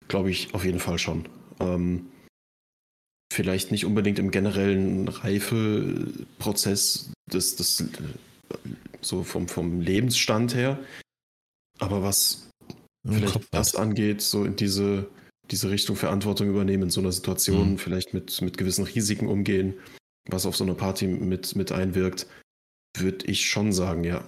glaube 0.07 0.29
ich 0.29 0.53
auf 0.53 0.63
jeden 0.63 0.79
Fall 0.79 0.99
schon. 0.99 1.27
Ähm, 1.59 2.11
vielleicht 3.31 3.71
nicht 3.71 3.85
unbedingt 3.85 4.19
im 4.19 4.31
generellen 4.31 5.07
Reifeprozess 5.07 7.11
des, 7.31 7.55
des 7.55 7.81
äh, 7.81 7.85
so 9.01 9.23
vom, 9.23 9.47
vom 9.47 9.81
Lebensstand 9.81 10.55
her, 10.55 10.79
aber 11.79 12.03
was 12.03 12.49
Im 13.05 13.13
vielleicht 13.13 13.33
Kopf 13.33 13.47
das 13.51 13.75
angeht, 13.75 14.21
so 14.21 14.45
in 14.45 14.55
diese, 14.55 15.07
diese 15.51 15.69
Richtung 15.69 15.95
Verantwortung 15.95 16.49
übernehmen 16.49 16.83
in 16.83 16.89
so 16.89 17.01
einer 17.01 17.11
Situation, 17.11 17.71
Mhm. 17.71 17.77
vielleicht 17.77 18.13
mit, 18.13 18.41
mit 18.41 18.57
gewissen 18.57 18.85
Risiken 18.85 19.27
umgehen, 19.27 19.75
was 20.27 20.45
auf 20.45 20.55
so 20.55 20.63
einer 20.63 20.75
Party 20.75 21.07
mit, 21.07 21.55
mit 21.55 21.71
einwirkt, 21.71 22.27
würde 22.97 23.25
ich 23.27 23.49
schon 23.49 23.71
sagen, 23.71 24.03
ja. 24.03 24.27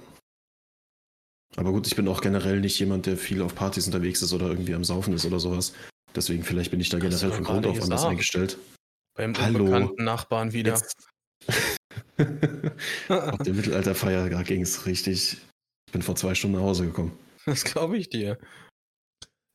Aber 1.57 1.73
gut, 1.73 1.87
ich 1.87 1.97
bin 1.97 2.07
auch 2.07 2.21
generell 2.21 2.61
nicht 2.61 2.79
jemand, 2.79 3.07
der 3.07 3.17
viel 3.17 3.41
auf 3.41 3.55
Partys 3.55 3.87
unterwegs 3.87 4.21
ist 4.21 4.31
oder 4.31 4.47
irgendwie 4.47 4.73
am 4.73 4.85
Saufen 4.85 5.13
ist 5.13 5.25
oder 5.25 5.39
sowas. 5.39 5.73
Deswegen 6.15 6.43
vielleicht 6.43 6.71
bin 6.71 6.79
ich 6.79 6.89
da 6.89 6.99
generell 6.99 7.31
von 7.31 7.43
Grund 7.43 7.67
auf 7.67 7.81
anders 7.81 8.05
eingestellt. 8.05 8.57
Beim 9.13 9.35
Hallo. 9.37 9.59
unbekannten 9.59 10.03
Nachbarn 10.03 10.53
wieder. 10.53 10.73
Auf 13.09 13.37
der 13.39 13.53
Mittelalterfeier 13.53 14.43
ging 14.43 14.61
es 14.61 14.85
richtig. 14.85 15.37
Ich 15.87 15.91
bin 15.91 16.01
vor 16.01 16.15
zwei 16.15 16.35
Stunden 16.35 16.57
nach 16.57 16.63
Hause 16.63 16.85
gekommen. 16.85 17.17
Das 17.45 17.63
glaube 17.63 17.97
ich 17.97 18.09
dir. 18.09 18.37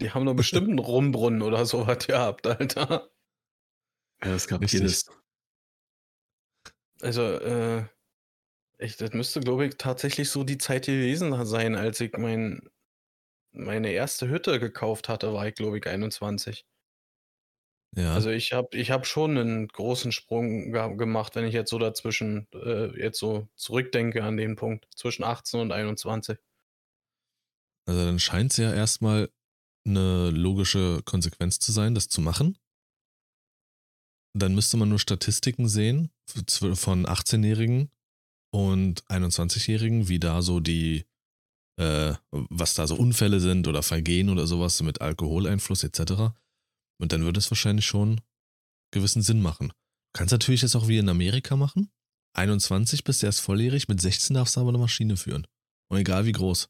Die 0.01 0.11
haben 0.11 0.27
doch 0.27 0.35
bestimmt 0.35 0.69
einen 0.69 0.79
Rumbrunnen 0.79 1.42
oder 1.42 1.64
sowas 1.64 2.07
gehabt, 2.07 2.47
Alter. 2.47 3.11
Ja, 4.23 4.35
es 4.35 4.47
gab 4.47 4.61
Richtig. 4.61 4.81
Guinness. 4.81 5.11
Also, 7.01 7.23
äh, 7.23 7.87
ich, 8.79 8.97
das 8.97 9.12
müsste, 9.12 9.40
glaube 9.40 9.66
ich, 9.66 9.77
tatsächlich 9.77 10.29
so 10.29 10.45
die 10.45 10.59
Zeit 10.59 10.87
gewesen 10.87 11.47
sein, 11.47 11.77
als 11.77 12.01
ich 12.01 12.12
mein 12.16 12.69
meine 13.57 13.90
erste 13.90 14.29
Hütte 14.29 14.61
gekauft 14.61 15.09
hatte, 15.09 15.33
war 15.33 15.49
ich, 15.49 15.55
glaube 15.55 15.79
ich, 15.79 15.87
21. 15.87 16.66
Ja. 17.96 18.12
Also 18.12 18.28
ich 18.28 18.52
habe 18.52 18.76
ich 18.76 18.90
hab 18.90 19.06
schon 19.06 19.38
einen 19.38 19.68
großen 19.68 20.12
Sprung 20.12 20.70
gemacht, 20.98 21.35
wenn 21.35 21.46
ich 21.46 21.54
jetzt 21.54 21.70
so 21.70 21.78
dazwischen, 21.78 22.46
äh, 22.52 22.88
jetzt 23.00 23.18
so 23.18 23.48
zurückdenke 23.56 24.22
an 24.22 24.37
den 24.37 24.54
Punkt, 24.54 24.87
zwischen 24.94 25.24
18 25.24 25.61
und 25.61 25.72
21. 25.72 26.38
Also 27.88 28.04
dann 28.04 28.18
scheint 28.18 28.52
es 28.52 28.59
ja 28.59 28.72
erstmal 28.72 29.30
eine 29.87 30.30
logische 30.30 31.00
Konsequenz 31.04 31.59
zu 31.59 31.72
sein, 31.72 31.94
das 31.94 32.09
zu 32.09 32.20
machen. 32.20 32.59
Dann 34.35 34.54
müsste 34.54 34.76
man 34.76 34.90
nur 34.90 34.98
Statistiken 34.98 35.66
sehen 35.66 36.11
von 36.26 37.06
18-Jährigen 37.06 37.90
und 38.52 39.04
21-Jährigen, 39.04 40.09
wie 40.09 40.18
da 40.18 40.42
so 40.42 40.61
die, 40.61 41.06
äh, 41.80 42.12
was 42.30 42.74
da 42.74 42.87
so 42.87 42.96
Unfälle 42.96 43.40
sind 43.40 43.68
oder 43.68 43.82
Vergehen 43.82 44.28
oder 44.28 44.46
sowas 44.46 44.82
mit 44.82 45.00
Alkoholeinfluss 45.00 45.85
etc. 45.85 46.35
Und 46.98 47.12
dann 47.12 47.22
würde 47.22 47.38
es 47.38 47.50
wahrscheinlich 47.50 47.87
schon 47.87 48.20
gewissen 48.92 49.22
Sinn 49.22 49.42
machen. 49.42 49.68
Du 49.68 50.18
kannst 50.18 50.32
natürlich 50.32 50.62
jetzt 50.62 50.76
auch 50.76 50.88
wie 50.88 50.98
in 50.98 51.09
Amerika 51.09 51.56
machen. 51.56 51.90
21 52.35 53.04
bist 53.04 53.22
du 53.22 53.26
erst 53.26 53.40
volljährig, 53.40 53.88
mit 53.88 54.00
16 54.00 54.35
darfst 54.35 54.56
du 54.56 54.61
aber 54.61 54.70
eine 54.70 54.78
Maschine 54.78 55.16
führen. 55.16 55.46
Und 55.88 55.98
egal 55.98 56.26
wie 56.26 56.32
groß. 56.32 56.68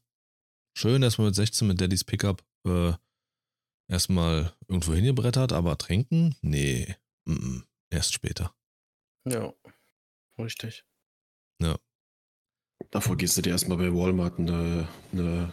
Schön 0.77 1.03
erstmal 1.03 1.27
mit 1.27 1.35
16 1.35 1.67
mit 1.67 1.81
Daddys 1.81 2.03
Pickup 2.03 2.43
äh, 2.65 2.93
erstmal 3.89 4.53
irgendwo 4.67 4.93
hingebrettert, 4.93 5.53
aber 5.53 5.77
trinken? 5.77 6.35
Nee. 6.41 6.95
Mm 7.25 7.33
-mm. 7.33 7.63
Erst 7.89 8.13
später. 8.13 8.53
Ja, 9.25 9.53
richtig. 10.37 10.85
Ja. 11.61 11.77
Davor 12.91 13.17
gehst 13.17 13.37
du 13.37 13.41
dir 13.41 13.51
erstmal 13.51 13.77
bei 13.77 13.93
Walmart 13.93 14.39
eine, 14.39 14.87
eine, 15.11 15.51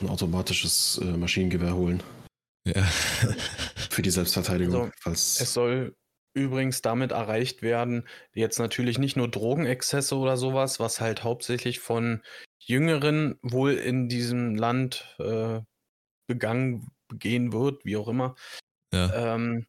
ein 0.00 0.08
automatisches 0.08 0.98
äh, 0.98 1.16
Maschinengewehr 1.16 1.74
holen. 1.74 2.02
Ja. 2.66 2.82
Für 3.90 4.02
die 4.02 4.10
Selbstverteidigung. 4.10 4.82
Also, 4.82 4.92
falls 5.00 5.40
Es 5.40 5.52
soll 5.54 5.96
übrigens 6.34 6.82
damit 6.82 7.12
erreicht 7.12 7.62
werden, 7.62 8.08
jetzt 8.32 8.58
natürlich 8.58 8.98
nicht 8.98 9.16
nur 9.16 9.30
Drogenexzesse 9.30 10.16
oder 10.16 10.36
sowas, 10.36 10.80
was 10.80 11.00
halt 11.00 11.22
hauptsächlich 11.22 11.78
von 11.78 12.22
Jüngeren 12.58 13.38
wohl 13.42 13.74
in 13.74 14.08
diesem 14.08 14.56
Land 14.56 15.16
äh, 15.18 15.60
begangen, 16.26 16.88
begehen 17.08 17.52
wird, 17.52 17.84
wie 17.84 17.96
auch 17.96 18.08
immer. 18.08 18.34
ja. 18.92 19.34
Ähm, 19.34 19.66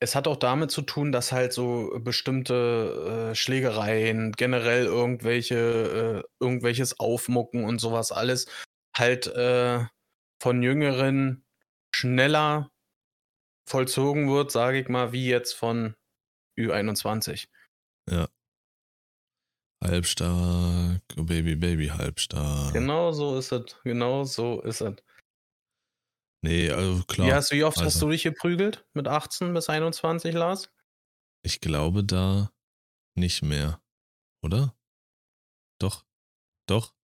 es 0.00 0.16
hat 0.16 0.26
auch 0.26 0.36
damit 0.36 0.72
zu 0.72 0.82
tun, 0.82 1.12
dass 1.12 1.30
halt 1.30 1.52
so 1.52 1.96
bestimmte 2.00 3.30
äh, 3.30 3.34
Schlägereien, 3.36 4.32
generell 4.32 4.84
irgendwelche, 4.84 6.24
äh, 6.24 6.44
irgendwelches 6.44 6.98
Aufmucken 6.98 7.64
und 7.64 7.80
sowas 7.80 8.10
alles 8.10 8.46
halt 8.96 9.28
äh, 9.28 9.84
von 10.40 10.60
Jüngeren 10.60 11.41
schneller 11.94 12.70
vollzogen 13.68 14.30
wird, 14.30 14.50
sage 14.50 14.80
ich 14.80 14.88
mal, 14.88 15.12
wie 15.12 15.26
jetzt 15.28 15.54
von 15.54 15.94
Ü21. 16.58 17.48
Halbstark, 19.82 21.02
oh 21.16 21.24
Baby, 21.24 21.56
Baby, 21.56 21.88
halbstark. 21.88 22.72
Genau 22.72 23.10
so 23.10 23.36
ist 23.36 23.50
es. 23.50 23.76
Genau 23.82 24.22
so 24.24 24.60
ist 24.60 24.80
es. 24.80 24.94
Nee, 26.44 26.70
also 26.70 27.02
klar. 27.04 27.26
Wie, 27.28 27.32
hast, 27.32 27.50
wie 27.50 27.64
oft 27.64 27.78
hast 27.78 27.96
also- 27.96 28.06
du 28.06 28.12
dich 28.12 28.22
geprügelt? 28.22 28.86
Mit 28.94 29.08
18 29.08 29.52
bis 29.54 29.68
21, 29.68 30.34
Lars? 30.34 30.70
Ich 31.44 31.60
glaube 31.60 32.04
da 32.04 32.52
nicht 33.16 33.42
mehr. 33.42 33.82
Oder? 34.44 34.76
Doch. 35.80 36.04
Doch. 36.68 36.94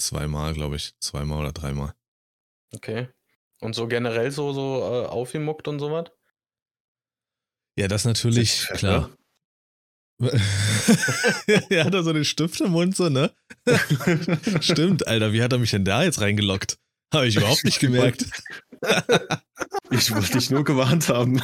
Zweimal, 0.00 0.52
glaube 0.54 0.76
ich. 0.76 0.98
Zweimal 0.98 1.38
oder 1.38 1.52
dreimal. 1.52 1.94
Okay. 2.74 3.08
Und 3.60 3.74
so 3.74 3.88
generell 3.88 4.30
so, 4.30 4.52
so 4.52 4.80
äh, 4.80 5.06
aufgemuckt 5.06 5.68
und 5.68 5.78
sowas? 5.78 6.10
Ja, 7.78 7.88
das 7.88 8.04
natürlich, 8.04 8.62
Pfeffer? 8.62 8.76
klar. 8.76 9.10
er 11.68 11.84
hat 11.84 11.92
da 11.92 12.02
so 12.02 12.12
den 12.12 12.24
Stift 12.24 12.60
im 12.62 12.70
Mund, 12.70 12.96
so, 12.96 13.10
ne? 13.10 13.32
Stimmt, 14.60 15.06
Alter, 15.06 15.32
wie 15.34 15.42
hat 15.42 15.52
er 15.52 15.58
mich 15.58 15.72
denn 15.72 15.84
da 15.84 16.02
jetzt 16.02 16.22
reingelockt? 16.22 16.78
Habe 17.12 17.26
ich 17.26 17.36
überhaupt 17.36 17.64
nicht 17.64 17.80
gemerkt. 17.80 18.24
Ich 19.90 20.10
wollte 20.12 20.32
dich 20.32 20.50
nur 20.50 20.64
gewarnt 20.64 21.08
haben. 21.08 21.42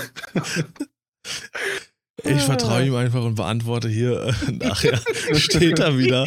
Ich 2.24 2.42
vertraue 2.42 2.84
ihm 2.84 2.94
einfach 2.94 3.22
und 3.24 3.34
beantworte 3.34 3.88
hier 3.88 4.34
äh, 4.48 4.52
nachher. 4.52 5.00
Steht 5.34 5.78
da 5.78 5.96
wieder 5.96 6.26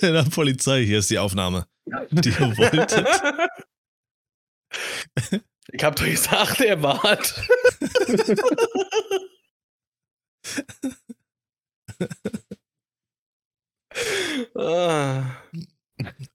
in 0.00 0.12
der 0.12 0.24
Polizei. 0.24 0.84
Hier 0.84 0.98
ist 0.98 1.10
die 1.10 1.18
Aufnahme, 1.18 1.66
die 2.10 2.30
ihr 2.30 2.56
wolltet. 2.58 3.06
Ich 5.70 5.84
hab 5.84 5.96
doch 5.96 6.04
gesagt, 6.06 6.60
er 6.62 6.82
wart. 6.82 7.34
ah, 14.54 15.24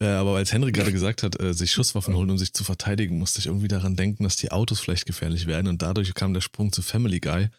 Ja, 0.02 0.20
aber 0.20 0.36
als 0.36 0.52
Henry 0.52 0.72
gerade 0.72 0.92
gesagt 0.92 1.24
hat, 1.24 1.40
äh, 1.40 1.54
sich 1.54 1.72
Schusswaffen 1.72 2.16
holen, 2.16 2.30
um 2.30 2.38
sich 2.38 2.54
zu 2.54 2.64
verteidigen, 2.64 3.18
musste 3.18 3.40
ich 3.40 3.46
irgendwie 3.48 3.68
daran 3.70 3.96
denken, 3.96 4.24
dass 4.24 4.36
die 4.36 4.52
Autos 4.52 4.80
vielleicht 4.80 5.06
gefährlich 5.06 5.48
werden. 5.48 5.68
Und 5.68 5.82
dadurch 5.82 6.14
kam 6.14 6.34
der 6.34 6.42
Sprung 6.42 6.72
zu 6.72 6.82
Family 6.82 7.20
Guy, 7.20 7.50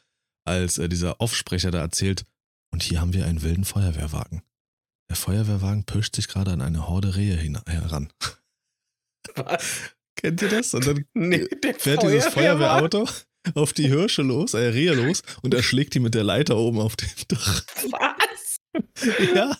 als 0.47 0.79
äh, 0.79 0.89
dieser 0.89 1.21
Offsprecher 1.21 1.71
da 1.71 1.81
erzählt, 1.81 2.25
und 2.73 2.83
hier 2.83 3.01
haben 3.01 3.15
wir 3.15 3.25
einen 3.25 3.43
wilden 3.43 3.65
Feuerwehrwagen. 3.65 4.43
Der 5.09 5.17
Feuerwehrwagen 5.17 5.85
pirscht 5.85 6.17
sich 6.17 6.29
gerade 6.29 6.53
an 6.53 6.61
eine 6.61 6.89
Horde 6.89 7.15
Rehe 7.15 7.37
heran. 7.67 8.13
was? 9.37 9.94
Kennt 10.25 10.41
ihr 10.41 10.49
das? 10.49 10.73
Und 10.73 10.87
dann 10.87 11.05
Nee, 11.15 11.47
der 11.63 11.75
fährt 11.75 12.03
dieses 12.03 12.27
Feuerwehrwagen. 12.29 12.91
Feuerwehrauto 12.91 13.09
auf 13.61 13.75
die 13.75 13.89
Hirsche 13.89 14.23
los, 14.23 14.55
äh, 14.55 14.69
Rehe 14.69 14.95
los, 14.95 15.21
und 15.43 15.53
erschlägt 15.53 15.93
die 15.93 16.01
mit 16.01 16.15
der 16.15 16.25
Leiter 16.25 16.57
oben 16.57 16.81
auf 16.81 16.97
dem 16.97 17.11
Dach. 17.29 17.63
Was? 17.91 18.61
ja. 19.35 19.55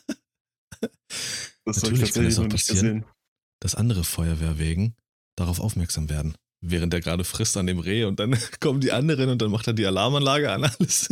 Das 1.67 1.83
Natürlich 1.83 2.13
kann 2.15 2.25
das 2.25 2.39
auch 2.39 2.49
passieren. 2.49 3.05
dass 3.61 3.75
andere 3.75 4.05
Feuerwehrwegen 4.05 4.97
darauf 5.37 5.61
aufmerksam 5.61 6.09
werden. 6.09 6.35
Während 6.63 6.95
er 6.95 7.01
gerade 7.03 7.25
frisst 7.25 7.59
an 7.59 7.67
dem 7.67 7.79
Reh 7.79 8.05
und 8.05 8.19
dann 8.21 8.35
kommen 8.61 8.81
die 8.81 8.93
anderen 8.93 9.29
und 9.29 9.43
dann 9.43 9.51
macht 9.51 9.67
er 9.67 9.75
die 9.75 9.85
Alarmanlage 9.85 10.51
an 10.51 10.65
alles. 10.65 11.11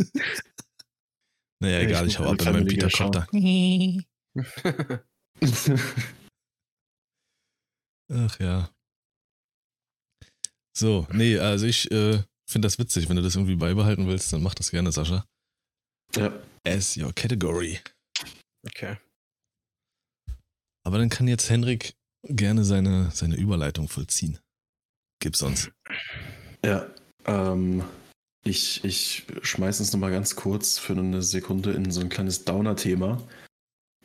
naja, 1.61 1.77
Ja, 1.77 1.87
egal, 1.87 2.07
ich 2.07 2.13
ich 2.13 2.19
hau 2.19 2.23
ab 2.25 2.41
alle 2.41 2.53
meinem 2.53 2.67
Peter 2.67 2.89
Copter. 2.89 3.27
Ach 8.11 8.39
ja. 8.39 8.69
So, 10.75 11.07
nee, 11.11 11.37
also 11.37 11.65
ich 11.65 11.91
äh, 11.91 12.23
finde 12.49 12.65
das 12.65 12.79
witzig. 12.79 13.09
Wenn 13.09 13.15
du 13.15 13.21
das 13.21 13.35
irgendwie 13.35 13.55
beibehalten 13.55 14.07
willst, 14.07 14.33
dann 14.33 14.41
mach 14.43 14.55
das 14.55 14.71
gerne, 14.71 14.91
Sascha. 14.91 15.25
ja. 16.15 16.33
As 16.65 16.95
your 16.97 17.13
category. 17.13 17.79
Okay. 18.65 18.97
Aber 20.85 20.97
dann 20.97 21.09
kann 21.09 21.27
jetzt 21.27 21.49
Henrik 21.49 21.95
gerne 22.23 22.63
seine, 22.63 23.11
seine 23.11 23.35
Überleitung 23.35 23.87
vollziehen. 23.89 24.39
Gib's 25.19 25.41
uns. 25.41 25.71
Ja, 26.63 26.87
ähm, 27.25 27.83
ich, 28.45 28.83
ich 28.83 29.25
schmeiß 29.41 29.79
uns 29.79 29.93
nochmal 29.93 30.11
ganz 30.11 30.35
kurz 30.35 30.77
für 30.77 30.93
eine 30.93 31.21
Sekunde 31.21 31.71
in 31.71 31.91
so 31.91 32.01
ein 32.01 32.09
kleines 32.09 32.45
Downer-Thema. 32.45 33.21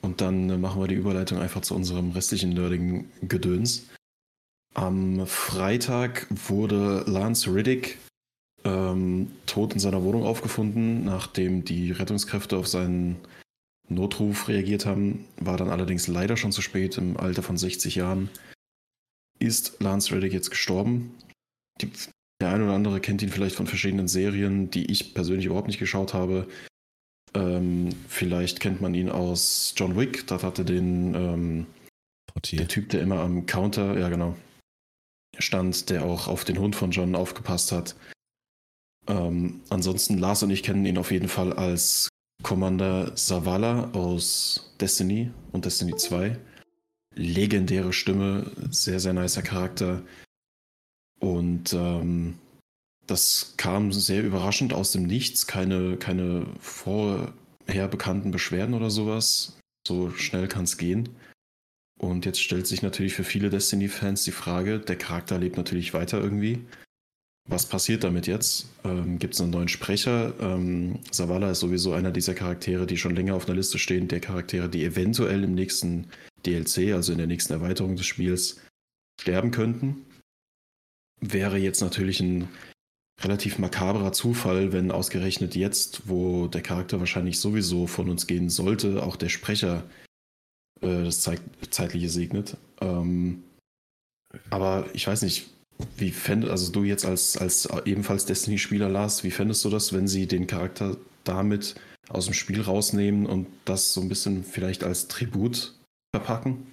Und 0.01 0.21
dann 0.21 0.51
äh, 0.51 0.59
machen 0.59 0.81
wir 0.81 0.89
die 0.89 0.95
Überleitung 0.95 1.39
einfach 1.39 1.63
zu 1.63 1.75
unserem 1.75 2.13
restlichen 2.13 2.51
nerdigen 2.51 3.11
Gedöns. 3.23 3.87
Am 4.75 5.27
Freitag 5.27 6.27
wurde 6.31 7.05
Lance 7.07 7.53
Riddick 7.53 7.99
ähm, 8.65 9.33
tot 9.47 9.73
in 9.73 9.81
seiner 9.81 10.03
Wohnung 10.03 10.25
aufgefunden, 10.25 11.05
nachdem 11.05 11.65
die 11.65 11.93
Rettungskräfte 11.93 12.57
auf 12.57 12.69
seinen 12.69 13.17
Notruf 13.89 14.49
reagiert 14.49 14.87
haben. 14.87 15.25
War 15.41 15.57
dann 15.57 15.71
allerdings 15.71 16.07
leider 16.07 16.37
schon 16.37 16.53
zu 16.53 16.63
spät. 16.63 16.99
Im 16.99 17.17
Alter 17.17 17.43
von 17.43 17.57
60 17.57 17.95
Jahren 17.95 18.29
ist 19.39 19.81
Lance 19.81 20.15
Riddick 20.15 20.33
jetzt 20.33 20.51
gestorben. 20.51 21.15
Die, 21.81 21.91
der 22.41 22.51
eine 22.51 22.65
oder 22.65 22.75
andere 22.75 23.01
kennt 23.01 23.23
ihn 23.23 23.31
vielleicht 23.31 23.57
von 23.57 23.67
verschiedenen 23.67 24.09
Serien, 24.09 24.71
die 24.71 24.91
ich 24.91 25.15
persönlich 25.15 25.47
überhaupt 25.47 25.69
nicht 25.69 25.79
geschaut 25.79 26.15
habe. 26.15 26.47
Ähm, 27.35 27.91
vielleicht 28.09 28.61
kennt 28.61 28.81
man 28.81 28.95
ihn 28.95 29.09
aus 29.09 29.75
John 29.77 29.97
Wick. 29.97 30.27
Dort 30.27 30.43
hatte 30.43 30.65
den 30.65 31.15
ähm, 31.15 31.67
der 32.53 32.69
Typ, 32.69 32.91
der 32.91 33.03
immer 33.03 33.21
am 33.21 33.47
Counter, 33.47 33.99
ja 33.99 34.09
genau, 34.09 34.37
stand, 35.39 35.91
der 35.91 36.05
auch 36.05 36.29
auf 36.29 36.45
den 36.45 36.59
Hund 36.59 36.77
von 36.77 36.91
John 36.91 37.15
aufgepasst 37.15 37.73
hat. 37.73 37.97
Ähm, 39.07 39.61
ansonsten, 39.71 40.19
Lars 40.19 40.43
und 40.43 40.51
ich 40.51 40.63
kennen 40.63 40.85
ihn 40.85 40.99
auf 40.99 41.11
jeden 41.11 41.29
Fall 41.29 41.53
als 41.53 42.09
Commander 42.43 43.17
Zavala 43.17 43.91
aus 43.93 44.75
Destiny 44.81 45.31
und 45.53 45.65
Destiny 45.65 45.97
2. 45.97 46.39
Legendäre 47.15 47.93
Stimme, 47.93 48.51
sehr, 48.71 49.01
sehr 49.01 49.13
nicer 49.13 49.43
Charakter. 49.43 50.03
Und 51.21 51.73
ähm, 51.73 52.39
das 53.07 53.55
kam 53.57 53.91
sehr 53.93 54.23
überraschend 54.23 54.73
aus 54.73 54.93
dem 54.93 55.05
Nichts. 55.05 55.47
Keine, 55.47 55.97
keine 55.97 56.47
vorher 56.61 57.89
bekannten 57.89 58.31
Beschwerden 58.31 58.75
oder 58.75 58.91
sowas. 58.91 59.59
So 59.87 60.11
schnell 60.11 60.47
kann 60.47 60.65
es 60.65 60.77
gehen. 60.77 61.09
Und 61.99 62.25
jetzt 62.25 62.41
stellt 62.41 62.67
sich 62.67 62.83
natürlich 62.83 63.15
für 63.15 63.25
viele 63.25 63.51
Destiny-Fans 63.51 64.23
die 64.23 64.33
Frage, 64.33 64.79
der 64.79 64.97
Charakter 64.97 65.37
lebt 65.39 65.57
natürlich 65.57 65.95
weiter 65.95 66.21
irgendwie. 66.21 66.65
Was 67.49 67.67
passiert 67.67 68.05
damit 68.05 68.27
jetzt? 68.27 68.67
Ähm, 68.85 69.19
Gibt 69.19 69.35
es 69.35 69.41
einen 69.41 69.51
neuen 69.51 69.69
Sprecher? 69.69 70.35
Ähm, 70.39 71.01
Zavala 71.11 71.51
ist 71.51 71.61
sowieso 71.61 71.93
einer 71.93 72.13
dieser 72.13 72.35
Charaktere, 72.35 72.87
die 72.87 72.99
schon 72.99 73.17
länger 73.17 73.35
auf 73.35 73.47
einer 73.47 73.57
Liste 73.57 73.79
stehen, 73.79 74.07
der 74.07 74.21
Charaktere, 74.21 74.69
die 74.69 74.85
eventuell 74.85 75.45
im 75.45 75.55
nächsten 75.55 76.09
DLC, 76.45 76.93
also 76.93 77.13
in 77.13 77.19
der 77.19 77.27
nächsten 77.27 77.55
Erweiterung 77.55 77.97
des 77.97 78.07
Spiels, 78.07 78.61
sterben 79.21 79.51
könnten. 79.51 80.05
Wäre 81.21 81.59
jetzt 81.59 81.81
natürlich 81.81 82.21
ein 82.21 82.49
relativ 83.21 83.59
makabrer 83.59 84.13
Zufall, 84.13 84.73
wenn 84.73 84.93
ausgerechnet 84.93 85.57
jetzt, 85.57 86.03
wo 86.07 86.47
der 86.47 86.61
Charakter 86.61 87.01
wahrscheinlich 87.01 87.41
sowieso 87.41 87.87
von 87.87 88.09
uns 88.09 88.27
gehen 88.27 88.51
sollte, 88.51 89.03
auch 89.03 89.17
der 89.17 89.31
Sprecher 89.31 89.85
äh, 90.81 91.05
das 91.05 91.21
Zeit 91.21 91.41
Zeitliche 91.71 92.09
segnet. 92.09 92.57
Ähm, 92.81 93.45
aber 94.51 94.87
ich 94.93 95.07
weiß 95.07 95.23
nicht, 95.23 95.49
wie 95.97 96.11
fänd, 96.11 96.49
also 96.49 96.73
du 96.73 96.85
jetzt 96.85 97.05
als, 97.05 97.37
als 97.37 97.69
ebenfalls 97.85 98.27
Destiny-Spieler, 98.27 98.89
Lars, 98.89 99.25
wie 99.25 99.31
fändest 99.31 99.65
du 99.65 99.71
das, 99.71 99.93
wenn 99.93 100.09
sie 100.09 100.27
den 100.27 100.47
Charakter 100.47 100.97
damit 101.25 101.77
aus 102.09 102.25
dem 102.25 102.35
Spiel 102.35 102.61
rausnehmen 102.63 103.27
und 103.27 103.47
das 103.65 103.93
so 103.93 104.01
ein 104.01 104.09
bisschen 104.09 104.45
vielleicht 104.45 104.83
als 104.83 105.09
Tribut 105.09 105.75
verpacken? 106.15 106.67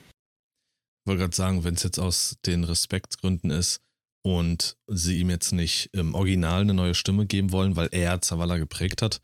Ich 1.04 1.10
wollte 1.10 1.22
gerade 1.22 1.36
sagen, 1.36 1.64
wenn 1.64 1.76
es 1.76 1.84
jetzt 1.84 2.00
aus 2.00 2.38
den 2.46 2.64
Respektgründen 2.64 3.52
ist 3.52 3.80
und 4.24 4.76
sie 4.88 5.20
ihm 5.20 5.30
jetzt 5.30 5.52
nicht 5.52 5.90
im 5.94 6.16
Original 6.16 6.62
eine 6.62 6.74
neue 6.74 6.96
Stimme 6.96 7.28
geben 7.28 7.52
wollen, 7.52 7.76
weil 7.76 7.90
er 7.92 8.22
Zavala 8.22 8.58
geprägt 8.58 9.04
hat, 9.04 9.22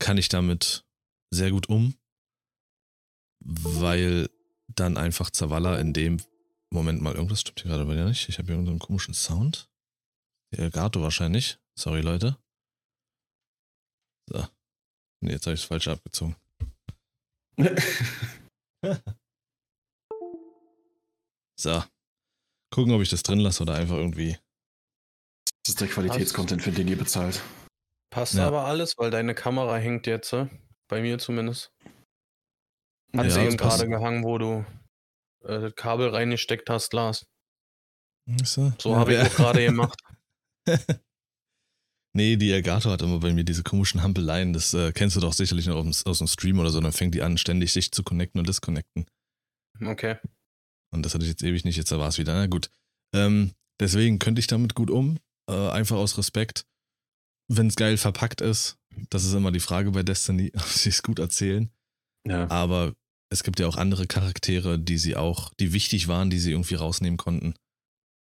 kann 0.00 0.18
ich 0.18 0.28
damit 0.28 0.84
sehr 1.30 1.50
gut 1.50 1.68
um, 1.68 1.94
weil 3.48 4.28
dann 4.68 4.98
einfach 4.98 5.30
Zavala 5.30 5.78
in 5.78 5.92
dem 5.94 6.18
Moment 6.70 7.00
mal, 7.00 7.14
irgendwas 7.14 7.40
stimmt 7.40 7.60
hier 7.60 7.70
gerade 7.70 7.86
bei 7.86 7.94
dir 7.94 8.04
nicht. 8.04 8.28
Ich 8.28 8.38
habe 8.38 8.46
hier 8.46 8.54
irgendeinen 8.54 8.78
komischen 8.78 9.14
Sound. 9.14 9.70
Der 10.52 10.64
Elgato 10.64 11.00
wahrscheinlich. 11.00 11.58
Sorry, 11.74 12.02
Leute. 12.02 12.36
So. 14.28 14.46
Nee, 15.20 15.32
jetzt 15.32 15.46
habe 15.46 15.54
ich 15.54 15.62
es 15.62 15.66
falsch 15.66 15.88
abgezogen. 15.88 16.36
so. 21.58 21.82
Gucken, 22.70 22.92
ob 22.92 23.00
ich 23.00 23.08
das 23.08 23.22
drin 23.22 23.40
lasse 23.40 23.62
oder 23.62 23.74
einfach 23.74 23.96
irgendwie. 23.96 24.36
Das 25.64 25.70
ist 25.70 25.80
der 25.80 25.88
Qualitätscontent, 25.88 26.60
für 26.62 26.70
den 26.70 26.86
ihr 26.86 26.98
bezahlt. 26.98 27.42
Passt 28.10 28.34
ja. 28.34 28.46
aber 28.46 28.66
alles, 28.66 28.98
weil 28.98 29.10
deine 29.10 29.34
Kamera 29.34 29.78
hängt 29.78 30.06
jetzt. 30.06 30.36
Bei 30.86 31.00
mir 31.00 31.18
zumindest. 31.18 31.72
Hat 33.16 33.26
ja, 33.26 33.30
sie 33.30 33.40
eben 33.40 33.56
gerade 33.56 33.88
gehangen, 33.88 34.24
wo 34.24 34.38
du 34.38 34.64
äh, 35.44 35.70
Kabel 35.72 36.10
reingesteckt 36.10 36.68
hast, 36.68 36.92
Lars. 36.92 37.26
So, 38.44 38.72
so 38.78 38.90
ja, 38.90 38.96
habe 38.96 39.14
ich 39.14 39.20
auch 39.20 39.34
gerade 39.34 39.64
gemacht. 39.64 39.98
nee, 42.12 42.36
die 42.36 42.52
Elgato 42.52 42.90
hat 42.90 43.00
immer 43.00 43.20
bei 43.20 43.32
mir 43.32 43.44
diese 43.44 43.62
komischen 43.62 44.02
Hampeleien. 44.02 44.52
Das 44.52 44.74
äh, 44.74 44.92
kennst 44.92 45.16
du 45.16 45.20
doch 45.20 45.32
sicherlich 45.32 45.66
noch 45.66 45.76
aus, 45.76 46.04
aus 46.04 46.18
dem 46.18 46.26
Stream 46.26 46.58
oder 46.58 46.70
so. 46.70 46.80
Dann 46.80 46.92
fängt 46.92 47.14
die 47.14 47.22
an, 47.22 47.38
ständig 47.38 47.72
sich 47.72 47.90
zu 47.90 48.02
connecten 48.02 48.38
und 48.38 48.48
disconnecten. 48.48 49.06
Okay. 49.82 50.16
Und 50.90 51.04
das 51.04 51.14
hatte 51.14 51.24
ich 51.24 51.30
jetzt 51.30 51.42
ewig 51.42 51.64
nicht, 51.64 51.76
jetzt 51.76 51.90
war 51.90 52.08
es 52.08 52.18
wieder. 52.18 52.34
Na 52.34 52.46
gut. 52.46 52.70
Ähm, 53.14 53.52
deswegen 53.80 54.18
könnte 54.18 54.40
ich 54.40 54.46
damit 54.46 54.74
gut 54.74 54.90
um. 54.90 55.18
Äh, 55.48 55.70
einfach 55.70 55.96
aus 55.96 56.18
Respekt. 56.18 56.66
Wenn 57.50 57.68
es 57.68 57.76
geil 57.76 57.96
verpackt 57.96 58.42
ist, 58.42 58.76
das 59.08 59.24
ist 59.24 59.32
immer 59.32 59.52
die 59.52 59.60
Frage 59.60 59.90
bei 59.90 60.02
Destiny, 60.02 60.52
ob 60.54 60.64
sie 60.64 60.90
es 60.90 61.02
gut 61.02 61.18
erzählen. 61.18 61.70
Ja. 62.26 62.50
Aber 62.50 62.94
es 63.30 63.42
gibt 63.42 63.60
ja 63.60 63.66
auch 63.66 63.76
andere 63.76 64.06
Charaktere, 64.06 64.78
die 64.78 64.98
sie 64.98 65.16
auch, 65.16 65.52
die 65.54 65.72
wichtig 65.72 66.08
waren, 66.08 66.30
die 66.30 66.38
sie 66.38 66.52
irgendwie 66.52 66.74
rausnehmen 66.74 67.18
konnten. 67.18 67.54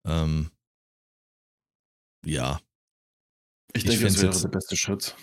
Ähm, 0.05 0.51
ja. 2.25 2.59
Ich, 3.73 3.83
ich 3.83 3.89
denke, 3.89 4.05
das 4.05 4.21
wäre 4.21 4.39
der 4.39 4.47
beste 4.49 4.75
Schritt. 4.75 5.15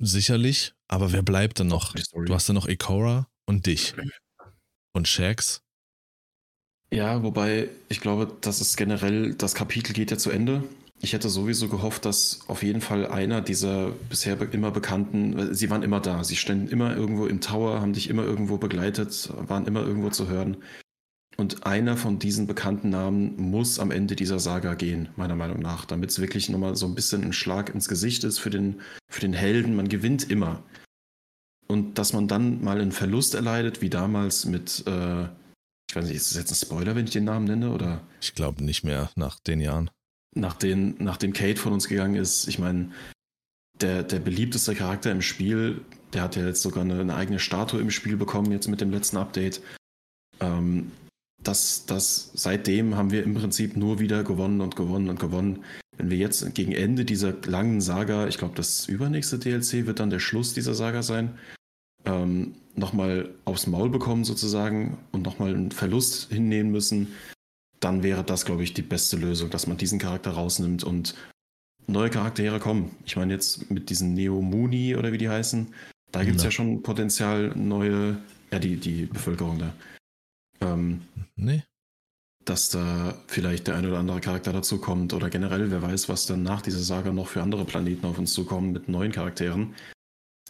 Sicherlich, 0.00 0.74
aber 0.86 1.12
wer 1.12 1.22
bleibt 1.22 1.58
denn 1.58 1.66
noch? 1.66 1.94
Du 1.94 2.34
hast 2.34 2.46
ja 2.46 2.54
noch 2.54 2.68
Ikora 2.68 3.28
und 3.46 3.66
dich. 3.66 3.94
Und 4.92 5.08
Shax. 5.08 5.62
Ja, 6.90 7.22
wobei 7.22 7.68
ich 7.88 8.00
glaube, 8.00 8.36
das 8.40 8.60
ist 8.60 8.76
generell, 8.76 9.34
das 9.34 9.54
Kapitel 9.54 9.92
geht 9.92 10.10
ja 10.10 10.18
zu 10.18 10.30
Ende. 10.30 10.62
Ich 11.00 11.12
hätte 11.12 11.28
sowieso 11.28 11.68
gehofft, 11.68 12.04
dass 12.04 12.40
auf 12.48 12.62
jeden 12.62 12.80
Fall 12.80 13.06
einer 13.06 13.40
dieser 13.40 13.90
bisher 14.08 14.36
immer 14.52 14.72
bekannten, 14.72 15.54
sie 15.54 15.70
waren 15.70 15.84
immer 15.84 16.00
da, 16.00 16.24
sie 16.24 16.34
ständen 16.34 16.68
immer 16.68 16.96
irgendwo 16.96 17.26
im 17.26 17.40
Tower, 17.40 17.80
haben 17.80 17.92
dich 17.92 18.10
immer 18.10 18.24
irgendwo 18.24 18.58
begleitet, 18.58 19.30
waren 19.36 19.66
immer 19.66 19.82
irgendwo 19.82 20.10
zu 20.10 20.28
hören. 20.28 20.56
Und 21.36 21.64
einer 21.64 21.96
von 21.96 22.18
diesen 22.18 22.48
bekannten 22.48 22.90
Namen 22.90 23.36
muss 23.36 23.78
am 23.78 23.92
Ende 23.92 24.16
dieser 24.16 24.40
Saga 24.40 24.74
gehen, 24.74 25.10
meiner 25.14 25.36
Meinung 25.36 25.60
nach, 25.60 25.84
damit 25.84 26.10
es 26.10 26.20
wirklich 26.20 26.48
nochmal 26.48 26.74
so 26.74 26.86
ein 26.86 26.96
bisschen 26.96 27.22
ein 27.22 27.32
Schlag 27.32 27.72
ins 27.72 27.86
Gesicht 27.86 28.24
ist 28.24 28.40
für 28.40 28.50
den, 28.50 28.80
für 29.08 29.20
den 29.20 29.34
Helden. 29.34 29.76
Man 29.76 29.88
gewinnt 29.88 30.28
immer. 30.28 30.64
Und 31.68 31.98
dass 31.98 32.12
man 32.12 32.26
dann 32.26 32.64
mal 32.64 32.80
einen 32.80 32.90
Verlust 32.90 33.36
erleidet, 33.36 33.82
wie 33.82 33.90
damals 33.90 34.46
mit, 34.46 34.82
äh, 34.88 35.24
ich 35.88 35.94
weiß 35.94 36.06
nicht, 36.06 36.16
ist 36.16 36.32
das 36.32 36.38
jetzt 36.38 36.50
ein 36.50 36.66
Spoiler, 36.66 36.96
wenn 36.96 37.04
ich 37.04 37.12
den 37.12 37.24
Namen 37.24 37.44
nenne? 37.44 37.70
Oder? 37.70 38.00
Ich 38.20 38.34
glaube 38.34 38.64
nicht 38.64 38.82
mehr 38.82 39.10
nach 39.14 39.38
den 39.38 39.60
Jahren 39.60 39.90
nach 40.34 40.54
den, 40.54 40.96
nachdem 40.98 41.32
Kate 41.32 41.60
von 41.60 41.72
uns 41.72 41.88
gegangen 41.88 42.16
ist, 42.16 42.48
ich 42.48 42.58
meine, 42.58 42.90
der, 43.80 44.02
der 44.02 44.18
beliebteste 44.18 44.74
Charakter 44.74 45.10
im 45.10 45.22
Spiel, 45.22 45.82
der 46.12 46.22
hat 46.22 46.36
ja 46.36 46.46
jetzt 46.46 46.62
sogar 46.62 46.84
eine, 46.84 47.00
eine 47.00 47.14
eigene 47.14 47.38
Statue 47.38 47.80
im 47.80 47.90
Spiel 47.90 48.16
bekommen, 48.16 48.52
jetzt 48.52 48.68
mit 48.68 48.80
dem 48.80 48.90
letzten 48.90 49.16
Update. 49.16 49.60
Ähm, 50.40 50.92
das, 51.42 51.86
das, 51.86 52.30
seitdem 52.34 52.96
haben 52.96 53.10
wir 53.10 53.22
im 53.22 53.34
Prinzip 53.34 53.76
nur 53.76 54.00
wieder 54.00 54.24
gewonnen 54.24 54.60
und 54.60 54.76
gewonnen 54.76 55.08
und 55.08 55.20
gewonnen. 55.20 55.64
Wenn 55.96 56.10
wir 56.10 56.16
jetzt 56.16 56.54
gegen 56.54 56.72
Ende 56.72 57.04
dieser 57.04 57.34
langen 57.46 57.80
Saga, 57.80 58.26
ich 58.26 58.38
glaube, 58.38 58.54
das 58.56 58.86
übernächste 58.86 59.38
DLC 59.38 59.86
wird 59.86 60.00
dann 60.00 60.10
der 60.10 60.20
Schluss 60.20 60.54
dieser 60.54 60.74
Saga 60.74 61.02
sein, 61.02 61.38
ähm, 62.04 62.54
nochmal 62.74 63.34
aufs 63.44 63.66
Maul 63.66 63.90
bekommen 63.90 64.24
sozusagen 64.24 64.98
und 65.12 65.22
nochmal 65.22 65.54
einen 65.54 65.72
Verlust 65.72 66.30
hinnehmen 66.30 66.70
müssen, 66.70 67.08
dann 67.80 68.02
wäre 68.02 68.24
das, 68.24 68.44
glaube 68.44 68.64
ich, 68.64 68.74
die 68.74 68.82
beste 68.82 69.16
Lösung, 69.16 69.50
dass 69.50 69.66
man 69.66 69.76
diesen 69.76 69.98
Charakter 69.98 70.32
rausnimmt 70.32 70.84
und 70.84 71.14
neue 71.86 72.10
Charaktere 72.10 72.60
kommen. 72.60 72.96
Ich 73.04 73.16
meine, 73.16 73.32
jetzt 73.32 73.70
mit 73.70 73.90
diesen 73.90 74.14
Neo 74.14 74.40
Muni 74.42 74.96
oder 74.96 75.12
wie 75.12 75.18
die 75.18 75.28
heißen, 75.28 75.72
da 76.12 76.24
gibt 76.24 76.36
es 76.36 76.42
ja. 76.42 76.48
ja. 76.48 76.50
schon 76.52 76.82
Potenzial, 76.82 77.52
neue, 77.56 78.18
ja, 78.50 78.58
die, 78.58 78.76
die 78.76 79.06
Bevölkerung 79.06 79.58
da. 79.58 79.72
Ähm, 80.60 81.02
nee. 81.36 81.64
Dass 82.44 82.70
da 82.70 83.22
vielleicht 83.26 83.66
der 83.66 83.76
eine 83.76 83.88
oder 83.88 83.98
andere 83.98 84.20
Charakter 84.20 84.52
dazu 84.52 84.78
kommt 84.80 85.12
oder 85.12 85.28
generell, 85.28 85.70
wer 85.70 85.82
weiß, 85.82 86.08
was 86.08 86.26
dann 86.26 86.42
nach 86.42 86.62
dieser 86.62 86.80
Saga 86.80 87.12
noch 87.12 87.28
für 87.28 87.42
andere 87.42 87.64
Planeten 87.64 88.06
auf 88.06 88.18
uns 88.18 88.32
zukommen 88.32 88.72
mit 88.72 88.88
neuen 88.88 89.12
Charakteren. 89.12 89.74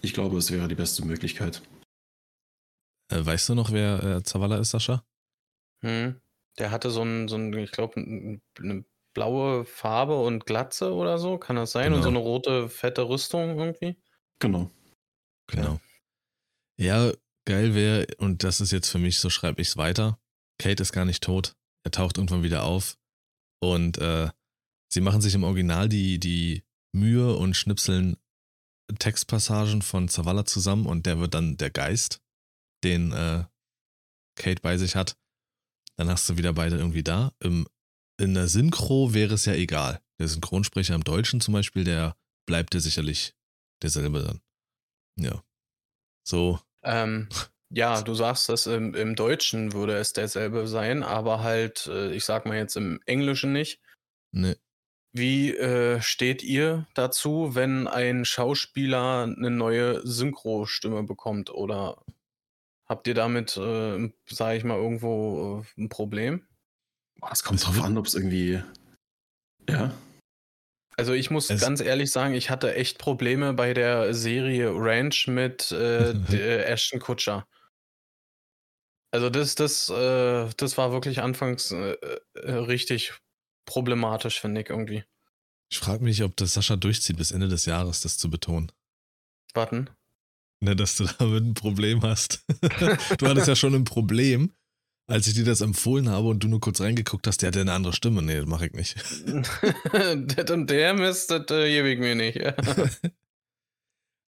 Ich 0.01 0.13
glaube, 0.13 0.39
es 0.39 0.51
wäre 0.51 0.69
die 0.69 0.77
beste 0.77 1.05
Möglichkeit. 1.05 1.63
Äh, 3.11 3.25
weißt 3.25 3.49
du 3.49 3.55
noch, 3.55 3.73
wer 3.73 4.03
äh, 4.03 4.23
Zavala 4.23 4.59
ist, 4.59 4.71
Sascha? 4.71 5.03
Hm. 5.83 6.21
Der 6.59 6.71
hatte 6.71 6.91
so 6.91 7.03
ein, 7.03 7.29
so 7.29 7.37
ein 7.37 7.53
ich 7.53 7.73
glaube, 7.73 7.97
eine 7.97 8.85
blaue 9.15 9.65
Farbe 9.65 10.21
und 10.21 10.47
Glatze 10.47 10.93
oder 10.93 11.19
so, 11.19 11.39
kann 11.39 11.57
das 11.57 11.73
sein? 11.73 11.87
Genau. 11.87 11.97
Und 11.97 12.03
so 12.03 12.09
genau. 12.09 12.21
eine 12.21 12.29
rote, 12.29 12.69
fette 12.69 13.09
Rüstung 13.09 13.59
irgendwie? 13.59 14.01
Genau. 14.39 14.71
Genau. 15.49 15.81
Ja, 16.79 17.13
geil 17.45 17.75
wäre, 17.75 18.07
und 18.19 18.45
das 18.45 18.61
ist 18.61 18.71
jetzt 18.71 18.89
für 18.89 18.99
mich, 18.99 19.19
so 19.19 19.31
schreibe 19.31 19.61
ich 19.61 19.69
es 19.69 19.77
weiter. 19.77 20.21
Kate 20.61 20.83
ist 20.83 20.93
gar 20.93 21.05
nicht 21.05 21.23
tot. 21.23 21.55
Er 21.85 21.91
taucht 21.91 22.19
irgendwann 22.19 22.43
wieder 22.43 22.65
auf. 22.65 22.97
Und 23.61 23.99
äh, 23.99 24.31
sie 24.93 25.01
machen 25.01 25.21
sich 25.21 25.35
im 25.35 25.45
Original 25.45 25.89
die, 25.89 26.21
die 26.21 26.65
Mühe 26.93 27.35
und 27.35 27.55
schnipseln 27.55 28.17
Textpassagen 28.99 29.83
von 29.83 30.09
Zavala 30.09 30.45
zusammen 30.45 30.87
und 30.87 31.07
der 31.07 31.19
wird 31.19 31.35
dann 31.35 31.57
der 31.57 31.71
Geist, 31.71 32.21
den 32.85 33.13
äh, 33.13 33.45
Kate 34.37 34.63
bei 34.63 34.77
sich 34.79 34.97
hat. 34.97 35.17
Dann 35.99 36.09
hast 36.09 36.29
du 36.29 36.39
wieder 36.39 36.53
beide 36.53 36.77
irgendwie 36.77 37.03
da. 37.03 37.33
Im, 37.41 37.67
in 38.21 38.35
der 38.35 38.49
Synchro 38.49 39.15
wäre 39.15 39.35
es 39.35 39.45
ja 39.45 39.55
egal. 39.55 40.01
Der 40.21 40.29
Synchronsprecher 40.29 40.95
im 40.95 41.05
Deutschen 41.05 41.41
zum 41.41 41.55
Beispiel, 41.55 41.85
der 41.85 42.17
bleibt 42.47 42.75
ja 42.75 42.81
sicherlich 42.81 43.35
derselbe 43.83 44.21
dann. 44.21 44.41
Ja. 45.19 45.43
So. 46.27 46.61
Ähm, 46.85 47.29
ja, 47.71 48.01
du 48.03 48.15
sagst, 48.15 48.49
dass 48.49 48.67
im, 48.67 48.95
im, 48.95 49.17
Deutschen 49.17 49.73
würde 49.73 49.97
es 49.97 50.13
derselbe 50.13 50.69
sein, 50.69 51.03
aber 51.03 51.43
halt, 51.43 51.87
äh, 51.89 52.13
ich 52.13 52.25
sag 52.25 52.47
mal 52.47 52.57
jetzt 52.57 52.77
im 52.77 53.01
Englischen 53.07 53.53
nicht. 53.53 53.81
Nee. 54.33 54.57
Wie 55.13 55.57
äh, 55.57 56.01
steht 56.01 56.45
ihr 56.45 56.87
dazu, 56.95 57.55
wenn 57.55 57.89
ein 57.89 58.25
Schauspieler 58.25 59.25
eine 59.25 59.51
neue 59.51 60.07
Synchro-Stimme 60.07 61.03
bekommt 61.03 61.51
oder 61.51 62.05
Habt 62.89 63.07
ihr 63.07 63.15
damit, 63.15 63.57
äh, 63.57 64.11
sage 64.27 64.57
ich 64.57 64.65
mal, 64.65 64.79
irgendwo 64.79 65.61
äh, 65.61 65.83
ein 65.83 65.89
Problem? 65.89 66.47
Es 67.31 67.43
kommt 67.43 67.65
drauf 67.65 67.83
an, 67.83 67.99
ob 67.99 68.07
es 68.07 68.15
irgendwie. 68.15 68.63
Ja. 69.69 69.93
Also 70.97 71.13
ich 71.13 71.31
muss 71.31 71.51
es 71.51 71.61
ganz 71.61 71.81
ehrlich 71.81 72.11
sagen, 72.11 72.35
ich 72.35 72.51
hatte 72.51 72.75
echt 72.75 72.99
Probleme 72.99 73.53
bei 73.53 73.75
der 73.75 74.15
Serie 74.15 74.71
Ranch 74.75 75.29
mit 75.29 75.71
äh, 75.71 76.13
Ashton 76.65 76.99
Kutscher. 76.99 77.47
Also 79.11 79.31
das, 79.31 79.55
das, 79.55 79.89
äh, 79.89 80.49
das 80.57 80.77
war 80.77 80.93
wirklich 80.93 81.21
anfangs 81.21 81.71
äh, 81.71 81.97
äh, 82.35 82.53
richtig 82.53 83.15
problematisch, 83.65 84.41
finde 84.41 84.63
ich 84.63 84.71
irgendwie. 84.71 85.05
Ich 85.71 85.79
frage 85.79 86.03
mich, 86.03 86.23
ob 86.23 86.37
das 86.37 86.55
Sascha 86.55 86.77
durchzieht, 86.77 87.17
bis 87.17 87.31
Ende 87.31 87.49
des 87.49 87.67
Jahres 87.67 88.01
das 88.01 88.19
zu 88.19 88.31
betonen. 88.31 88.73
Warten. 89.55 89.91
Ne, 90.61 90.75
dass 90.75 90.97
du 90.97 91.05
damit 91.19 91.45
ein 91.45 91.55
Problem 91.55 92.03
hast. 92.03 92.45
du 93.19 93.27
hattest 93.27 93.49
ja 93.49 93.57
schon 93.57 93.75
ein 93.75 93.85
Problem, 93.85 94.53
als 95.09 95.27
ich 95.27 95.35
dir 95.35 95.45
das 95.45 95.61
empfohlen 95.61 96.09
habe 96.09 96.29
und 96.29 96.43
du 96.43 96.49
nur 96.49 96.61
kurz 96.61 96.81
reingeguckt 96.81 97.27
hast, 97.27 97.41
der 97.41 97.49
hat 97.49 97.57
ja 97.57 97.63
eine 97.63 97.73
andere 97.73 97.95
Stimme. 97.95 98.23
Nee, 98.23 98.37
das 98.37 98.47
mache 98.47 98.67
ich 98.67 98.73
nicht. 98.73 98.97
das 98.97 100.51
und 100.51 100.69
der 100.69 100.95
Mist, 100.95 101.31
das 101.31 101.51
äh, 101.51 101.71
gebe 101.71 101.91
ich 101.91 101.99
mir 101.99 102.15
nicht. 102.15 102.37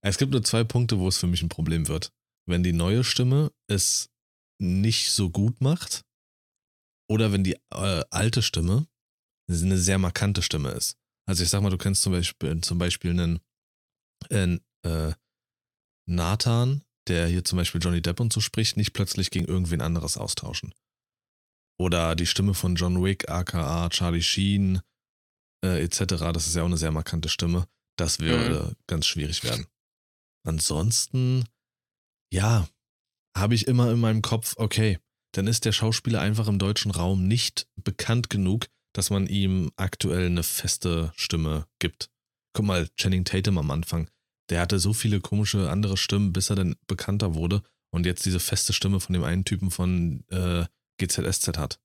es 0.02 0.18
gibt 0.18 0.32
nur 0.32 0.42
zwei 0.42 0.64
Punkte, 0.64 0.98
wo 0.98 1.08
es 1.08 1.18
für 1.18 1.26
mich 1.26 1.42
ein 1.42 1.48
Problem 1.48 1.88
wird. 1.88 2.12
Wenn 2.46 2.62
die 2.62 2.72
neue 2.72 3.04
Stimme 3.04 3.52
es 3.68 4.08
nicht 4.58 5.10
so 5.10 5.30
gut 5.30 5.60
macht 5.60 6.02
oder 7.08 7.32
wenn 7.32 7.44
die 7.44 7.56
äh, 7.72 8.04
alte 8.10 8.42
Stimme 8.42 8.86
eine 9.50 9.78
sehr 9.78 9.98
markante 9.98 10.42
Stimme 10.42 10.70
ist. 10.70 10.96
Also 11.28 11.42
ich 11.42 11.50
sag 11.50 11.60
mal, 11.60 11.70
du 11.70 11.78
kennst 11.78 12.02
zum 12.02 12.12
Beispiel, 12.12 12.60
zum 12.60 12.78
Beispiel 12.78 13.10
einen, 13.10 13.40
einen 14.30 14.60
äh, 14.86 15.12
Nathan, 16.06 16.82
der 17.08 17.26
hier 17.26 17.44
zum 17.44 17.56
Beispiel 17.56 17.80
Johnny 17.80 18.02
Depp 18.02 18.20
und 18.20 18.32
so 18.32 18.40
spricht, 18.40 18.76
nicht 18.76 18.92
plötzlich 18.92 19.30
gegen 19.30 19.46
irgendwen 19.46 19.80
anderes 19.80 20.16
austauschen. 20.16 20.74
Oder 21.78 22.14
die 22.14 22.26
Stimme 22.26 22.54
von 22.54 22.74
John 22.74 23.02
Wick, 23.02 23.30
aka 23.30 23.88
Charlie 23.88 24.22
Sheen, 24.22 24.80
äh, 25.64 25.82
etc., 25.82 26.04
das 26.32 26.46
ist 26.46 26.54
ja 26.54 26.62
auch 26.62 26.66
eine 26.66 26.76
sehr 26.76 26.92
markante 26.92 27.28
Stimme. 27.28 27.66
Das 27.96 28.20
würde 28.20 28.68
mhm. 28.68 28.76
ganz 28.86 29.06
schwierig 29.06 29.44
werden. 29.44 29.66
Ansonsten, 30.46 31.44
ja, 32.32 32.68
habe 33.36 33.54
ich 33.54 33.66
immer 33.66 33.90
in 33.90 34.00
meinem 34.00 34.22
Kopf, 34.22 34.54
okay, 34.56 34.98
dann 35.32 35.46
ist 35.46 35.64
der 35.64 35.72
Schauspieler 35.72 36.20
einfach 36.20 36.48
im 36.48 36.58
deutschen 36.58 36.90
Raum 36.90 37.26
nicht 37.26 37.68
bekannt 37.76 38.30
genug, 38.30 38.66
dass 38.94 39.10
man 39.10 39.26
ihm 39.26 39.70
aktuell 39.76 40.26
eine 40.26 40.42
feste 40.42 41.12
Stimme 41.14 41.66
gibt. 41.78 42.10
Guck 42.52 42.66
mal, 42.66 42.88
Channing 42.96 43.24
Tatum 43.24 43.58
am 43.58 43.70
Anfang, 43.70 44.10
der 44.50 44.60
hatte 44.60 44.78
so 44.78 44.92
viele 44.92 45.20
komische 45.20 45.70
andere 45.70 45.96
Stimmen, 45.96 46.32
bis 46.32 46.50
er 46.50 46.56
dann 46.56 46.76
bekannter 46.86 47.34
wurde 47.34 47.62
und 47.90 48.06
jetzt 48.06 48.26
diese 48.26 48.40
feste 48.40 48.72
Stimme 48.72 49.00
von 49.00 49.12
dem 49.12 49.24
einen 49.24 49.44
Typen 49.44 49.70
von 49.70 50.24
äh, 50.28 50.66
GZSZ 50.98 51.56
hat. 51.56 51.80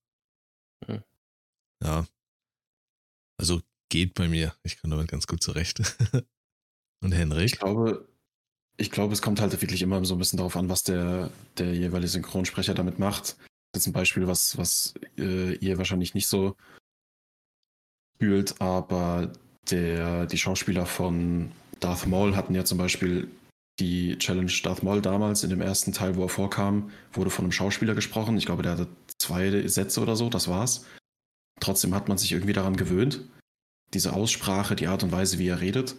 Hm. 0.86 1.04
Ja. 1.82 2.06
Also 3.38 3.62
geht 3.90 4.14
bei 4.14 4.28
mir. 4.28 4.54
Ich 4.64 4.78
kann 4.78 4.92
damit 4.92 5.08
ganz 5.08 5.28
gut 5.28 5.44
zurecht. 5.44 5.82
und 7.02 7.12
Henrik? 7.12 7.46
Ich 7.46 7.60
glaube, 7.60 8.08
ich 8.78 8.92
glaube, 8.92 9.14
es 9.14 9.22
kommt 9.22 9.40
halt 9.40 9.60
wirklich 9.62 9.82
immer 9.82 10.04
so 10.06 10.16
ein 10.16 10.20
bisschen 10.20 10.38
darauf 10.38 10.56
an, 10.56 10.70
was 10.70 10.84
der, 10.84 11.32
der 11.58 11.74
jeweilige 11.74 12.10
Synchronsprecher 12.10 12.74
damit 12.74 13.00
macht. 13.00 13.38
Das 13.72 13.84
ist 13.84 13.88
ein 13.88 13.94
Beispiel, 13.94 14.28
was, 14.28 14.58
was 14.58 14.94
äh, 15.18 15.56
ihr 15.56 15.78
wahrscheinlich 15.78 16.14
nicht 16.14 16.28
so 16.28 16.56
fühlt, 18.20 18.60
aber 18.62 19.32
der, 19.70 20.26
die 20.26 20.38
Schauspieler 20.38 20.86
von 20.86 21.52
Darth 21.80 22.08
Maul 22.08 22.36
hatten 22.36 22.56
ja 22.56 22.66
zum 22.66 22.78
Beispiel 22.78 23.30
die 23.80 24.18
Challenge 24.18 24.52
Darth 24.64 24.84
Maul 24.84 25.02
damals 25.02 25.44
in 25.44 25.50
dem 25.50 25.62
ersten 25.62 25.92
Teil, 25.92 26.16
wo 26.16 26.24
er 26.24 26.30
vorkam, 26.30 26.92
wurde 27.12 27.30
von 27.30 27.46
einem 27.46 27.52
Schauspieler 27.52 27.94
gesprochen. 27.94 28.38
Ich 28.38 28.46
glaube, 28.46 28.64
der 28.64 28.74
hatte 28.74 28.88
zwei 29.20 29.68
Sätze 29.68 30.02
oder 30.02 30.16
so, 30.16 30.30
das 30.30 30.48
war's. 30.48 30.86
Trotzdem 31.60 31.94
hat 31.94 32.08
man 32.08 32.18
sich 32.18 32.32
irgendwie 32.32 32.54
daran 32.54 32.78
gewöhnt. 32.78 33.22
Diese 33.94 34.14
Aussprache, 34.14 34.76
die 34.76 34.88
Art 34.88 35.04
und 35.04 35.12
Weise, 35.12 35.40
wie 35.40 35.48
er 35.48 35.62
redet. 35.62 35.96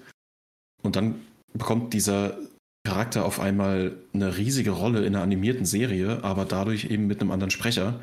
Und 0.83 0.97
dann 0.97 1.21
bekommt 1.53 1.95
dieser 1.95 2.39
Charakter 2.87 3.25
auf 3.25 3.41
einmal 3.41 3.97
eine 4.13 4.37
riesige 4.37 4.71
Rolle 4.71 5.05
in 5.05 5.15
einer 5.15 5.23
animierten 5.23 5.67
Serie, 5.67 6.23
aber 6.23 6.45
dadurch 6.45 6.85
eben 6.85 7.07
mit 7.07 7.21
einem 7.21 7.31
anderen 7.31 7.51
Sprecher, 7.51 8.01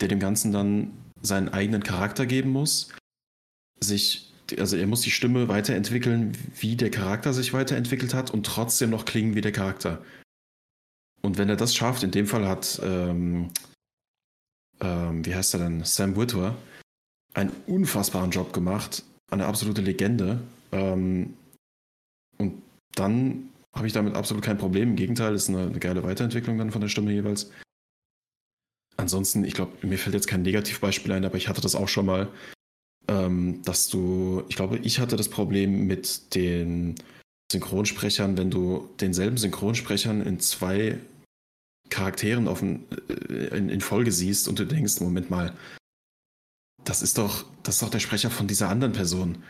der 0.00 0.08
dem 0.08 0.20
Ganzen 0.20 0.52
dann 0.52 0.92
seinen 1.22 1.48
eigenen 1.48 1.82
Charakter 1.82 2.26
geben 2.26 2.50
muss, 2.50 2.90
sich, 3.80 4.31
also 4.58 4.76
er 4.76 4.86
muss 4.86 5.02
die 5.02 5.10
Stimme 5.10 5.48
weiterentwickeln, 5.48 6.36
wie 6.58 6.76
der 6.76 6.90
Charakter 6.90 7.32
sich 7.32 7.52
weiterentwickelt 7.52 8.14
hat 8.14 8.30
und 8.30 8.46
trotzdem 8.46 8.90
noch 8.90 9.04
klingen 9.04 9.34
wie 9.34 9.40
der 9.40 9.52
Charakter. 9.52 10.04
Und 11.22 11.38
wenn 11.38 11.48
er 11.48 11.56
das 11.56 11.74
schafft, 11.74 12.02
in 12.02 12.10
dem 12.10 12.26
Fall 12.26 12.48
hat, 12.48 12.80
ähm, 12.84 13.50
ähm, 14.80 15.24
wie 15.24 15.34
heißt 15.34 15.54
er 15.54 15.60
denn, 15.60 15.84
Sam 15.84 16.16
Witwer, 16.16 16.56
einen 17.34 17.52
unfassbaren 17.66 18.30
Job 18.30 18.52
gemacht, 18.52 19.04
eine 19.30 19.46
absolute 19.46 19.80
Legende. 19.80 20.40
Ähm, 20.72 21.34
und 22.38 22.62
dann 22.94 23.50
habe 23.74 23.86
ich 23.86 23.92
damit 23.92 24.14
absolut 24.14 24.44
kein 24.44 24.58
Problem. 24.58 24.90
Im 24.90 24.96
Gegenteil, 24.96 25.34
ist 25.34 25.48
eine, 25.48 25.62
eine 25.62 25.78
geile 25.78 26.02
Weiterentwicklung 26.02 26.58
dann 26.58 26.72
von 26.72 26.80
der 26.80 26.88
Stimme 26.88 27.12
jeweils. 27.12 27.50
Ansonsten, 28.96 29.44
ich 29.44 29.54
glaube, 29.54 29.86
mir 29.86 29.98
fällt 29.98 30.14
jetzt 30.14 30.26
kein 30.26 30.42
Negativbeispiel 30.42 31.12
ein, 31.12 31.24
aber 31.24 31.36
ich 31.36 31.48
hatte 31.48 31.62
das 31.62 31.74
auch 31.74 31.88
schon 31.88 32.06
mal, 32.06 32.28
ähm, 33.08 33.62
dass 33.64 33.88
du, 33.88 34.44
ich 34.48 34.56
glaube, 34.56 34.78
ich 34.78 35.00
hatte 35.00 35.16
das 35.16 35.28
Problem 35.28 35.86
mit 35.86 36.34
den 36.34 36.94
Synchronsprechern, 37.50 38.36
wenn 38.36 38.50
du 38.50 38.88
denselben 39.00 39.36
Synchronsprechern 39.36 40.22
in 40.22 40.40
zwei 40.40 40.98
Charakteren 41.90 42.48
auf 42.48 42.62
ein, 42.62 42.84
äh, 43.28 43.56
in, 43.56 43.68
in 43.68 43.80
Folge 43.80 44.12
siehst 44.12 44.48
und 44.48 44.58
du 44.58 44.66
denkst, 44.66 45.00
Moment 45.00 45.30
mal, 45.30 45.52
das 46.84 47.02
ist 47.02 47.18
doch, 47.18 47.44
das 47.62 47.76
ist 47.76 47.82
doch 47.82 47.90
der 47.90 48.00
Sprecher 48.00 48.30
von 48.30 48.46
dieser 48.48 48.68
anderen 48.68 48.92
Person. 48.92 49.42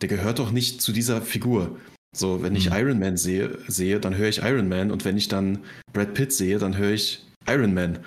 Der 0.00 0.08
gehört 0.08 0.38
doch 0.38 0.50
nicht 0.50 0.80
zu 0.82 0.92
dieser 0.92 1.22
Figur. 1.22 1.78
So, 2.14 2.42
wenn 2.42 2.56
ich 2.56 2.68
mhm. 2.68 2.76
Iron 2.76 2.98
Man 2.98 3.16
sehe, 3.16 3.58
sehe, 3.68 4.00
dann 4.00 4.16
höre 4.16 4.28
ich 4.28 4.38
Iron 4.38 4.68
Man 4.68 4.90
und 4.90 5.04
wenn 5.04 5.16
ich 5.16 5.28
dann 5.28 5.64
Brad 5.92 6.14
Pitt 6.14 6.32
sehe, 6.32 6.58
dann 6.58 6.76
höre 6.76 6.92
ich 6.92 7.24
Iron 7.46 7.72
Man 7.72 8.00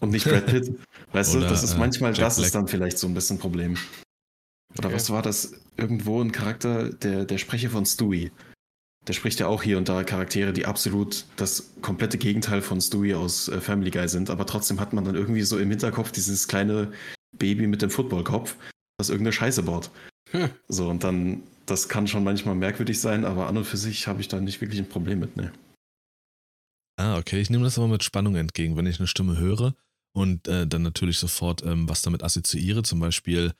und 0.00 0.10
nicht 0.10 0.26
Brad 0.26 0.46
Pitt. 0.46 0.78
weißt 1.12 1.36
Oder, 1.36 1.44
du, 1.44 1.50
das 1.50 1.62
ist 1.62 1.74
äh, 1.74 1.78
manchmal, 1.78 2.12
äh, 2.12 2.16
das 2.16 2.36
Black. 2.36 2.46
ist 2.46 2.54
dann 2.54 2.68
vielleicht 2.68 2.98
so 2.98 3.06
ein 3.06 3.14
bisschen 3.14 3.36
ein 3.36 3.40
Problem. 3.40 3.76
Oder 4.78 4.88
okay. 4.88 4.96
was 4.96 5.10
war 5.10 5.22
das? 5.22 5.52
Irgendwo 5.76 6.22
ein 6.22 6.32
Charakter, 6.32 6.90
der, 6.90 7.24
der 7.24 7.38
Sprecher 7.38 7.70
von 7.70 7.86
Stewie. 7.86 8.30
Der 9.06 9.12
spricht 9.12 9.38
ja 9.38 9.46
auch 9.46 9.62
hier 9.62 9.78
und 9.78 9.88
da 9.88 10.02
Charaktere, 10.02 10.52
die 10.52 10.66
absolut 10.66 11.26
das 11.36 11.70
komplette 11.80 12.18
Gegenteil 12.18 12.60
von 12.60 12.80
Stewie 12.80 13.14
aus 13.14 13.48
äh, 13.48 13.60
Family 13.60 13.90
Guy 13.90 14.08
sind, 14.08 14.30
aber 14.30 14.46
trotzdem 14.46 14.80
hat 14.80 14.92
man 14.92 15.04
dann 15.04 15.14
irgendwie 15.14 15.42
so 15.42 15.58
im 15.58 15.70
Hinterkopf 15.70 16.10
dieses 16.10 16.48
kleine 16.48 16.92
Baby 17.38 17.66
mit 17.68 17.82
dem 17.82 17.90
Footballkopf, 17.90 18.56
das 18.98 19.10
irgendeine 19.10 19.32
Scheiße 19.32 19.62
baut. 19.62 19.90
Hm. 20.32 20.50
So, 20.68 20.88
und 20.88 21.04
dann 21.04 21.42
das 21.66 21.88
kann 21.88 22.06
schon 22.06 22.24
manchmal 22.24 22.54
merkwürdig 22.54 23.00
sein, 23.00 23.24
aber 23.24 23.48
an 23.48 23.56
und 23.56 23.64
für 23.64 23.76
sich 23.76 24.06
habe 24.06 24.20
ich 24.20 24.28
da 24.28 24.40
nicht 24.40 24.60
wirklich 24.60 24.80
ein 24.80 24.88
Problem 24.88 25.18
mit, 25.18 25.36
ne. 25.36 25.52
Ah, 26.96 27.18
okay. 27.18 27.40
Ich 27.40 27.50
nehme 27.50 27.64
das 27.64 27.76
aber 27.76 27.88
mit 27.88 28.04
Spannung 28.04 28.36
entgegen, 28.36 28.76
wenn 28.76 28.86
ich 28.86 28.98
eine 28.98 29.08
Stimme 29.08 29.36
höre 29.36 29.74
und 30.14 30.48
äh, 30.48 30.66
dann 30.66 30.82
natürlich 30.82 31.18
sofort 31.18 31.62
ähm, 31.62 31.88
was 31.88 32.02
damit 32.02 32.22
assoziiere. 32.22 32.82
Zum 32.84 33.00
Beispiel 33.00 33.52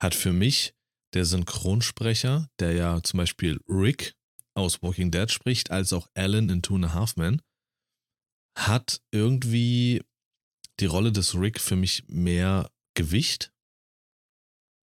hat 0.00 0.14
für 0.14 0.32
mich 0.32 0.74
der 1.14 1.24
Synchronsprecher, 1.24 2.48
der 2.58 2.72
ja 2.72 3.02
zum 3.02 3.18
Beispiel 3.18 3.60
Rick 3.68 4.14
aus 4.54 4.82
Walking 4.82 5.10
Dead 5.10 5.30
spricht, 5.30 5.70
als 5.70 5.92
auch 5.92 6.08
Alan 6.14 6.48
in 6.48 6.62
Two 6.62 6.76
and 6.76 6.86
a 6.86 6.94
Half 6.94 7.16
Men, 7.16 7.40
hat 8.56 9.00
irgendwie 9.12 10.02
die 10.80 10.86
Rolle 10.86 11.12
des 11.12 11.34
Rick 11.34 11.60
für 11.60 11.76
mich 11.76 12.04
mehr 12.08 12.70
Gewicht, 12.94 13.52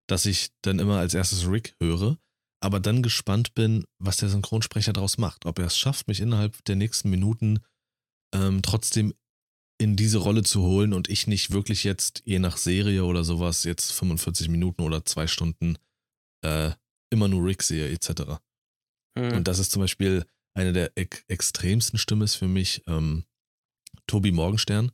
dass 0.08 0.26
ich 0.26 0.52
dann 0.62 0.80
immer 0.80 1.00
als 1.00 1.14
erstes 1.14 1.48
Rick 1.48 1.76
höre 1.82 2.18
aber 2.66 2.80
dann 2.80 3.04
gespannt 3.04 3.54
bin, 3.54 3.86
was 4.00 4.18
der 4.18 4.30
Synchronsprecher 4.30 4.92
daraus 4.92 5.20
macht. 5.20 5.46
Ob 5.46 5.60
er 5.60 5.68
es 5.68 5.78
schafft, 5.78 6.08
mich 6.08 6.20
innerhalb 6.20 6.66
der 6.66 6.76
nächsten 6.76 7.12
Minuten 7.12 7.60
ähm, 8.34 8.64
trotzdem 8.64 9.14
in 9.78 9.96
diese 9.96 10.20
Rolle 10.20 10.44
zu 10.44 10.62
holen 10.62 10.94
und 10.94 11.10
ich 11.10 11.28
nicht 11.28 11.52
wirklich 11.52 11.84
jetzt, 11.84 12.24
je 12.26 12.40
nach 12.40 12.58
Serie 12.58 13.04
oder 13.04 13.24
sowas, 13.24 13.64
jetzt 13.64 13.92
45 13.92 14.48
Minuten 14.48 14.82
oder 14.82 15.06
zwei 15.06 15.28
Stunden 15.28 15.78
äh, 16.44 16.72
immer 17.10 17.28
nur 17.28 17.46
Rick 17.46 17.64
sehe, 17.64 17.90
etc. 17.90 18.40
Mhm. 19.18 19.34
Und 19.34 19.48
das 19.48 19.60
ist 19.60 19.72
zum 19.72 19.82
Beispiel 19.82 20.26
eine 20.54 20.74
der 20.74 20.98
ek 20.98 21.26
extremsten 21.28 22.00
Stimmen 22.00 22.28
für 22.28 22.48
mich, 22.48 22.84
ähm, 22.88 23.26
Tobi 24.08 24.32
Morgenstern, 24.32 24.92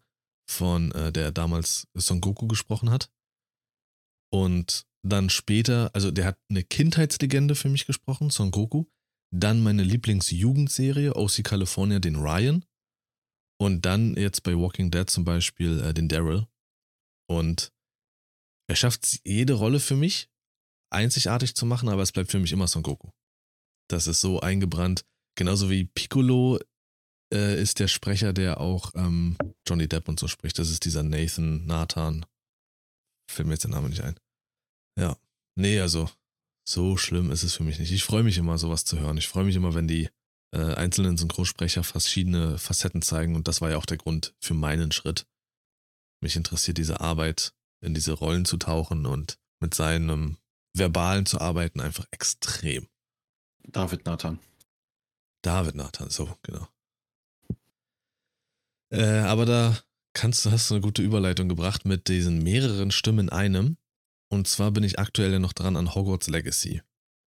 von 0.49 0.91
äh, 0.91 1.11
der 1.11 1.31
damals 1.31 1.87
Son 1.95 2.21
Goku 2.21 2.47
gesprochen 2.47 2.89
hat. 2.89 3.11
Und 4.33 4.85
dann 5.03 5.29
später, 5.29 5.91
also 5.93 6.11
der 6.11 6.25
hat 6.25 6.39
eine 6.49 6.63
Kindheitslegende 6.63 7.55
für 7.55 7.69
mich 7.69 7.85
gesprochen, 7.85 8.29
Son 8.29 8.51
Goku. 8.51 8.85
Dann 9.33 9.61
meine 9.61 9.83
Lieblingsjugendserie, 9.83 11.15
OC 11.15 11.43
California, 11.43 11.99
den 11.99 12.17
Ryan. 12.17 12.65
Und 13.61 13.85
dann 13.85 14.17
jetzt 14.17 14.41
bei 14.41 14.57
Walking 14.57 14.89
Dead 14.89 15.07
zum 15.07 15.23
Beispiel 15.23 15.81
äh, 15.81 15.93
den 15.93 16.07
Daryl. 16.07 16.47
Und 17.29 17.71
er 18.67 18.75
schafft 18.75 19.19
jede 19.23 19.53
Rolle 19.53 19.79
für 19.79 19.95
mich 19.95 20.31
einzigartig 20.91 21.53
zu 21.53 21.67
machen, 21.67 21.87
aber 21.87 22.01
es 22.01 22.11
bleibt 22.11 22.31
für 22.31 22.39
mich 22.39 22.53
immer 22.53 22.67
Son 22.67 22.81
Goku. 22.81 23.11
Das 23.87 24.07
ist 24.07 24.19
so 24.19 24.39
eingebrannt. 24.39 25.05
Genauso 25.35 25.69
wie 25.69 25.85
Piccolo 25.85 26.57
äh, 27.31 27.61
ist 27.61 27.77
der 27.77 27.87
Sprecher, 27.87 28.33
der 28.33 28.59
auch 28.59 28.93
ähm, 28.95 29.37
Johnny 29.67 29.87
Depp 29.87 30.09
und 30.09 30.19
so 30.19 30.27
spricht. 30.27 30.57
Das 30.57 30.71
ist 30.71 30.83
dieser 30.83 31.03
Nathan, 31.03 31.67
Nathan. 31.67 32.25
Fällt 33.29 33.47
mir 33.47 33.53
jetzt 33.53 33.65
der 33.65 33.69
Name 33.69 33.89
nicht 33.89 34.01
ein. 34.01 34.15
Ja. 34.99 35.19
Nee, 35.55 35.79
also 35.79 36.09
so 36.67 36.97
schlimm 36.97 37.29
ist 37.29 37.43
es 37.43 37.53
für 37.53 37.63
mich 37.63 37.77
nicht. 37.77 37.91
Ich 37.91 38.05
freue 38.05 38.23
mich 38.23 38.39
immer, 38.39 38.57
sowas 38.57 38.85
zu 38.85 38.97
hören. 38.99 39.17
Ich 39.17 39.27
freue 39.27 39.45
mich 39.45 39.55
immer, 39.55 39.75
wenn 39.75 39.87
die 39.87 40.09
äh, 40.51 40.73
einzelnen 40.75 41.17
Synchronsprecher 41.17 41.83
verschiedene 41.83 42.57
Facetten 42.57 43.01
zeigen. 43.01 43.35
Und 43.35 43.47
das 43.47 43.61
war 43.61 43.71
ja 43.71 43.77
auch 43.77 43.85
der 43.85 43.97
Grund 43.97 44.33
für 44.39 44.53
meinen 44.53 44.91
Schritt, 44.91 45.25
Mich 46.23 46.35
interessiert 46.35 46.77
diese 46.77 46.99
Arbeit, 46.99 47.53
in 47.81 47.93
diese 47.95 48.13
Rollen 48.13 48.45
zu 48.45 48.57
tauchen 48.57 49.07
und 49.07 49.39
mit 49.59 49.73
seinem 49.73 50.37
Verbalen 50.73 51.25
zu 51.25 51.41
arbeiten, 51.41 51.81
einfach 51.81 52.05
extrem. 52.11 52.87
David 53.63 54.05
Nathan. 54.05 54.39
David 55.41 55.75
Nathan, 55.75 56.09
so, 56.09 56.37
genau. 56.43 56.67
Äh, 58.91 59.19
aber 59.19 59.45
da 59.45 59.77
kannst 60.13 60.45
du, 60.45 60.51
hast 60.51 60.69
du 60.69 60.75
eine 60.75 60.81
gute 60.81 61.01
Überleitung 61.01 61.49
gebracht 61.49 61.85
mit 61.85 62.07
diesen 62.07 62.43
mehreren 62.43 62.91
Stimmen 62.91 63.27
in 63.27 63.29
einem. 63.29 63.77
Und 64.29 64.47
zwar 64.47 64.71
bin 64.71 64.83
ich 64.83 64.99
aktuell 64.99 65.31
ja 65.31 65.39
noch 65.39 65.53
dran 65.53 65.75
an 65.75 65.93
Hogwarts 65.95 66.27
Legacy. 66.27 66.81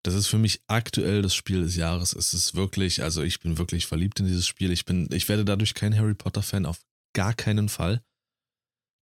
Das 0.03 0.15
ist 0.15 0.27
für 0.27 0.39
mich 0.39 0.61
aktuell 0.67 1.21
das 1.21 1.35
Spiel 1.35 1.61
des 1.61 1.75
Jahres. 1.75 2.13
Es 2.13 2.33
ist 2.33 2.55
wirklich, 2.55 3.03
also 3.03 3.21
ich 3.21 3.39
bin 3.39 3.57
wirklich 3.57 3.85
verliebt 3.85 4.19
in 4.19 4.25
dieses 4.25 4.47
Spiel. 4.47 4.71
Ich 4.71 4.85
bin, 4.85 5.07
ich 5.11 5.29
werde 5.29 5.45
dadurch 5.45 5.73
kein 5.73 5.95
Harry 5.95 6.15
Potter 6.15 6.41
Fan 6.41 6.65
auf 6.65 6.81
gar 7.13 7.33
keinen 7.33 7.69
Fall. 7.69 8.03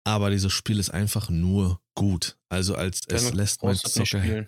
Aber 0.04 0.30
dieses 0.30 0.52
Spiel 0.52 0.78
ist 0.78 0.90
einfach 0.90 1.30
nur 1.30 1.80
gut. 1.94 2.38
Also 2.48 2.74
als 2.74 3.02
es 3.06 3.32
lässt 3.32 3.62
mein 3.62 3.76
Zocker, 3.76 4.46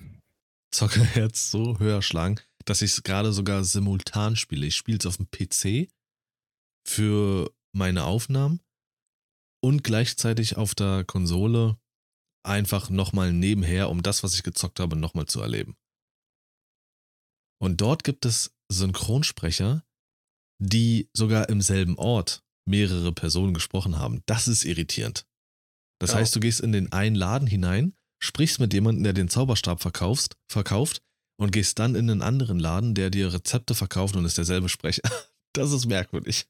Zockerherz 0.75 1.51
so 1.51 1.79
höher 1.79 2.03
schlagen, 2.03 2.41
dass 2.65 2.83
ich 2.83 2.93
es 2.93 3.03
gerade 3.03 3.33
sogar 3.33 3.63
simultan 3.63 4.35
spiele. 4.37 4.67
Ich 4.67 4.77
spiele 4.77 4.99
es 4.99 5.07
auf 5.07 5.19
dem 5.19 5.31
PC 5.31 5.91
für 6.89 7.53
meine 7.73 8.05
Aufnahmen 8.05 8.61
und 9.63 9.85
gleichzeitig 9.85 10.57
auf 10.57 10.75
der 10.75 11.05
Konsole 11.05 11.77
einfach 12.45 12.91
nochmal 12.91 13.33
nebenher, 13.33 13.89
um 13.91 14.03
das, 14.03 14.23
was 14.23 14.35
ich 14.35 14.43
gezockt 14.43 14.81
habe, 14.81 14.97
nochmal 14.97 15.27
zu 15.27 15.41
erleben. 15.41 15.77
Und 17.63 17.81
dort 17.81 18.03
gibt 18.03 18.27
es 18.27 18.53
Synchronsprecher, 18.73 19.85
die 20.59 21.09
sogar 21.13 21.49
im 21.49 21.61
selben 21.61 21.97
Ort 21.97 22.43
mehrere 22.69 23.13
Personen 23.13 23.55
gesprochen 23.55 24.01
haben. 24.01 24.23
Das 24.27 24.49
ist 24.49 24.65
irritierend. 24.65 25.27
Das 26.01 26.11
ja. 26.11 26.19
heißt, 26.19 26.35
du 26.35 26.41
gehst 26.41 26.61
in 26.61 26.73
den 26.73 26.91
einen 26.91 27.15
Laden 27.15 27.47
hinein, 27.47 27.95
sprichst 28.21 28.59
mit 28.59 28.75
jemandem, 28.75 29.05
der 29.05 29.13
den 29.13 29.29
Zauberstab 29.29 29.81
verkaufst, 29.81 30.37
verkauft 30.49 31.03
und 31.37 31.53
gehst 31.53 31.79
dann 31.79 31.95
in 31.95 32.11
einen 32.11 32.21
anderen 32.21 32.59
Laden, 32.59 32.95
der 32.95 33.11
dir 33.11 33.33
Rezepte 33.33 33.77
verkauft 33.77 34.17
und 34.17 34.25
ist 34.25 34.39
derselbe 34.39 34.69
Sprecher. 34.69 35.03
Das 35.55 35.71
ist 35.71 35.85
merkwürdig. 35.85 36.47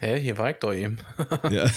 Hä, 0.00 0.20
hier 0.20 0.36
ich 0.44 0.56
doch 0.56 0.74
eben. 0.74 0.98
ja. 1.48 1.70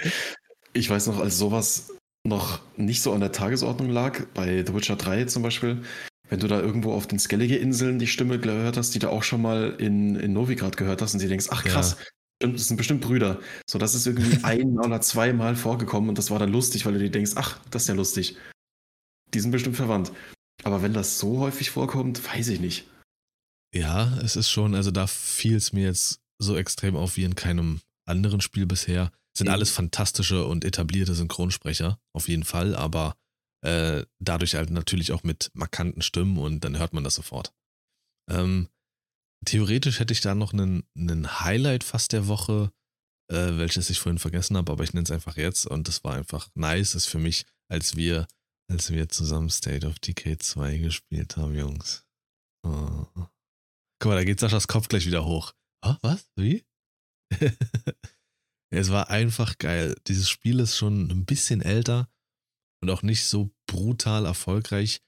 ich 0.72 0.90
weiß 0.90 1.06
noch, 1.06 1.20
als 1.20 1.38
sowas 1.38 1.92
noch 2.26 2.60
nicht 2.76 3.02
so 3.02 3.12
an 3.12 3.20
der 3.20 3.30
Tagesordnung 3.30 3.88
lag, 3.88 4.26
bei 4.34 4.66
The 4.66 4.74
Witcher 4.74 4.96
3 4.96 5.26
zum 5.26 5.44
Beispiel, 5.44 5.84
wenn 6.30 6.38
du 6.38 6.46
da 6.46 6.60
irgendwo 6.60 6.92
auf 6.92 7.08
den 7.08 7.18
Skellige-Inseln 7.18 7.98
die 7.98 8.06
Stimme 8.06 8.38
gehört 8.38 8.76
hast, 8.76 8.94
die 8.94 9.00
du 9.00 9.10
auch 9.10 9.24
schon 9.24 9.42
mal 9.42 9.74
in, 9.78 10.14
in 10.14 10.32
Novigrad 10.32 10.76
gehört 10.76 11.02
hast 11.02 11.12
und 11.12 11.20
sie 11.20 11.28
denkst, 11.28 11.48
ach 11.50 11.64
krass, 11.64 11.96
ja. 12.40 12.48
das 12.48 12.68
sind 12.68 12.76
bestimmt 12.76 13.00
Brüder. 13.00 13.40
So, 13.68 13.78
das 13.78 13.96
ist 13.96 14.06
irgendwie 14.06 14.38
ein 14.44 14.78
oder 14.78 15.00
zweimal 15.00 15.56
vorgekommen 15.56 16.08
und 16.08 16.18
das 16.18 16.30
war 16.30 16.38
dann 16.38 16.52
lustig, 16.52 16.86
weil 16.86 16.92
du 16.94 17.00
dir 17.00 17.10
denkst, 17.10 17.32
ach, 17.34 17.58
das 17.70 17.82
ist 17.82 17.88
ja 17.88 17.94
lustig. 17.94 18.36
Die 19.34 19.40
sind 19.40 19.50
bestimmt 19.50 19.76
verwandt. 19.76 20.12
Aber 20.62 20.82
wenn 20.82 20.92
das 20.92 21.18
so 21.18 21.40
häufig 21.40 21.70
vorkommt, 21.70 22.24
weiß 22.32 22.48
ich 22.48 22.60
nicht. 22.60 22.86
Ja, 23.74 24.16
es 24.18 24.36
ist 24.36 24.50
schon, 24.50 24.74
also 24.74 24.92
da 24.92 25.08
fiel 25.08 25.56
es 25.56 25.72
mir 25.72 25.86
jetzt 25.86 26.20
so 26.38 26.56
extrem 26.56 26.96
auf 26.96 27.16
wie 27.16 27.24
in 27.24 27.34
keinem 27.34 27.80
anderen 28.06 28.40
Spiel 28.40 28.66
bisher. 28.66 29.10
Sind 29.36 29.48
mhm. 29.48 29.54
alles 29.54 29.70
fantastische 29.70 30.46
und 30.46 30.64
etablierte 30.64 31.14
Synchronsprecher, 31.14 31.98
auf 32.12 32.28
jeden 32.28 32.44
Fall, 32.44 32.76
aber 32.76 33.16
äh, 33.62 34.04
dadurch 34.18 34.54
halt 34.54 34.70
natürlich 34.70 35.12
auch 35.12 35.22
mit 35.22 35.50
markanten 35.54 36.02
Stimmen 36.02 36.38
und 36.38 36.64
dann 36.64 36.78
hört 36.78 36.92
man 36.92 37.04
das 37.04 37.14
sofort. 37.14 37.52
Ähm, 38.30 38.68
theoretisch 39.44 39.98
hätte 40.00 40.12
ich 40.12 40.20
da 40.20 40.34
noch 40.34 40.52
einen, 40.52 40.84
einen 40.96 41.40
Highlight 41.40 41.84
fast 41.84 42.12
der 42.12 42.26
Woche, 42.26 42.72
äh, 43.30 43.58
welches 43.58 43.90
ich 43.90 43.98
vorhin 43.98 44.18
vergessen 44.18 44.56
habe, 44.56 44.72
aber 44.72 44.84
ich 44.84 44.92
nenne 44.92 45.04
es 45.04 45.10
einfach 45.10 45.36
jetzt 45.36 45.66
und 45.66 45.88
das 45.88 46.04
war 46.04 46.14
einfach 46.14 46.48
nice, 46.54 46.94
ist 46.94 47.06
für 47.06 47.18
mich, 47.18 47.44
als 47.68 47.96
wir, 47.96 48.26
als 48.70 48.90
wir 48.90 49.08
zusammen 49.08 49.50
State 49.50 49.86
of 49.86 49.98
Decay 49.98 50.38
2 50.38 50.78
gespielt 50.78 51.36
haben, 51.36 51.54
Jungs. 51.54 52.06
Oh. 52.62 53.06
Guck 54.02 54.10
mal, 54.10 54.16
da 54.16 54.24
geht 54.24 54.40
Saschas 54.40 54.68
Kopf 54.68 54.88
gleich 54.88 55.06
wieder 55.06 55.24
hoch. 55.24 55.52
Oh, 55.84 55.96
was? 56.00 56.30
Wie? 56.36 56.64
es 58.70 58.90
war 58.90 59.10
einfach 59.10 59.58
geil. 59.58 59.94
Dieses 60.06 60.30
Spiel 60.30 60.60
ist 60.60 60.76
schon 60.76 61.10
ein 61.10 61.24
bisschen 61.26 61.60
älter 61.60 62.08
und 62.82 62.90
auch 62.90 63.02
nicht 63.02 63.24
so 63.24 63.50
brutal 63.66 64.26
erfolgreich. 64.26 65.00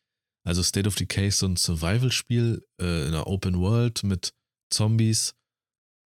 Also 0.45 0.63
State 0.63 0.89
of 0.89 0.97
Decay 0.97 1.29
ist 1.29 1.39
so 1.39 1.47
ein 1.47 1.57
Survival-Spiel 1.57 2.67
äh, 2.81 3.03
in 3.03 3.09
einer 3.09 3.27
Open 3.27 3.61
World 3.61 4.03
mit 4.03 4.35
Zombies 4.73 5.35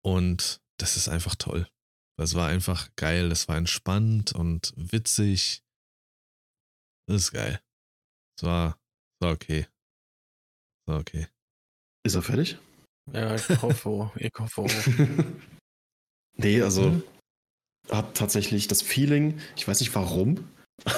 und 0.04 0.60
das 0.78 0.96
ist 0.96 1.08
einfach 1.08 1.34
toll. 1.34 1.68
Das 2.18 2.34
war 2.34 2.48
einfach 2.48 2.88
geil, 2.96 3.28
das 3.28 3.48
war 3.48 3.56
entspannt 3.56 4.32
und 4.32 4.74
witzig. 4.76 5.62
Das 7.06 7.22
ist 7.22 7.32
geil. 7.32 7.60
Es 8.36 8.44
war, 8.44 8.78
war 9.20 9.32
okay. 9.32 9.66
War 10.86 10.98
okay. 10.98 11.28
Ist 12.04 12.14
er 12.14 12.22
fertig? 12.22 12.58
Ja, 13.12 13.34
ich 13.34 13.48
hoffe, 13.62 14.12
ich 14.16 14.32
hoffe. 14.38 14.66
nee, 16.36 16.60
also 16.60 16.90
hm? 16.90 17.02
hat 17.90 18.16
tatsächlich 18.16 18.68
das 18.68 18.82
Feeling, 18.82 19.40
ich 19.56 19.66
weiß 19.66 19.80
nicht 19.80 19.94
warum, 19.94 20.48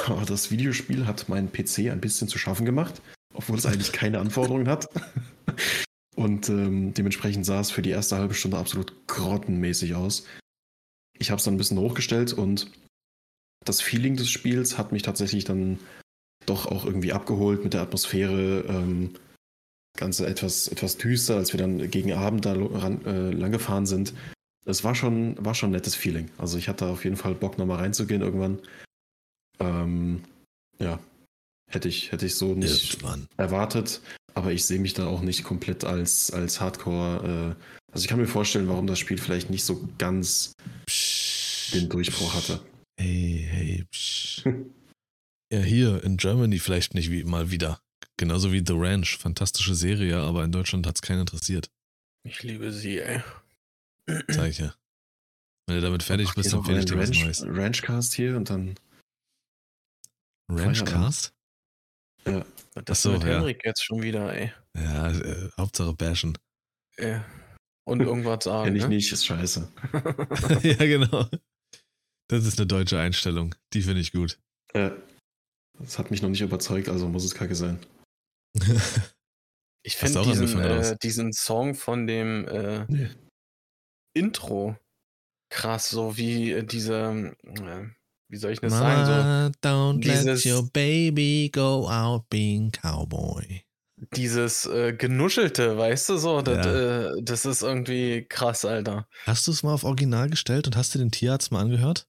aber 0.07 0.25
das 0.25 0.51
Videospiel 0.51 1.07
hat 1.07 1.29
meinen 1.29 1.53
PC 1.53 1.91
ein 1.91 2.01
bisschen 2.01 2.29
zu 2.29 2.39
schaffen 2.39 2.67
gemacht, 2.67 3.01
obwohl 3.35 3.59
es 3.59 3.67
eigentlich 3.67 3.93
keine 3.93 4.19
Anforderungen 4.19 4.69
hat. 4.69 4.89
Und 6.17 6.49
ähm, 6.49 6.93
dementsprechend 6.93 7.47
sah 7.47 7.61
es 7.61 7.71
für 7.71 7.83
die 7.83 7.91
erste 7.91 8.17
halbe 8.17 8.35
Stunde 8.35 8.59
absolut 8.59 8.93
grottenmäßig 9.07 9.95
aus. 9.95 10.27
Ich 11.19 11.31
habe 11.31 11.39
es 11.39 11.45
dann 11.45 11.55
ein 11.55 11.59
bisschen 11.59 11.79
hochgestellt 11.79 12.33
und 12.33 12.71
das 13.65 13.81
Feeling 13.81 14.17
des 14.17 14.29
Spiels 14.29 14.77
hat 14.77 14.93
mich 14.93 15.03
tatsächlich 15.03 15.45
dann 15.45 15.79
doch 16.47 16.67
auch 16.67 16.85
irgendwie 16.85 17.13
abgeholt 17.13 17.63
mit 17.63 17.75
der 17.75 17.83
Atmosphäre. 17.83 18.65
Ähm, 18.69 19.15
Ganze 19.97 20.27
etwas, 20.27 20.69
etwas 20.69 20.99
düster, 20.99 21.37
als 21.37 21.53
wir 21.53 21.59
dann 21.59 21.91
gegen 21.91 22.13
Abend 22.13 22.47
da 22.47 22.55
ran, 22.55 23.05
äh, 23.05 23.31
lang 23.31 23.53
gefahren 23.53 23.87
sind. 23.87 24.15
Es 24.65 24.85
war 24.85 24.95
schon, 24.95 25.43
war 25.45 25.55
schon 25.55 25.71
ein 25.71 25.73
nettes 25.73 25.95
Feeling. 25.95 26.31
Also 26.39 26.59
ich 26.59 26.69
hatte 26.69 26.87
auf 26.87 27.05
jeden 27.05 27.17
Fall 27.17 27.35
Bock, 27.35 27.59
nochmal 27.59 27.79
reinzugehen 27.79 28.23
irgendwann. 28.23 28.59
Ähm, 29.61 30.23
ja, 30.79 30.99
hätte 31.69 31.89
ich, 31.89 32.13
hätte 32.13 32.27
ich 32.27 32.35
so 32.35 32.55
nicht 32.55 33.03
ja, 33.03 33.19
erwartet, 33.37 34.01
aber 34.35 34.53
ich 34.53 34.65
sehe 34.65 34.81
mich 34.81 34.95
da 34.95 35.07
auch 35.07 35.21
nicht 35.21 35.45
komplett 35.45 35.85
als, 35.85 36.31
als 36.31 36.61
Hardcore. 36.61 37.57
Äh, 37.59 37.63
also 37.93 38.05
ich 38.05 38.09
kann 38.09 38.19
mir 38.21 38.27
vorstellen, 38.27 38.69
warum 38.69 38.87
das 38.87 38.99
Spiel 38.99 39.19
vielleicht 39.19 39.51
nicht 39.51 39.65
so 39.65 39.89
ganz 39.99 40.53
psch, 40.87 41.73
den 41.73 41.89
Durchbruch 41.89 42.35
hatte. 42.35 42.61
Hey, 42.99 43.47
hey, 43.49 43.85
psch. 43.91 44.45
ja, 45.53 45.61
hier 45.61 46.03
in 46.05 46.17
Germany 46.17 46.59
vielleicht 46.59 46.95
nicht 46.95 47.11
wie 47.11 47.25
mal 47.25 47.51
wieder. 47.51 47.81
Genauso 48.17 48.53
wie 48.53 48.63
The 48.67 48.75
Ranch. 48.77 49.17
Fantastische 49.19 49.75
Serie, 49.75 50.19
aber 50.19 50.45
in 50.45 50.53
Deutschland 50.53 50.87
hat 50.87 50.97
es 50.97 51.03
keinen 51.03 51.21
interessiert. 51.21 51.71
Ich 52.23 52.43
liebe 52.43 52.71
sie, 52.73 52.99
ey. 52.99 53.23
Zeig 54.31 54.51
ich 54.51 54.59
ja. 54.59 54.75
Wenn 55.67 55.77
du 55.77 55.83
damit 55.83 56.03
fertig 56.03 56.35
bist, 56.35 56.53
dann 56.53 56.65
finde 56.65 56.81
ich 56.81 56.87
dir 56.87 56.99
was 56.99 57.11
Neues. 57.11 57.45
Ranchcast 57.47 58.13
hier 58.13 58.37
und 58.37 58.51
dann 58.51 58.75
Ranchcast? 60.59 61.33
Ja. 62.27 62.45
Das 62.85 63.05
ist 63.05 63.13
mit 63.13 63.23
ja. 63.23 63.29
Henrik 63.31 63.65
jetzt 63.65 63.85
schon 63.85 64.03
wieder, 64.03 64.35
ey. 64.35 64.53
Ja, 64.77 65.11
äh, 65.11 65.51
Hauptsache 65.59 65.95
bashen. 65.95 66.39
Ja. 66.99 67.25
Und 67.85 68.01
irgendwas 68.01 68.45
sagen. 68.45 68.67
Kenn 68.67 68.77
ich 68.77 68.83
ne? 68.83 68.89
nicht, 68.91 69.13
ist 69.13 69.27
scheiße. 69.27 69.73
ja, 70.63 70.77
genau. 70.77 71.29
Das 72.29 72.47
ist 72.47 72.59
eine 72.59 72.67
deutsche 72.67 72.99
Einstellung. 72.99 73.55
Die 73.73 73.83
finde 73.83 74.01
ich 74.01 74.13
gut. 74.13 74.39
Ja. 74.75 74.97
Das 75.79 75.99
hat 75.99 76.11
mich 76.11 76.23
noch 76.23 76.29
nicht 76.29 76.43
überzeugt, 76.43 76.89
also 76.89 77.09
muss 77.09 77.25
es 77.25 77.35
kacke 77.35 77.55
sein. 77.55 77.79
ich 79.83 79.97
finde 79.97 80.23
diesen, 80.23 80.61
äh, 80.61 80.97
diesen 81.03 81.33
Song 81.33 81.75
von 81.75 82.07
dem 82.07 82.47
äh, 82.47 82.85
nee. 82.89 83.11
Intro 84.15 84.77
krass, 85.51 85.89
so 85.89 86.17
wie 86.17 86.53
äh, 86.53 86.63
diese, 86.63 87.35
äh, 87.45 87.87
wie 88.31 88.37
soll 88.37 88.53
ich 88.53 88.61
das 88.61 88.73
Ma, 88.73 88.79
sagen? 88.79 89.53
So, 89.63 89.69
don't 89.69 90.01
dieses, 90.01 90.45
let 90.45 90.47
your 90.47 90.71
baby 90.73 91.51
go 91.53 91.89
out 91.91 92.29
being 92.31 92.71
cowboy. 92.71 93.63
Dieses 94.15 94.65
äh, 94.67 94.95
Genuschelte, 94.95 95.77
weißt 95.77 96.09
du 96.09 96.17
so, 96.17 96.41
das, 96.41 96.65
ja. 96.65 97.11
äh, 97.11 97.23
das 97.23 97.45
ist 97.45 97.63
irgendwie 97.63 98.25
krass, 98.27 98.65
Alter. 98.65 99.07
Hast 99.27 99.47
du 99.47 99.51
es 99.51 99.63
mal 99.63 99.75
auf 99.75 99.85
Original 99.85 100.31
gestellt 100.31 100.67
und 100.67 100.77
hast 100.77 100.95
dir 100.95 101.01
den 101.01 101.11
Tierarzt 101.11 101.53
mal 101.53 101.61
angehört? 101.61 102.07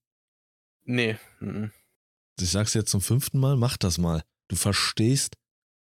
Nee. 0.85 1.17
Mhm. 1.39 1.71
Ich 2.39 2.51
sag's 2.51 2.75
jetzt 2.75 2.91
zum 2.91 3.01
fünften 3.01 3.39
Mal, 3.39 3.57
mach 3.57 3.77
das 3.77 3.97
mal. 3.97 4.23
Du 4.47 4.55
verstehst 4.55 5.35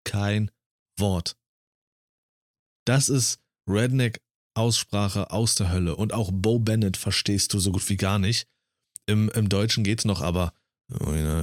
kein 0.04 0.50
Wort. 0.98 1.36
Das 2.86 3.08
ist 3.08 3.38
Redneck-Aussprache 3.68 5.30
aus 5.30 5.56
der 5.56 5.70
Hölle. 5.70 5.94
Und 5.94 6.14
auch 6.14 6.30
Bo 6.32 6.58
Bennett 6.58 6.96
verstehst 6.96 7.52
du 7.52 7.58
so 7.58 7.70
gut 7.72 7.88
wie 7.90 7.96
gar 7.96 8.18
nicht. 8.18 8.48
Im, 9.08 9.30
im 9.30 9.48
Deutschen 9.48 9.84
geht's 9.84 10.04
noch, 10.04 10.20
aber. 10.20 10.52
Oh, 11.00 11.12
ja, 11.12 11.42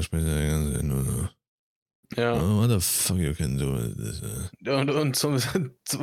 ja. 2.16 2.34
Oh, 2.34 2.61
what 2.61 2.70
the 2.70 2.80
fuck 2.80 3.18
you 3.18 3.34
can 3.34 3.57
do. 3.57 3.74
Und, 4.72 4.89
und 4.89 5.16
zum, 5.16 5.39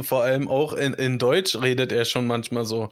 vor 0.02 0.24
allem 0.24 0.48
auch 0.48 0.72
in, 0.72 0.94
in 0.94 1.18
Deutsch 1.18 1.56
redet 1.56 1.92
er 1.92 2.04
schon 2.04 2.26
manchmal 2.26 2.64
so. 2.64 2.90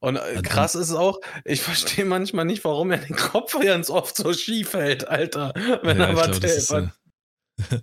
Und 0.00 0.16
äh, 0.16 0.42
krass 0.42 0.74
ist 0.74 0.92
auch, 0.92 1.20
ich 1.44 1.62
verstehe 1.62 2.04
manchmal 2.04 2.44
nicht, 2.44 2.64
warum 2.64 2.90
er 2.90 2.98
den 2.98 3.16
Kopf 3.16 3.58
ganz 3.60 3.90
oft 3.90 4.16
so 4.16 4.32
schief 4.32 4.72
hält, 4.72 5.08
Alter. 5.08 5.52
Wenn 5.82 5.98
ja, 5.98 6.06
er 6.06 6.16
was 6.16 6.26
glaub, 6.26 6.40
das 6.40 6.56
ist, 6.56 6.72
hält. 6.72 6.84
äh, 7.58 7.62
das 7.68 7.80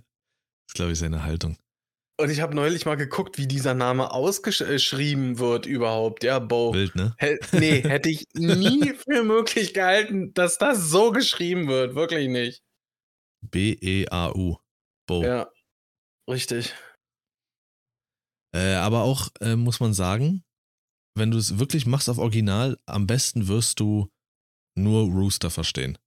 ist, 0.68 0.74
glaube 0.74 0.92
ich, 0.92 0.98
seine 0.98 1.24
Haltung. 1.24 1.56
Und 2.20 2.30
ich 2.30 2.40
habe 2.40 2.54
neulich 2.54 2.84
mal 2.84 2.96
geguckt, 2.96 3.38
wie 3.38 3.46
dieser 3.46 3.72
Name 3.74 4.12
ausgeschrieben 4.12 5.38
wird 5.38 5.64
überhaupt. 5.66 6.22
Ja, 6.22 6.38
Bo. 6.38 6.74
Wild, 6.74 6.94
ne? 6.94 7.14
Hä- 7.18 7.38
Nee, 7.52 7.80
hätte 7.82 8.10
ich 8.10 8.26
nie 8.34 8.92
für 9.08 9.24
möglich 9.24 9.72
gehalten, 9.74 10.34
dass 10.34 10.58
das 10.58 10.90
so 10.90 11.12
geschrieben 11.12 11.66
wird. 11.68 11.94
Wirklich 11.94 12.28
nicht. 12.28 12.62
B-E-A-U. 13.50 14.56
Bo. 15.06 15.22
Ja, 15.24 15.50
richtig. 16.28 16.74
Äh, 18.54 18.74
aber 18.74 19.02
auch, 19.02 19.28
äh, 19.40 19.56
muss 19.56 19.80
man 19.80 19.94
sagen, 19.94 20.44
wenn 21.16 21.30
du 21.30 21.38
es 21.38 21.58
wirklich 21.58 21.86
machst 21.86 22.08
auf 22.08 22.18
Original, 22.18 22.78
am 22.86 23.06
besten 23.06 23.48
wirst 23.48 23.80
du 23.80 24.10
nur 24.76 25.04
Rooster 25.04 25.50
verstehen. 25.50 25.98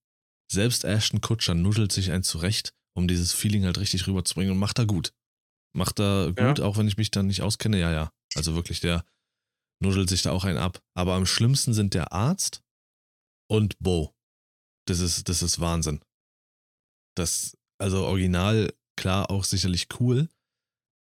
Selbst 0.52 0.84
Ashton 0.84 1.22
Kutcher 1.22 1.56
nuddelt 1.56 1.92
sich 1.92 2.12
ein 2.12 2.24
zurecht, 2.24 2.74
um 2.96 3.08
dieses 3.08 3.32
Feeling 3.34 3.66
halt 3.66 3.80
richtig 3.80 4.06
rüberzubringen 4.08 4.52
und 4.54 4.60
macht 4.60 4.78
er 4.78 4.86
gut. 4.86 5.12
Macht 5.76 6.00
er 6.00 6.34
gut, 6.34 6.60
auch 6.60 6.78
wenn 6.78 6.88
ich 6.88 6.98
mich 6.98 7.12
dann 7.12 7.28
nicht 7.28 7.42
auskenne, 7.42 7.80
ja, 7.80 7.92
ja. 7.92 8.14
Also 8.36 8.56
wirklich, 8.56 8.80
der 8.80 9.06
nuddelt 9.82 10.10
sich 10.10 10.22
da 10.22 10.32
auch 10.32 10.44
einen 10.44 10.58
ab. 10.58 10.82
Aber 10.96 11.16
am 11.16 11.26
schlimmsten 11.26 11.74
sind 11.74 11.94
der 11.94 12.12
Arzt 12.12 12.64
und 13.50 13.78
Bo. 13.80 14.16
Das 14.88 15.00
ist, 15.00 15.30
das 15.30 15.42
ist 15.42 15.60
Wahnsinn. 15.60 16.02
Das, 17.16 17.58
also 17.80 18.06
original, 18.06 18.74
klar, 18.98 19.30
auch 19.30 19.44
sicherlich 19.44 19.88
cool, 20.00 20.30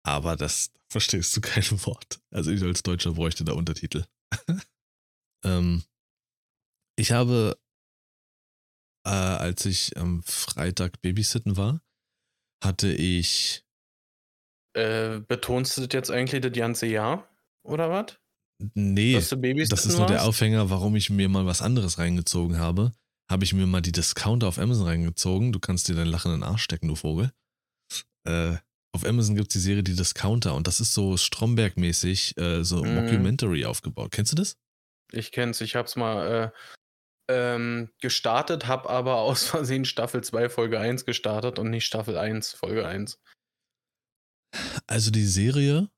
aber 0.04 0.36
das 0.36 0.72
verstehst 0.90 1.36
du 1.36 1.40
kein 1.40 1.64
Wort. 1.86 2.20
Also 2.30 2.50
ich 2.50 2.62
als 2.62 2.82
Deutscher 2.82 3.12
bräuchte 3.12 3.44
da 3.44 3.52
Untertitel. 3.52 4.04
ähm, 5.44 5.82
ich 6.98 7.12
habe, 7.12 7.58
äh, 9.06 9.10
als 9.10 9.64
ich 9.64 9.96
am 9.96 10.22
Freitag 10.22 11.00
babysitten 11.00 11.56
war, 11.56 11.82
hatte 12.62 12.92
ich, 12.92 13.64
Äh, 14.74 15.20
betonst 15.20 15.76
du 15.76 15.82
das 15.82 15.90
jetzt 15.92 16.10
eigentlich 16.10 16.40
das 16.40 16.52
ganze 16.52 16.86
Jahr? 16.86 17.28
Oder 17.62 17.90
was? 17.90 18.18
nee, 18.74 19.14
das 19.14 19.86
ist 19.86 19.98
nur 19.98 20.06
der 20.06 20.24
Aufhänger, 20.24 20.70
warum 20.70 20.94
ich 20.94 21.10
mir 21.10 21.28
mal 21.28 21.46
was 21.46 21.62
anderes 21.62 21.98
reingezogen 21.98 22.58
habe. 22.58 22.92
Habe 23.30 23.44
ich 23.44 23.54
mir 23.54 23.66
mal 23.66 23.80
die 23.80 23.92
Discounter 23.92 24.46
auf 24.46 24.58
Amazon 24.58 24.86
reingezogen. 24.86 25.52
Du 25.52 25.58
kannst 25.58 25.88
dir 25.88 25.94
deinen 25.94 26.10
lachenden 26.10 26.42
Arsch 26.42 26.62
stecken, 26.62 26.88
du 26.88 26.94
Vogel. 26.94 27.32
Äh, 28.24 28.56
auf 28.94 29.04
Amazon 29.06 29.36
gibt 29.36 29.48
es 29.48 29.54
die 29.54 29.58
Serie 29.58 29.82
Die 29.82 29.96
Discounter 29.96 30.54
und 30.54 30.66
das 30.66 30.80
ist 30.80 30.92
so 30.92 31.16
Stromberg-mäßig, 31.16 32.38
äh, 32.38 32.62
so 32.62 32.84
Mhm. 32.84 32.94
Mockumentary 32.94 33.64
aufgebaut. 33.64 34.12
Kennst 34.12 34.32
du 34.32 34.36
das? 34.36 34.58
Ich 35.12 35.32
kenn's, 35.32 35.60
ich 35.60 35.76
hab's 35.76 35.96
mal 35.96 36.52
äh, 37.28 37.32
ähm, 37.32 37.90
gestartet, 38.00 38.66
hab 38.66 38.88
aber 38.88 39.16
aus 39.22 39.44
Versehen 39.44 39.84
Staffel 39.84 40.22
2 40.22 40.48
Folge 40.48 40.78
1 40.78 41.04
gestartet 41.04 41.58
und 41.58 41.70
nicht 41.70 41.86
Staffel 41.86 42.18
1 42.18 42.52
Folge 42.52 42.86
1. 42.86 43.18
Also 44.86 45.10
die 45.10 45.26
Serie 45.26 45.88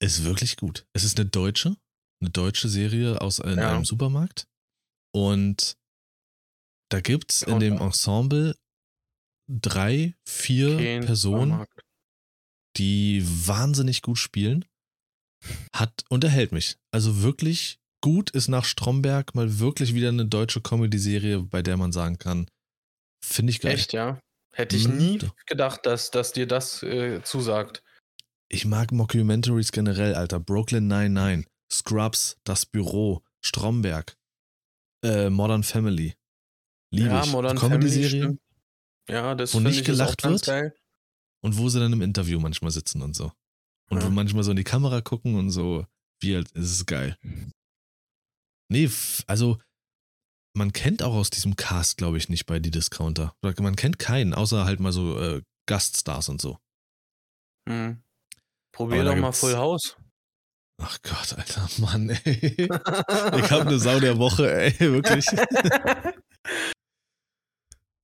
ist 0.00 0.24
wirklich 0.24 0.56
gut. 0.56 0.86
Es 0.92 1.04
ist 1.04 1.18
eine 1.18 1.28
deutsche, 1.28 1.76
eine 2.20 2.30
deutsche 2.30 2.68
Serie 2.68 3.20
aus 3.20 3.38
in 3.38 3.58
Ja. 3.58 3.72
einem 3.74 3.84
Supermarkt. 3.84 4.46
Und 5.14 5.76
da 6.90 7.00
gibt 7.00 7.32
es 7.32 7.42
in 7.42 7.58
dem 7.60 7.78
Ensemble 7.78 8.56
drei, 9.50 10.14
vier 10.28 10.76
Kein 10.76 11.04
Personen, 11.06 11.50
Supermarkt. 11.50 11.80
die 12.76 13.22
wahnsinnig 13.24 14.02
gut 14.02 14.18
spielen. 14.18 14.64
Hat, 15.74 16.04
unterhält 16.10 16.52
mich. 16.52 16.76
Also 16.92 17.22
wirklich 17.22 17.78
gut 18.02 18.30
ist 18.30 18.48
nach 18.48 18.64
Stromberg 18.64 19.34
mal 19.34 19.58
wirklich 19.58 19.94
wieder 19.94 20.08
eine 20.10 20.26
deutsche 20.26 20.60
Comedy-Serie, 20.60 21.40
bei 21.42 21.62
der 21.62 21.76
man 21.76 21.92
sagen 21.92 22.18
kann, 22.18 22.48
finde 23.24 23.50
ich 23.50 23.60
geil. 23.60 23.74
Echt, 23.74 23.92
ja? 23.92 24.20
Hätte 24.56 24.74
ich 24.76 24.88
nie 24.88 25.18
doch. 25.18 25.34
gedacht, 25.46 25.84
dass, 25.84 26.10
dass 26.10 26.32
dir 26.32 26.46
das 26.46 26.82
äh, 26.82 27.22
zusagt. 27.22 27.82
Ich 28.48 28.64
mag 28.64 28.90
Mockumentaries 28.90 29.70
generell, 29.70 30.14
Alter. 30.14 30.40
Brooklyn 30.40 30.86
99, 30.86 31.46
Scrubs, 31.70 32.38
Das 32.44 32.64
Büro, 32.64 33.22
Stromberg, 33.44 34.16
äh, 35.04 35.28
Modern 35.28 35.62
Family. 35.62 36.14
Liebe 36.90 37.08
ja, 37.10 37.24
ich. 37.24 37.32
Modern 37.32 37.58
Family 37.58 38.08
stimmt. 38.08 38.40
Ja, 39.10 39.34
das 39.34 39.52
Wo 39.54 39.60
nicht 39.60 39.80
ich 39.80 39.84
gelacht 39.84 40.24
wird? 40.24 40.44
geil. 40.46 40.74
und 41.44 41.58
wo 41.58 41.68
sie 41.68 41.78
dann 41.78 41.92
im 41.92 42.02
Interview 42.02 42.40
manchmal 42.40 42.70
sitzen 42.70 43.02
und 43.02 43.14
so. 43.14 43.32
Und 43.90 43.98
Ja. 43.98 44.06
wo 44.06 44.10
manchmal 44.10 44.42
so 44.42 44.50
in 44.52 44.56
die 44.56 44.64
Kamera 44.64 45.00
gucken 45.02 45.34
und 45.36 45.50
so, 45.50 45.86
wie 46.20 46.34
halt, 46.34 46.48
es 46.56 46.72
ist 46.72 46.86
geil. 46.86 47.16
Nee, 48.68 48.90
also 49.26 49.58
man 50.56 50.72
kennt 50.72 51.02
auch 51.02 51.14
aus 51.14 51.30
diesem 51.30 51.54
Cast, 51.56 51.98
glaube 51.98 52.16
ich, 52.16 52.28
nicht 52.28 52.46
bei 52.46 52.58
die 52.58 52.70
Discounter. 52.70 53.36
Man 53.42 53.76
kennt 53.76 53.98
keinen, 53.98 54.34
außer 54.34 54.64
halt 54.64 54.80
mal 54.80 54.92
so 54.92 55.20
äh, 55.20 55.42
Gaststars 55.66 56.28
und 56.28 56.40
so. 56.40 56.58
Hm. 57.68 58.02
Probier 58.72 59.04
doch 59.04 59.16
mal 59.16 59.32
Full 59.32 59.56
House. 59.56 59.96
Ach 60.82 60.98
Gott, 61.02 61.34
Alter, 61.34 61.68
Mann, 61.78 62.10
ey. 62.10 62.54
Ich 62.54 63.50
habe 63.50 63.66
eine 63.66 63.78
Sau 63.78 64.00
der 64.00 64.18
Woche, 64.18 64.50
ey, 64.52 64.78
wirklich. 64.80 65.26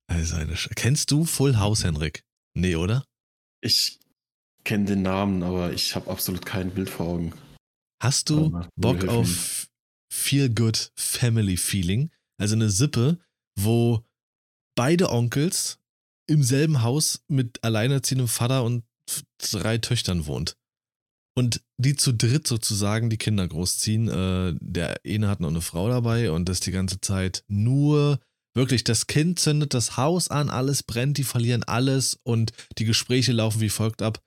Also 0.09 0.37
eine 0.37 0.57
Sch 0.57 0.69
Kennst 0.75 1.11
du 1.11 1.25
Full 1.25 1.57
House, 1.57 1.85
Henrik? 1.85 2.23
Nee, 2.55 2.77
oder? 2.77 3.03
Ich 3.63 3.99
kenne 4.63 4.85
den 4.85 5.01
Namen, 5.01 5.43
aber 5.43 5.73
ich 5.73 5.95
habe 5.97 6.11
absolut 6.11 6.45
kein 6.45 6.71
Bild 6.75 6.91
vor 6.91 7.07
Augen. 7.07 7.33
Hast 8.03 8.29
du 8.29 8.61
Bock 8.77 9.09
auf 9.09 9.69
Feel 10.13 10.51
Good 10.51 10.93
Family 10.97 11.57
Feeling? 11.57 12.11
Also 12.43 12.57
eine 12.57 12.71
Sippe, 12.71 13.19
wo 13.59 14.05
beide 14.75 15.11
Onkels 15.11 15.79
im 16.27 16.43
selben 16.43 16.83
Haus 16.83 17.23
mit 17.29 17.63
alleinerziehendem 17.63 18.29
Vater 18.29 18.65
und 18.65 18.85
drei 19.39 19.79
Töchtern 19.79 20.27
wohnt. 20.27 20.57
Und 21.35 21.63
die 21.79 21.97
zu 21.97 22.13
dritt 22.13 22.47
sozusagen 22.47 23.11
die 23.11 23.17
Kinder 23.17 23.47
großziehen. 23.49 24.09
Äh, 24.09 24.55
der 24.61 25.01
eine 25.07 25.29
hat 25.29 25.41
noch 25.41 25.49
eine 25.49 25.63
Frau 25.63 25.89
dabei 25.89 26.31
und 26.31 26.49
das 26.49 26.61
die 26.61 26.73
ganze 26.73 27.01
Zeit 27.01 27.45
nur 27.49 28.21
wirklich, 28.55 28.85
das 28.85 29.07
Kind 29.07 29.39
zündet 29.39 29.73
das 29.73 29.97
Haus 29.97 30.29
an, 30.29 30.51
alles 30.51 30.83
brennt, 30.83 31.19
die 31.19 31.25
verlieren 31.25 31.63
alles 31.63 32.19
und 32.23 32.53
die 32.79 32.85
Gespräche 32.85 33.33
laufen 33.33 33.61
wie 33.61 33.71
folgt 33.71 34.03
ab. 34.03 34.21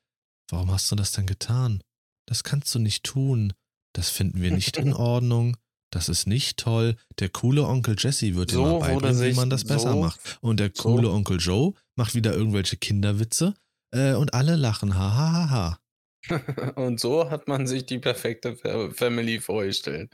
Warum 0.50 0.72
hast 0.72 0.92
du 0.92 0.96
das 0.96 1.12
denn 1.12 1.28
getan? 1.28 1.82
Das 2.28 2.44
kannst 2.44 2.74
du 2.74 2.80
nicht 2.80 3.04
tun. 3.04 3.54
Das 3.94 4.10
finden 4.10 4.42
wir 4.42 4.52
nicht 4.52 4.78
in 4.78 4.94
Ordnung. 4.94 5.58
Das 5.96 6.10
ist 6.10 6.28
nicht 6.28 6.58
toll. 6.58 6.98
Der 7.20 7.30
coole 7.30 7.64
Onkel 7.66 7.96
Jesse 7.98 8.36
wird 8.36 8.52
dir 8.52 8.56
So 8.56 8.64
mal 8.64 8.74
wurde 8.94 9.08
beibringen, 9.08 9.22
wie 9.32 9.34
man 9.34 9.50
das 9.50 9.64
besser 9.64 9.94
so- 9.94 10.02
macht. 10.02 10.38
Und 10.42 10.60
der 10.60 10.72
so- 10.74 10.84
coole 10.84 11.10
Onkel 11.10 11.38
Joe 11.40 11.74
macht 11.96 12.16
wieder 12.16 12.34
irgendwelche 12.34 12.76
Kinderwitze 12.76 13.54
äh, 13.92 14.14
und 14.14 14.34
alle 14.34 14.58
lachen. 14.58 14.94
Ha, 14.96 15.16
ha, 15.16 15.32
ha, 15.32 15.50
ha. 15.50 15.80
Und 16.76 17.00
so 17.00 17.30
hat 17.30 17.48
man 17.48 17.66
sich 17.68 17.86
die 17.86 18.00
perfekte 18.00 18.58
Fa- 18.58 18.90
Family 18.90 19.40
vorgestellt. 19.40 20.12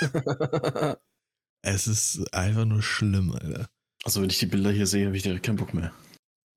Es 1.64 1.86
ist 1.86 2.34
einfach 2.34 2.64
nur 2.64 2.82
schlimm, 2.82 3.30
Alter. 3.40 3.68
Also 4.02 4.20
wenn 4.20 4.30
ich 4.30 4.38
die 4.40 4.46
Bilder 4.46 4.72
hier 4.72 4.88
sehe, 4.88 5.06
habe 5.06 5.16
ich 5.16 5.22
direkt 5.22 5.46
keinen 5.46 5.58
Bock 5.58 5.74
mehr. 5.74 5.92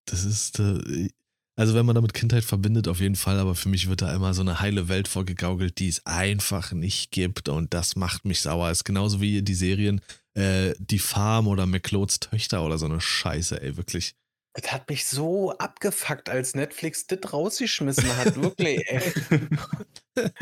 Das 0.07 0.23
ist, 0.26 0.57
äh, 0.59 1.09
also 1.57 1.73
wenn 1.73 1.85
man 1.85 1.95
damit 1.95 2.13
Kindheit 2.13 2.43
verbindet, 2.43 2.87
auf 2.87 2.99
jeden 2.99 3.15
Fall, 3.15 3.39
aber 3.39 3.55
für 3.55 3.69
mich 3.69 3.87
wird 3.87 4.01
da 4.01 4.13
immer 4.13 4.33
so 4.33 4.41
eine 4.41 4.59
heile 4.59 4.89
Welt 4.89 5.07
vorgegaukelt, 5.07 5.79
die 5.79 5.87
es 5.87 6.05
einfach 6.05 6.73
nicht 6.73 7.11
gibt 7.11 7.47
und 7.47 7.73
das 7.73 7.95
macht 7.95 8.25
mich 8.25 8.41
sauer. 8.41 8.71
Ist 8.71 8.83
genauso 8.83 9.21
wie 9.21 9.41
die 9.41 9.55
Serien 9.55 10.01
äh, 10.33 10.73
Die 10.79 10.99
Farm 10.99 11.47
oder 11.47 11.65
McLeods 11.65 12.19
Töchter 12.19 12.65
oder 12.65 12.77
so 12.77 12.85
eine 12.85 12.99
Scheiße, 12.99 13.61
ey, 13.61 13.77
wirklich. 13.77 14.15
Das 14.53 14.71
hat 14.71 14.89
mich 14.89 15.05
so 15.05 15.51
abgefuckt, 15.57 16.29
als 16.29 16.55
Netflix 16.55 17.07
das 17.07 17.33
rausgeschmissen 17.33 18.15
hat. 18.17 18.35
Wirklich, 18.41 18.81
ey. 18.87 19.01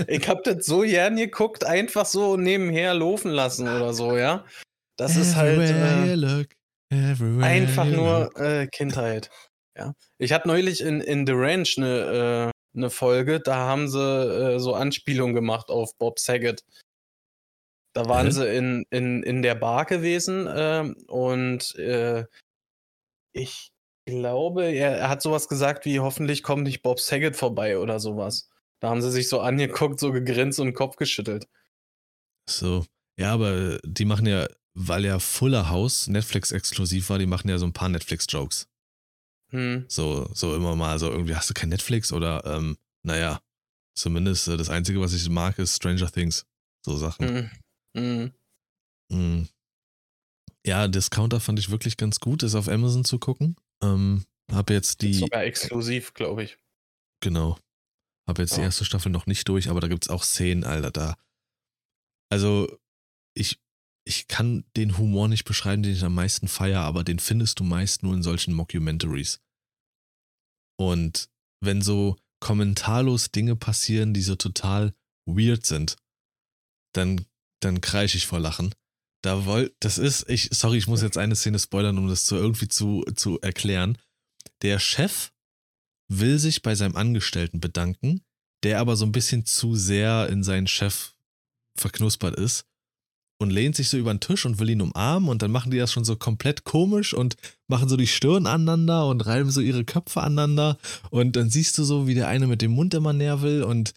Ich 0.08 0.30
hab 0.30 0.44
das 0.44 0.68
so 0.68 0.82
gern 0.82 1.16
geguckt, 1.16 1.66
einfach 1.66 2.06
so 2.06 2.38
nebenher 2.38 2.94
laufen 2.94 3.32
lassen 3.32 3.68
oder 3.68 3.92
so, 3.92 4.16
ja. 4.16 4.46
Das 4.98 5.16
ist 5.16 5.36
halt 5.36 5.62
äh, 5.62 6.14
look, 6.14 6.50
einfach 6.92 7.86
nur 7.86 8.40
äh, 8.40 8.68
Kindheit. 8.68 9.32
Ja. 9.78 9.96
Ich 10.18 10.32
hatte 10.32 10.48
neulich 10.48 10.82
in, 10.82 11.02
in 11.02 11.26
The 11.26 11.34
Ranch 11.36 11.78
eine, 11.78 12.52
äh, 12.52 12.78
eine 12.78 12.90
Folge, 12.90 13.40
da 13.40 13.56
haben 13.56 13.88
sie 13.88 14.00
äh, 14.00 14.60
so 14.60 14.74
Anspielungen 14.74 15.36
gemacht 15.36 15.70
auf 15.70 15.98
Bob 15.98 16.20
Saget. 16.20 16.64
Da 17.94 18.08
waren 18.08 18.28
Hä? 18.28 18.32
sie 18.32 18.48
in, 18.56 18.86
in, 18.90 19.24
in 19.24 19.42
der 19.42 19.56
Bar 19.56 19.86
gewesen 19.86 20.48
ähm, 20.52 20.96
und 21.08 21.76
äh, 21.76 22.26
ich 23.34 23.72
glaube, 24.06 24.66
er, 24.66 24.98
er 24.98 25.10
hat 25.10 25.22
sowas 25.22 25.48
gesagt 25.48 25.86
wie, 25.86 26.00
hoffentlich 26.00 26.44
kommt 26.44 26.64
nicht 26.64 26.82
Bob 26.82 27.00
Saget 27.00 27.36
vorbei 27.36 27.78
oder 27.78 28.00
sowas. 28.00 28.50
Da 28.80 28.90
haben 28.90 29.02
sie 29.02 29.12
sich 29.12 29.30
so 29.30 29.40
angeguckt, 29.40 30.00
so 30.00 30.12
gegrinst 30.12 30.60
und 30.60 30.68
den 30.68 30.74
Kopf 30.74 30.98
geschüttelt. 30.98 31.48
So. 32.50 32.86
Ja, 33.18 33.32
aber 33.34 33.80
die 33.84 34.06
machen 34.06 34.26
ja, 34.26 34.48
weil 34.74 35.06
ja 35.06 35.20
Fuller 35.20 35.70
House 35.70 36.08
Netflix 36.08 36.52
exklusiv 36.52 37.10
war, 37.10 37.20
die 37.20 37.28
machen 37.28 37.50
ja 37.50 37.58
so 37.58 37.66
ein 37.66 37.74
paar 37.74 37.90
Netflix-Jokes. 37.90 38.68
Hm. 39.54 39.86
So, 39.88 40.30
so 40.34 40.56
immer 40.56 40.76
mal, 40.76 40.98
so 41.00 41.10
irgendwie 41.12 41.36
hast 41.36 41.50
du 41.50 41.54
kein 41.54 41.70
Netflix 41.70 42.12
oder, 42.12 42.44
ähm, 42.46 42.78
naja, 43.04 43.40
zumindest 43.96 44.48
äh, 44.48 44.58
das 44.58 44.70
Einzige, 44.70 45.00
was 45.00 45.14
ich 45.14 45.30
mag, 45.30 45.60
ist 45.60 45.76
Stranger 45.76 46.12
Things. 46.12 46.46
So 46.86 46.98
Sachen. 46.98 47.52
Mhm. 47.96 48.32
Mhm. 49.12 49.48
Ja, 50.66 50.88
Discounter 50.88 51.40
fand 51.40 51.60
ich 51.60 51.70
wirklich 51.70 51.98
ganz 51.98 52.20
gut, 52.20 52.42
ist 52.42 52.56
auf 52.56 52.68
Amazon 52.68 53.06
zu 53.06 53.20
gucken. 53.20 53.56
Ähm, 53.82 54.26
habe 54.52 54.74
jetzt 54.74 55.02
die. 55.02 55.14
Sogar 55.14 55.44
exklusiv, 55.44 56.14
glaube 56.14 56.44
ich. 56.44 56.58
Genau. 57.22 57.60
Habe 58.28 58.42
jetzt 58.42 58.56
die 58.56 58.62
Ja. 58.62 58.66
erste 58.66 58.86
Staffel 58.86 59.12
noch 59.12 59.28
nicht 59.28 59.48
durch, 59.50 59.70
aber 59.70 59.82
da 59.82 59.88
gibt 59.88 60.06
es 60.06 60.10
auch 60.10 60.24
Szenen, 60.24 60.64
Alter, 60.64 60.92
da. 60.92 61.18
Also, 62.32 62.80
ich, 63.36 63.60
ich 64.06 64.28
kann 64.28 64.64
den 64.76 64.98
Humor 64.98 65.28
nicht 65.28 65.44
beschreiben, 65.44 65.84
den 65.84 65.94
ich 65.94 66.04
am 66.04 66.16
meisten 66.16 66.48
feiere, 66.48 66.82
aber 66.82 67.04
den 67.04 67.20
findest 67.20 67.60
du 67.60 67.64
meist 67.64 68.02
nur 68.04 68.14
in 68.14 68.24
solchen 68.24 68.54
Mockumentaries. 68.54 69.42
Und 70.78 71.30
wenn 71.62 71.82
so 71.82 72.18
kommentarlos 72.40 73.32
Dinge 73.32 73.56
passieren, 73.56 74.14
die 74.14 74.22
so 74.22 74.36
total 74.36 74.94
weird 75.26 75.66
sind, 75.66 75.96
dann, 76.94 77.26
dann 77.62 77.82
kreische 77.82 78.18
ich 78.18 78.28
vor 78.28 78.40
Lachen. 78.40 78.74
Da 79.22 79.46
woll, 79.46 79.74
das 79.80 79.98
ist, 79.98 80.30
ich, 80.30 80.50
sorry, 80.52 80.78
ich 80.78 80.88
muss 80.88 81.02
jetzt 81.02 81.18
eine 81.18 81.36
Szene 81.36 81.58
spoilern, 81.58 81.98
um 81.98 82.08
das 82.10 82.26
zu 82.26 82.36
irgendwie 82.36 82.68
zu, 82.68 83.04
zu 83.16 83.40
erklären. 83.40 83.98
Der 84.62 84.80
Chef 84.80 85.32
will 86.10 86.38
sich 86.40 86.62
bei 86.62 86.76
seinem 86.76 86.98
Angestellten 86.98 87.62
bedanken, 87.62 88.22
der 88.64 88.80
aber 88.80 88.98
so 88.98 89.06
ein 89.06 89.14
bisschen 89.14 89.46
zu 89.46 89.76
sehr 89.76 90.28
in 90.30 90.44
seinen 90.44 90.68
Chef 90.68 91.14
verknuspert 91.78 92.36
ist 92.36 92.66
und 93.44 93.52
lehnt 93.52 93.76
sich 93.76 93.90
so 93.90 93.98
über 93.98 94.14
den 94.14 94.20
Tisch 94.20 94.46
und 94.46 94.60
will 94.60 94.70
ihn 94.70 94.82
umarmen 94.82 95.30
und 95.30 95.42
dann 95.42 95.52
machen 95.52 95.72
die 95.72 95.78
das 95.78 95.92
schon 95.92 96.04
so 96.04 96.16
komplett 96.16 96.64
komisch 96.64 97.14
und 97.14 97.36
machen 97.68 97.88
so 97.88 97.98
die 97.98 98.08
Stirn 98.08 98.48
aneinander 98.48 99.08
und 99.08 99.26
reiben 99.26 99.52
so 99.52 99.62
ihre 99.62 99.86
Köpfe 99.86 100.22
aneinander 100.22 100.78
und 101.12 101.36
dann 101.36 101.50
siehst 101.50 101.78
du 101.78 101.84
so, 101.84 102.08
wie 102.08 102.16
der 102.16 102.28
eine 102.28 102.48
mit 102.48 102.62
dem 102.62 102.72
Mund 102.72 102.94
immer 102.94 103.14
näher 103.14 103.42
will 103.42 103.64
und 103.64 103.94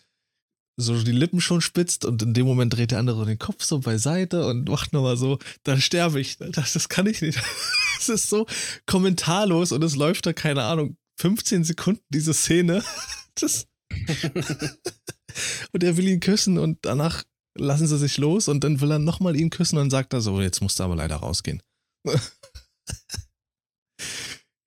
so 0.78 1.03
die 1.03 1.12
Lippen 1.12 1.40
schon 1.40 1.62
spitzt 1.62 2.05
und 2.05 2.22
in 2.22 2.34
dem 2.34 2.47
Moment 2.47 2.74
dreht 2.74 2.90
der 2.90 2.99
andere 2.99 3.24
den 3.24 3.38
Kopf 3.38 3.64
so 3.64 3.78
beiseite 3.78 4.47
und 4.47 4.68
macht 4.68 4.92
nochmal 4.92 5.16
so, 5.16 5.38
dann 5.62 5.80
sterbe 5.80 6.20
ich. 6.20 6.36
Das, 6.36 6.74
das 6.74 6.88
kann 6.88 7.07
ich 7.07 7.22
nicht. 7.22 7.40
Es 7.99 8.11
ist 8.11 8.28
so 8.28 8.47
kommentarlos 8.84 9.72
und 9.72 9.82
es 9.82 9.97
läuft 9.97 10.26
da, 10.26 10.34
keine 10.34 10.64
Ahnung, 10.64 10.99
15 11.18 11.64
Sekunden 11.64 12.03
diese 12.11 12.34
Szene. 12.34 12.84
Das 13.38 13.66
und 15.72 15.84
er 15.84 15.97
will 15.97 16.09
ihn 16.09 16.20
küssen 16.20 16.59
und 16.59 16.78
danach 16.82 17.24
lassen 17.59 17.86
sie 17.86 17.98
sich 17.98 18.18
los 18.18 18.48
und 18.48 18.64
dann 18.64 18.80
will 18.80 18.90
er 18.90 18.98
nochmal 18.98 19.36
ihn 19.36 19.50
küssen 19.50 19.78
und 19.78 19.90
sagt 19.90 20.12
er 20.12 20.20
so, 20.20 20.40
jetzt 20.40 20.61
musst 20.61 20.78
du 20.78 20.84
aber 20.84 20.96
leider 20.96 21.16
rausgehen. 21.16 21.62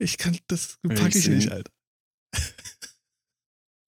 Ich 0.01 0.17
kann, 0.17 0.37
das 0.47 0.77
packe 0.81 1.09
ich 1.09 1.27
ich 1.27 1.27
nicht, 1.27 1.51
Alter. 1.51 1.71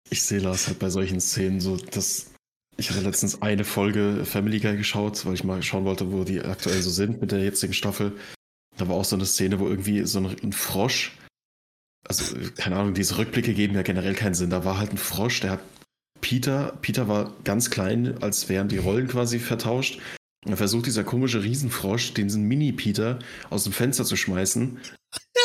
Ich 0.09 0.23
sehe 0.23 0.41
das 0.41 0.67
halt 0.67 0.79
bei 0.79 0.89
solchen 0.89 1.21
Szenen 1.21 1.61
so, 1.61 1.77
dass 1.77 2.31
ich 2.77 2.89
hatte 2.89 3.01
letztens 3.01 3.41
eine 3.41 3.63
Folge 3.63 4.25
Family 4.25 4.59
Guy 4.59 4.75
geschaut, 4.75 5.25
weil 5.25 5.35
ich 5.35 5.43
mal 5.43 5.63
schauen 5.63 5.85
wollte, 5.85 6.11
wo 6.11 6.25
die 6.25 6.41
aktuell 6.41 6.81
so 6.81 6.89
sind 6.89 7.21
mit 7.21 7.31
der 7.31 7.43
jetzigen 7.43 7.73
Staffel. 7.73 8.17
Da 8.75 8.89
war 8.89 8.95
auch 8.95 9.05
so 9.05 9.15
eine 9.15 9.25
Szene, 9.25 9.59
wo 9.59 9.67
irgendwie 9.67 10.05
so 10.05 10.19
ein, 10.19 10.35
ein 10.43 10.51
Frosch, 10.51 11.17
also 12.07 12.35
keine 12.57 12.77
Ahnung, 12.77 12.93
diese 12.93 13.17
Rückblicke 13.17 13.53
geben 13.53 13.75
ja 13.75 13.81
generell 13.81 14.15
keinen 14.15 14.33
Sinn. 14.33 14.49
Da 14.49 14.65
war 14.65 14.77
halt 14.77 14.91
ein 14.91 14.97
Frosch, 14.97 15.39
der 15.39 15.51
hat 15.51 15.61
Peter, 16.21 16.77
Peter 16.81 17.07
war 17.07 17.33
ganz 17.43 17.69
klein, 17.69 18.17
als 18.21 18.47
wären 18.47 18.69
die 18.69 18.77
Rollen 18.77 19.07
quasi 19.07 19.39
vertauscht. 19.39 19.99
Und 20.45 20.51
er 20.51 20.57
versucht 20.57 20.87
dieser 20.87 21.03
komische 21.03 21.43
Riesenfrosch, 21.43 22.13
diesen 22.13 22.47
Mini-Peter, 22.47 23.19
aus 23.49 23.63
dem 23.63 23.73
Fenster 23.73 24.05
zu 24.05 24.15
schmeißen. 24.15 24.79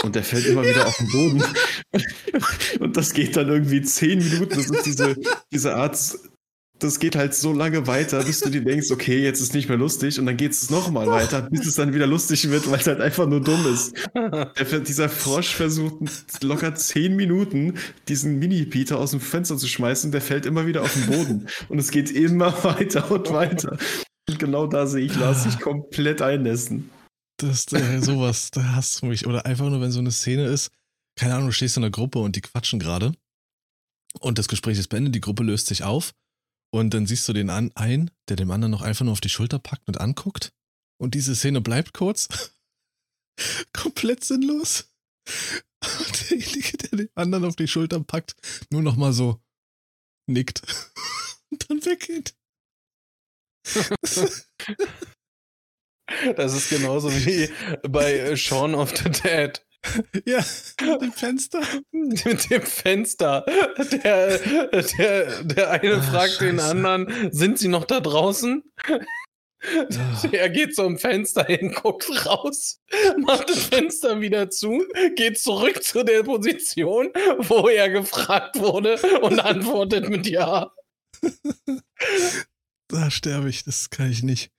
Und 0.03 0.15
der 0.15 0.23
fällt 0.23 0.47
immer 0.47 0.63
wieder 0.63 0.87
auf 0.87 0.97
den 0.97 1.11
Boden. 1.11 1.45
Und 2.81 2.97
das 2.97 3.13
geht 3.13 3.37
dann 3.37 3.49
irgendwie 3.49 3.83
zehn 3.83 4.19
Minuten. 4.19 4.55
Das 4.55 4.71
ist 4.71 4.87
diese, 4.87 5.17
diese 5.53 5.75
Art, 5.75 5.99
das 6.79 6.99
geht 6.99 7.17
halt 7.17 7.35
so 7.35 7.53
lange 7.53 7.87
weiter, 7.87 8.23
bis 8.23 8.41
du 8.41 8.51
dir 8.51 8.63
denkst, 8.63 8.91
okay, 8.91 9.23
jetzt 9.23 9.41
ist 9.41 9.55
nicht 9.55 9.69
mehr 9.69 9.79
lustig. 9.79 10.19
Und 10.19 10.27
dann 10.27 10.37
geht 10.37 10.53
es 10.53 10.71
nochmal 10.71 11.07
weiter, 11.07 11.43
bis 11.43 11.67
es 11.67 11.75
dann 11.75 11.95
wieder 11.95 12.07
lustig 12.07 12.51
wird, 12.51 12.71
weil 12.71 12.81
es 12.81 12.87
halt 12.87 13.01
einfach 13.01 13.27
nur 13.27 13.41
dumm 13.41 13.67
ist. 13.73 13.95
Der, 14.15 14.81
dieser 14.81 15.09
Frosch 15.09 15.55
versucht 15.55 16.43
locker 16.43 16.75
zehn 16.75 17.17
Minuten, 17.17 17.75
diesen 18.09 18.39
Mini-Peter 18.39 18.99
aus 18.99 19.13
dem 19.13 19.21
Fenster 19.21 19.57
zu 19.57 19.67
schmeißen. 19.67 20.13
Der 20.13 20.21
fällt 20.21 20.45
immer 20.45 20.67
wieder 20.67 20.83
auf 20.83 20.93
den 20.93 21.07
Boden. 21.07 21.49
Und 21.69 21.79
es 21.79 21.91
geht 21.91 22.11
immer 22.11 22.53
weiter 22.65 23.11
und 23.11 23.31
weiter. 23.33 23.79
Und 24.29 24.39
genau 24.39 24.67
da 24.67 24.87
sehe 24.87 25.07
ich 25.07 25.17
Lars 25.17 25.45
sich 25.45 25.59
komplett 25.59 26.21
einnässen. 26.21 26.91
Das, 27.39 27.67
äh, 27.73 28.01
sowas, 28.01 28.51
da 28.51 28.75
hast 28.75 29.01
du 29.01 29.07
mich. 29.07 29.27
Oder 29.27 29.47
einfach 29.47 29.69
nur, 29.69 29.81
wenn 29.81 29.93
so 29.93 30.01
eine 30.01 30.11
Szene 30.11 30.47
ist, 30.47 30.71
keine 31.19 31.35
Ahnung, 31.35 31.49
du 31.49 31.53
stehst 31.53 31.77
in 31.77 31.85
einer 31.85 31.91
Gruppe 31.91 32.19
und 32.19 32.37
die 32.37 32.43
quatschen 32.43 32.79
gerade. 32.79 33.13
Und 34.21 34.39
das 34.39 34.49
Gespräch 34.49 34.79
ist 34.79 34.89
beendet, 34.89 35.15
die 35.15 35.21
Gruppe 35.21 35.43
löst 35.43 35.67
sich 35.67 35.83
auf. 35.83 36.13
Und 36.77 36.93
dann 36.93 37.07
siehst 37.07 37.27
du 37.27 37.33
den 37.33 37.49
an, 37.49 37.73
ein, 37.75 38.11
der 38.29 38.37
dem 38.37 38.51
anderen 38.51 38.71
noch 38.71 38.83
einfach 38.83 39.07
nur 39.07 39.13
auf 39.13 39.23
die 39.23 39.31
Schulter 39.31 39.59
packt 39.59 39.89
und 39.89 39.99
anguckt. 39.99 40.53
Und 41.01 41.15
diese 41.15 41.35
Szene 41.35 41.63
bleibt 41.63 41.95
kurz. 41.95 42.53
Komplett 43.73 44.25
sinnlos. 44.25 44.93
Und 45.83 46.31
derjenige, 46.31 46.77
der 46.77 46.99
den 46.99 47.09
anderen 47.15 47.47
auf 47.47 47.57
die 47.57 47.67
Schulter 47.67 47.99
packt, 48.01 48.35
nur 48.69 48.83
noch 48.83 48.97
mal 48.97 49.15
so 49.15 49.43
nickt. 50.27 50.61
Und 51.51 51.71
dann 51.71 51.85
weggeht. 51.85 52.37
Das 56.37 56.55
ist 56.55 56.71
genauso 56.71 57.11
wie 57.13 57.51
bei 57.83 58.17
äh, 58.17 58.37
Shaun 58.37 58.77
of 58.77 58.97
the 58.97 59.11
Dead. 59.11 59.66
Ja, 60.27 60.45
mit 60.81 61.01
dem 61.03 61.13
Fenster. 61.13 61.63
Mit 61.93 62.51
dem 62.51 62.63
Fenster. 62.63 63.45
Der, 63.93 64.39
der, 64.39 65.43
der 65.45 65.71
eine 65.71 65.95
Ah, 65.97 66.03
fragt 66.03 66.41
den 66.41 66.59
Scheiße. 66.59 66.71
anderen, 66.71 67.33
sind 67.33 67.59
sie 67.59 67.69
noch 67.69 67.85
da 67.85 68.01
draußen? 68.01 68.63
Ah. 68.89 68.99
Er 70.33 70.51
geht 70.51 70.77
zum 70.77 70.99
Fenster 70.99 71.43
hin, 71.45 71.73
guckt 71.73 72.09
raus, 72.27 72.79
macht 73.19 73.49
das 73.49 73.65
Fenster 73.65 74.21
wieder 74.21 74.49
zu, 74.51 74.85
geht 75.17 75.39
zurück 75.41 75.83
zu 75.83 76.05
der 76.05 76.23
Position, 76.23 77.09
wo 77.39 77.67
er 77.67 77.89
gefragt 77.89 78.61
wurde 78.61 79.01
und 79.23 79.41
antwortet 79.41 80.09
mit 80.09 80.27
Ja. 80.29 80.71
Da 82.89 83.11
sterbe 83.11 83.49
ich, 83.49 83.65
das 83.65 83.91
kann 83.91 84.13
ich 84.13 84.23
nicht. 84.23 84.53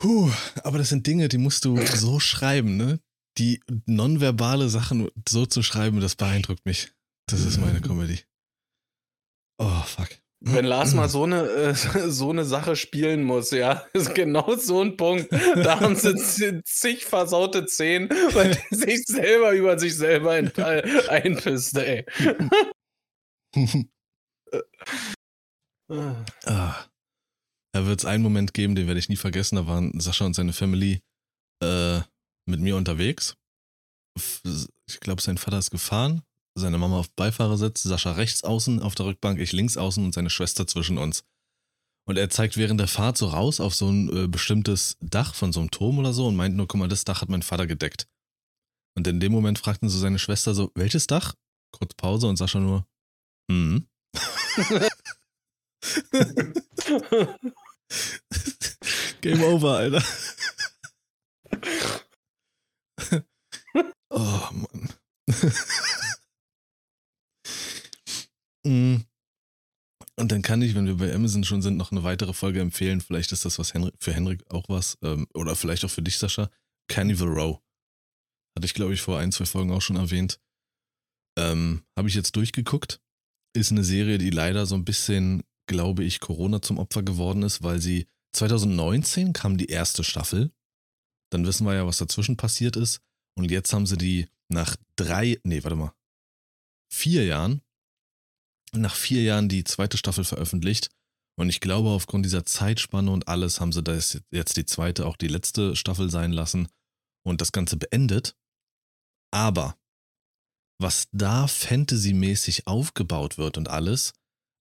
Puh, 0.00 0.30
aber 0.64 0.78
das 0.78 0.88
sind 0.88 1.06
Dinge, 1.06 1.28
die 1.28 1.38
musst 1.38 1.64
du 1.66 1.76
so 1.86 2.18
schreiben, 2.18 2.76
ne? 2.76 2.98
Die 3.40 3.62
nonverbale 3.86 4.68
Sachen 4.68 5.08
so 5.26 5.46
zu 5.46 5.62
schreiben, 5.62 6.00
das 6.00 6.14
beeindruckt 6.14 6.66
mich. 6.66 6.92
Das 7.26 7.40
ist 7.40 7.58
meine 7.58 7.80
Comedy. 7.80 8.20
Oh, 9.58 9.82
fuck. 9.82 10.08
Wenn 10.42 10.66
Lars 10.66 10.92
mal 10.92 11.08
so 11.08 11.24
eine, 11.24 11.48
äh, 11.48 11.74
so 11.74 12.28
eine 12.30 12.44
Sache 12.44 12.76
spielen 12.76 13.24
muss, 13.24 13.50
ja, 13.50 13.86
ist 13.94 14.14
genau 14.14 14.56
so 14.56 14.82
ein 14.82 14.96
Punkt. 14.98 15.32
Da 15.32 15.80
haben 15.80 15.96
sie 15.96 16.62
zig 16.64 17.06
versaute 17.06 17.64
Zehen, 17.64 18.10
weil 18.10 18.50
der 18.54 18.62
sich 18.78 19.04
selber 19.06 19.52
über 19.52 19.78
sich 19.78 19.96
selber 19.96 20.36
ent- 20.36 20.58
äh, 20.58 21.08
einpisst, 21.08 21.78
ey. 21.78 22.04
Ah. 25.90 26.84
Da 27.72 27.86
wird 27.86 28.00
es 28.00 28.04
einen 28.04 28.22
Moment 28.22 28.52
geben, 28.52 28.74
den 28.74 28.86
werde 28.86 28.98
ich 29.00 29.08
nie 29.08 29.16
vergessen. 29.16 29.56
Da 29.56 29.66
waren 29.66 29.98
Sascha 29.98 30.26
und 30.26 30.34
seine 30.34 30.52
Family 30.52 31.02
äh, 31.62 32.00
mit 32.46 32.60
mir 32.60 32.76
unterwegs. 32.76 33.36
Ich 34.86 35.00
glaube, 35.00 35.22
sein 35.22 35.38
Vater 35.38 35.58
ist 35.58 35.70
gefahren, 35.70 36.22
seine 36.54 36.78
Mama 36.78 36.98
auf 36.98 37.10
Beifahrersitz, 37.12 37.82
Sascha 37.82 38.12
rechts 38.12 38.44
außen 38.44 38.82
auf 38.82 38.94
der 38.94 39.06
Rückbank, 39.06 39.40
ich 39.40 39.52
links 39.52 39.76
außen 39.76 40.04
und 40.04 40.14
seine 40.14 40.30
Schwester 40.30 40.66
zwischen 40.66 40.98
uns. 40.98 41.24
Und 42.06 42.16
er 42.16 42.30
zeigt 42.30 42.56
während 42.56 42.80
der 42.80 42.88
Fahrt 42.88 43.16
so 43.16 43.28
raus 43.28 43.60
auf 43.60 43.74
so 43.74 43.88
ein 43.88 44.24
äh, 44.24 44.26
bestimmtes 44.26 44.96
Dach 45.00 45.34
von 45.34 45.52
so 45.52 45.60
einem 45.60 45.70
Turm 45.70 45.98
oder 45.98 46.12
so 46.12 46.26
und 46.26 46.36
meint 46.36 46.56
nur, 46.56 46.66
guck 46.66 46.80
mal, 46.80 46.88
das 46.88 47.04
Dach 47.04 47.22
hat 47.22 47.28
mein 47.28 47.42
Vater 47.42 47.66
gedeckt. 47.66 48.08
Und 48.96 49.06
in 49.06 49.20
dem 49.20 49.30
Moment 49.30 49.58
fragten 49.58 49.88
so 49.88 49.98
seine 49.98 50.18
Schwester 50.18 50.54
so, 50.54 50.72
welches 50.74 51.06
Dach? 51.06 51.34
Kurz 51.72 51.94
Pause 51.94 52.26
und 52.26 52.36
Sascha 52.36 52.58
nur, 52.58 52.86
hm. 53.50 53.86
Game 59.20 59.42
over, 59.42 59.76
Alter. 59.76 60.02
oh, 64.10 64.48
Mann. 64.52 64.88
Mm. 68.62 68.96
Und 70.16 70.32
dann 70.32 70.42
kann 70.42 70.60
ich, 70.60 70.74
wenn 70.74 70.86
wir 70.86 70.96
bei 70.96 71.14
Amazon 71.14 71.44
schon 71.44 71.62
sind, 71.62 71.78
noch 71.78 71.92
eine 71.92 72.02
weitere 72.02 72.34
Folge 72.34 72.60
empfehlen. 72.60 73.00
Vielleicht 73.00 73.32
ist 73.32 73.46
das 73.46 73.58
was 73.58 73.72
Henrik, 73.72 73.94
für 73.98 74.12
Henrik 74.12 74.44
auch 74.50 74.68
was. 74.68 74.98
Ähm, 75.02 75.26
oder 75.32 75.56
vielleicht 75.56 75.84
auch 75.84 75.90
für 75.90 76.02
dich, 76.02 76.18
Sascha. 76.18 76.50
Carnival 76.88 77.28
Row. 77.28 77.60
Hatte 78.54 78.66
ich, 78.66 78.74
glaube 78.74 78.92
ich, 78.92 79.00
vor 79.00 79.18
ein, 79.18 79.32
zwei 79.32 79.46
Folgen 79.46 79.72
auch 79.72 79.80
schon 79.80 79.96
erwähnt. 79.96 80.38
Ähm, 81.38 81.84
Habe 81.96 82.08
ich 82.08 82.14
jetzt 82.14 82.36
durchgeguckt. 82.36 83.00
Ist 83.56 83.72
eine 83.72 83.84
Serie, 83.84 84.18
die 84.18 84.30
leider 84.30 84.66
so 84.66 84.74
ein 84.74 84.84
bisschen, 84.84 85.42
glaube 85.66 86.04
ich, 86.04 86.20
Corona 86.20 86.60
zum 86.60 86.78
Opfer 86.78 87.02
geworden 87.02 87.42
ist, 87.42 87.62
weil 87.62 87.80
sie 87.80 88.06
2019 88.32 89.32
kam 89.32 89.56
die 89.56 89.66
erste 89.66 90.04
Staffel. 90.04 90.52
Dann 91.30 91.46
wissen 91.46 91.66
wir 91.66 91.74
ja, 91.74 91.86
was 91.86 91.98
dazwischen 91.98 92.36
passiert 92.36 92.76
ist. 92.76 93.00
Und 93.36 93.50
jetzt 93.50 93.72
haben 93.72 93.86
sie 93.86 93.96
die 93.96 94.28
nach 94.48 94.76
drei, 94.96 95.40
nee, 95.44 95.62
warte 95.62 95.76
mal, 95.76 95.94
vier 96.92 97.24
Jahren, 97.24 97.62
nach 98.72 98.94
vier 98.94 99.22
Jahren 99.22 99.48
die 99.48 99.64
zweite 99.64 99.96
Staffel 99.96 100.24
veröffentlicht. 100.24 100.90
Und 101.36 101.48
ich 101.48 101.60
glaube, 101.60 101.90
aufgrund 101.90 102.26
dieser 102.26 102.44
Zeitspanne 102.44 103.10
und 103.10 103.28
alles 103.28 103.60
haben 103.60 103.72
sie 103.72 103.82
das 103.82 104.20
jetzt 104.30 104.56
die 104.56 104.66
zweite, 104.66 105.06
auch 105.06 105.16
die 105.16 105.28
letzte 105.28 105.76
Staffel 105.76 106.10
sein 106.10 106.32
lassen 106.32 106.68
und 107.24 107.40
das 107.40 107.52
Ganze 107.52 107.76
beendet. 107.76 108.36
Aber 109.32 109.78
was 110.78 111.08
da 111.12 111.46
fantasymäßig 111.46 112.66
aufgebaut 112.66 113.38
wird 113.38 113.58
und 113.58 113.68
alles, 113.68 114.12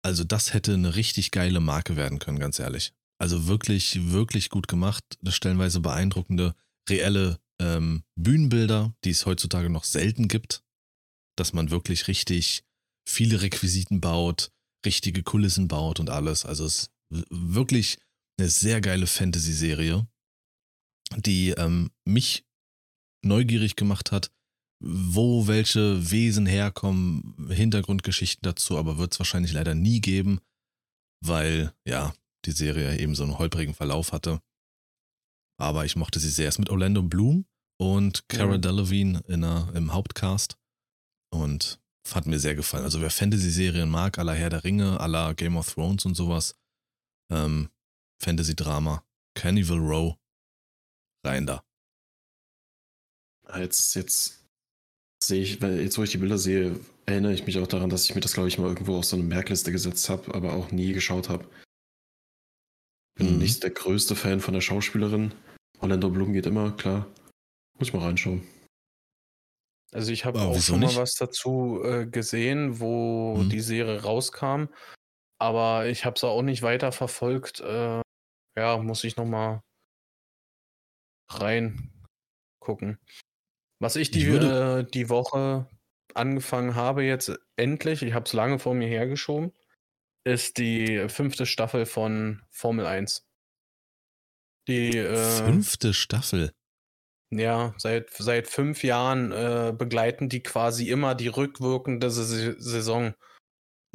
also 0.01 0.23
das 0.23 0.53
hätte 0.53 0.73
eine 0.73 0.95
richtig 0.95 1.31
geile 1.31 1.59
Marke 1.59 1.95
werden 1.95 2.19
können, 2.19 2.39
ganz 2.39 2.59
ehrlich. 2.59 2.93
Also 3.17 3.47
wirklich, 3.47 4.11
wirklich 4.11 4.49
gut 4.49 4.67
gemacht. 4.67 5.03
Stellenweise 5.27 5.79
beeindruckende, 5.79 6.55
reelle 6.89 7.39
ähm, 7.59 8.03
Bühnenbilder, 8.15 8.93
die 9.03 9.11
es 9.11 9.25
heutzutage 9.25 9.69
noch 9.69 9.83
selten 9.83 10.27
gibt. 10.27 10.63
Dass 11.37 11.53
man 11.53 11.71
wirklich 11.71 12.07
richtig 12.07 12.63
viele 13.07 13.41
Requisiten 13.41 14.01
baut, 14.01 14.51
richtige 14.85 15.23
Kulissen 15.23 15.67
baut 15.67 15.99
und 15.99 16.09
alles. 16.09 16.45
Also 16.45 16.65
es 16.65 16.89
ist 17.11 17.25
wirklich 17.29 17.97
eine 18.37 18.49
sehr 18.49 18.81
geile 18.81 19.07
Fantasy-Serie, 19.07 20.07
die 21.15 21.51
ähm, 21.51 21.91
mich 22.05 22.45
neugierig 23.23 23.75
gemacht 23.75 24.11
hat, 24.11 24.31
wo 24.83 25.47
welche 25.47 26.11
Wesen 26.11 26.45
herkommen, 26.45 27.49
Hintergrundgeschichten 27.49 28.43
dazu, 28.43 28.77
aber 28.77 28.97
wird 28.97 29.13
es 29.13 29.19
wahrscheinlich 29.19 29.53
leider 29.53 29.73
nie 29.73 30.01
geben, 30.01 30.39
weil 31.21 31.73
ja, 31.87 32.13
die 32.45 32.51
Serie 32.51 32.97
eben 32.97 33.15
so 33.15 33.23
einen 33.23 33.37
holprigen 33.37 33.73
Verlauf 33.73 34.11
hatte. 34.11 34.41
Aber 35.57 35.85
ich 35.85 35.95
mochte 35.95 36.19
sie 36.19 36.29
sehr. 36.29 36.49
Es 36.49 36.59
mit 36.59 36.69
Orlando 36.69 37.01
Bloom 37.01 37.45
und 37.77 38.27
Cara 38.27 38.53
ja. 38.53 38.57
Delevingne 38.57 39.21
in 39.27 39.43
einer, 39.43 39.71
im 39.73 39.93
Hauptcast. 39.93 40.57
Und 41.31 41.79
hat 42.13 42.27
mir 42.27 42.39
sehr 42.39 42.55
gefallen. 42.55 42.83
Also 42.83 43.01
wer 43.01 43.09
Fantasy-Serien 43.09 43.89
mag, 43.89 44.19
aller 44.19 44.33
Herr 44.33 44.49
der 44.49 44.63
Ringe, 44.63 44.99
aller 44.99 45.33
Game 45.33 45.57
of 45.57 45.73
Thrones 45.73 46.05
und 46.05 46.15
sowas, 46.15 46.55
ähm, 47.31 47.69
Fantasy-Drama, 48.21 49.03
Carnival 49.33 49.79
Row, 49.79 50.15
rein 51.25 51.45
da. 51.45 51.63
Jetzt, 53.57 53.95
jetzt 53.95 54.45
sehe 55.21 55.41
ich, 55.41 55.61
weil 55.61 55.81
jetzt 55.81 55.97
wo 55.97 56.03
ich 56.03 56.11
die 56.11 56.17
Bilder 56.17 56.37
sehe, 56.37 56.79
erinnere 57.05 57.33
ich 57.33 57.45
mich 57.45 57.59
auch 57.59 57.67
daran, 57.67 57.89
dass 57.89 58.05
ich 58.05 58.15
mir 58.15 58.21
das, 58.21 58.33
glaube 58.33 58.47
ich, 58.47 58.57
mal 58.57 58.67
irgendwo 58.67 58.97
auf 58.97 59.05
so 59.05 59.15
eine 59.15 59.25
Merkliste 59.25 59.71
gesetzt 59.71 60.09
habe, 60.09 60.33
aber 60.33 60.53
auch 60.53 60.71
nie 60.71 60.93
geschaut 60.93 61.29
habe. 61.29 61.45
Bin 63.15 63.33
mhm. 63.33 63.39
nicht 63.39 63.63
der 63.63 63.71
größte 63.71 64.15
Fan 64.15 64.39
von 64.39 64.53
der 64.53 64.61
Schauspielerin. 64.61 65.33
Orlando 65.79 66.09
Bloom 66.09 66.33
geht 66.33 66.45
immer, 66.45 66.71
klar. 66.71 67.07
Muss 67.77 67.89
ich 67.89 67.93
mal 67.93 68.03
reinschauen. 68.03 68.47
Also 69.91 70.11
ich 70.11 70.25
habe 70.25 70.41
auch 70.41 70.59
schon 70.59 70.81
nicht? 70.81 70.95
mal 70.95 71.01
was 71.03 71.13
dazu 71.13 71.81
äh, 71.83 72.05
gesehen, 72.05 72.79
wo 72.79 73.37
mhm. 73.37 73.49
die 73.49 73.61
Serie 73.61 74.01
rauskam, 74.03 74.65
aber 75.39 75.87
ich 75.87 76.03
habe 76.03 76.15
es 76.15 76.23
auch 76.23 76.41
nicht 76.41 76.63
weiter 76.63 76.91
verfolgt. 76.91 77.61
Äh, 77.61 78.01
ja, 78.57 78.77
muss 78.77 79.03
ich 79.05 79.15
noch 79.15 79.25
mal 79.25 79.61
reingucken. 81.31 82.99
Was 83.79 83.95
ich 83.95 84.11
die, 84.11 84.23
ich 84.23 84.27
würde... 84.27 84.79
äh, 84.79 84.91
die 84.91 85.09
Woche 85.09 85.69
angefangen 86.13 86.75
habe 86.75 87.03
jetzt 87.03 87.31
endlich, 87.55 88.01
ich 88.01 88.13
habe 88.13 88.25
es 88.25 88.33
lange 88.33 88.59
vor 88.59 88.73
mir 88.73 88.87
hergeschoben, 88.87 89.53
ist 90.25 90.57
die 90.57 91.07
fünfte 91.07 91.45
Staffel 91.45 91.85
von 91.85 92.41
Formel 92.49 92.85
1. 92.85 93.25
Die 94.67 94.97
äh, 94.97 95.15
fünfte 95.15 95.93
Staffel. 95.93 96.51
Ja, 97.31 97.73
seit, 97.77 98.11
seit 98.11 98.47
fünf 98.47 98.83
Jahren 98.83 99.31
äh, 99.31 99.73
begleiten 99.77 100.29
die 100.29 100.41
quasi 100.41 100.89
immer 100.89 101.15
die 101.15 101.27
rückwirkende 101.27 102.09
Saison. 102.09 103.13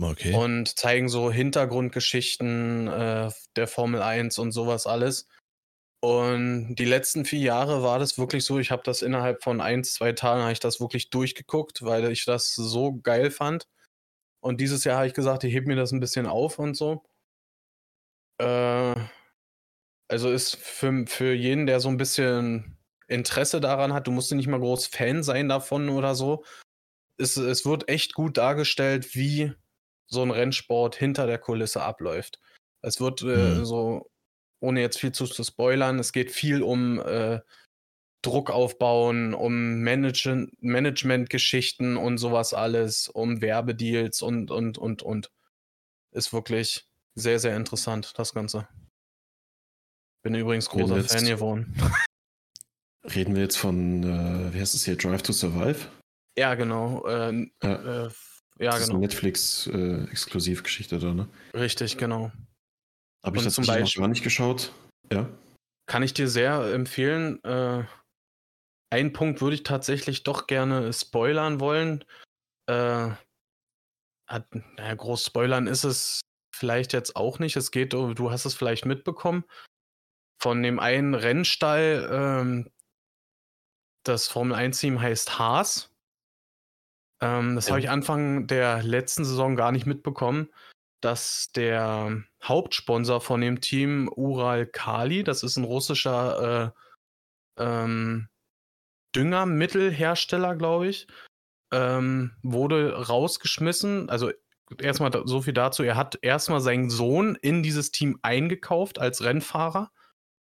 Okay. 0.01 0.33
Und 0.33 0.79
zeigen 0.79 1.09
so 1.09 1.31
Hintergrundgeschichten 1.31 2.89
äh, 2.89 3.31
der 3.57 3.67
Formel 3.67 4.01
1 4.01 4.39
und 4.39 4.53
sowas 4.53 4.87
alles. 4.87 5.29
Und 6.03 6.77
die 6.77 6.87
letzten 6.87 7.27
vier 7.27 7.41
Jahre 7.41 7.83
war 7.83 7.99
das 7.99 8.17
wirklich 8.17 8.45
so, 8.45 8.59
ich 8.59 8.71
habe 8.71 8.83
das 8.85 9.03
innerhalb 9.03 9.43
von 9.43 9.61
ein, 9.61 9.85
zwei 9.85 10.13
Tagen 10.13 10.51
ich 10.51 10.61
das 10.61 10.81
wirklich 10.81 11.11
durchgeguckt, 11.11 11.83
weil 11.83 12.11
ich 12.11 12.25
das 12.25 12.55
so 12.55 12.99
geil 13.03 13.31
fand. 13.31 13.67
Und 14.41 14.61
dieses 14.61 14.85
Jahr 14.85 14.97
habe 14.97 15.07
ich 15.07 15.15
gesagt, 15.15 15.45
ich 15.45 15.55
hebe 15.55 15.67
mir 15.67 15.77
das 15.77 15.93
ein 15.93 16.01
bisschen 16.01 16.27
auf 16.27 16.59
und 16.59 16.77
so. 16.77 17.05
Äh, 18.39 18.95
also 20.09 20.31
ist 20.31 20.57
für, 20.57 21.07
für 21.07 21.33
jeden, 21.35 21.67
der 21.67 21.81
so 21.81 21.89
ein 21.89 21.99
bisschen 21.99 22.77
Interesse 23.07 23.61
daran 23.61 23.93
hat, 23.93 24.07
du 24.07 24.13
musst 24.13 24.33
nicht 24.33 24.47
mal 24.47 24.61
groß 24.61 24.87
Fan 24.87 25.23
sein 25.23 25.49
davon 25.49 25.89
oder 25.89 26.15
so. 26.15 26.45
Es, 27.19 27.37
es 27.37 27.67
wird 27.67 27.89
echt 27.89 28.15
gut 28.15 28.39
dargestellt, 28.39 29.15
wie 29.15 29.53
so 30.07 30.23
ein 30.23 30.31
Rennsport 30.31 30.97
hinter 30.97 31.27
der 31.27 31.39
Kulisse 31.39 31.83
abläuft. 31.83 32.41
Es 32.83 33.01
wird 33.01 33.23
äh, 33.23 33.27
mhm. 33.27 33.65
so, 33.65 34.11
ohne 34.61 34.81
jetzt 34.81 34.99
viel 34.99 35.13
zu, 35.13 35.27
zu 35.27 35.45
spoilern, 35.45 35.99
es 35.99 36.13
geht 36.13 36.31
viel 36.31 36.63
um 36.63 36.99
äh, 37.01 37.41
Druck 38.23 38.51
aufbauen, 38.51 39.35
um 39.35 39.83
Manage 39.83 40.49
Management-Geschichten 40.61 41.97
und 41.97 42.19
sowas 42.19 42.55
alles, 42.55 43.09
um 43.09 43.41
Werbedeals 43.41 44.23
und, 44.23 44.51
und, 44.51 44.79
und, 44.79 45.03
und. 45.03 45.31
Ist 46.13 46.33
wirklich 46.33 46.87
sehr, 47.15 47.39
sehr 47.39 47.57
interessant, 47.57 48.13
das 48.17 48.35
Ganze. 48.35 48.69
Bin 50.23 50.35
übrigens 50.35 50.69
großer 50.69 51.03
Fan 51.05 51.25
geworden. 51.25 51.75
Reden 53.15 53.35
wir 53.35 53.43
jetzt 53.43 53.57
von, 53.57 54.03
äh, 54.03 54.53
wie 54.53 54.61
heißt 54.61 54.75
es 54.75 54.85
hier, 54.85 54.97
Drive 54.97 55.23
to 55.23 55.33
Survive? 55.33 55.89
Ja, 56.37 56.55
genau. 56.55 57.07
Äh, 57.07 57.51
ja. 57.63 58.07
Äh, 58.07 58.11
ja, 58.59 58.73
das 58.73 58.87
genau. 58.87 58.97
Ist 58.97 59.01
Netflix-Exklusivgeschichte 59.01 60.99
da, 60.99 61.15
ne? 61.15 61.29
Richtig, 61.55 61.97
genau. 61.97 62.31
Habe 63.25 63.39
ich 63.39 63.45
das 63.45 63.55
zum 63.55 63.65
Beispiel 63.65 64.03
noch 64.03 64.09
nicht 64.09 64.23
geschaut? 64.23 64.73
Ja. 65.11 65.29
Kann 65.87 66.03
ich 66.03 66.13
dir 66.13 66.29
sehr 66.29 66.73
empfehlen. 66.75 67.43
Äh, 67.43 67.85
einen 68.91 69.13
Punkt 69.13 69.41
würde 69.41 69.55
ich 69.55 69.63
tatsächlich 69.63 70.25
doch 70.25 70.47
gerne 70.47 70.93
spoilern 70.93 71.61
wollen. 71.61 72.05
Äh, 72.67 73.11
hat, 74.27 74.47
naja, 74.53 74.95
groß 74.95 75.25
spoilern 75.25 75.67
ist 75.67 75.85
es 75.85 76.21
vielleicht 76.55 76.93
jetzt 76.93 77.17
auch 77.17 77.39
nicht. 77.39 77.57
Es 77.57 77.71
geht, 77.71 77.93
du 77.93 78.31
hast 78.31 78.45
es 78.45 78.55
vielleicht 78.55 78.87
mitbekommen, 78.87 79.45
von 80.41 80.63
dem 80.63 80.79
einen 80.79 81.15
Rennstall, 81.15 82.09
ähm, 82.11 82.71
das 84.05 84.29
Formel 84.29 84.57
1-Team 84.57 85.01
heißt 85.01 85.39
Haas. 85.39 85.91
Ähm, 87.21 87.55
das 87.55 87.67
ja. 87.67 87.73
habe 87.73 87.81
ich 87.81 87.91
Anfang 87.91 88.47
der 88.47 88.83
letzten 88.83 89.25
Saison 89.25 89.57
gar 89.57 89.73
nicht 89.73 89.87
mitbekommen, 89.87 90.49
dass 91.03 91.53
der 91.53 92.23
Hauptsponsor 92.43 93.21
von 93.21 93.41
dem 93.41 93.61
Team 93.61 94.11
Ural 94.15 94.67
Kali, 94.67 95.23
das 95.25 95.43
ist 95.43 95.57
ein 95.57 95.65
russischer 95.65 96.73
äh, 97.59 97.63
ähm, 97.63 98.29
Düngermittelhersteller, 99.15 100.57
glaube 100.57 100.89
ich, 100.89 101.07
ähm, 101.73 102.33
wurde 102.43 102.95
rausgeschmissen. 102.95 104.09
Also 104.11 104.31
erstmal 104.79 105.11
so 105.27 105.43
viel 105.43 105.53
dazu. 105.53 105.83
Er 105.83 105.97
hat 105.97 106.19
erstmal 106.23 106.61
seinen 106.61 106.91
Sohn 106.91 107.37
in 107.37 107.63
dieses 107.63 107.91
Team 107.91 108.19
eingekauft 108.23 108.99
als 108.99 109.23
Rennfahrer. 109.23 109.91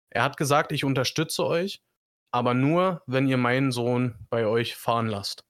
Er 0.10 0.24
hat 0.24 0.38
gesagt, 0.38 0.72
ich 0.72 0.84
unterstütze 0.84 1.46
euch 1.46 1.82
aber 2.32 2.54
nur, 2.54 3.02
wenn 3.06 3.28
ihr 3.28 3.38
meinen 3.38 3.72
Sohn 3.72 4.16
bei 4.30 4.46
euch 4.46 4.76
fahren 4.76 5.08
lasst. 5.08 5.44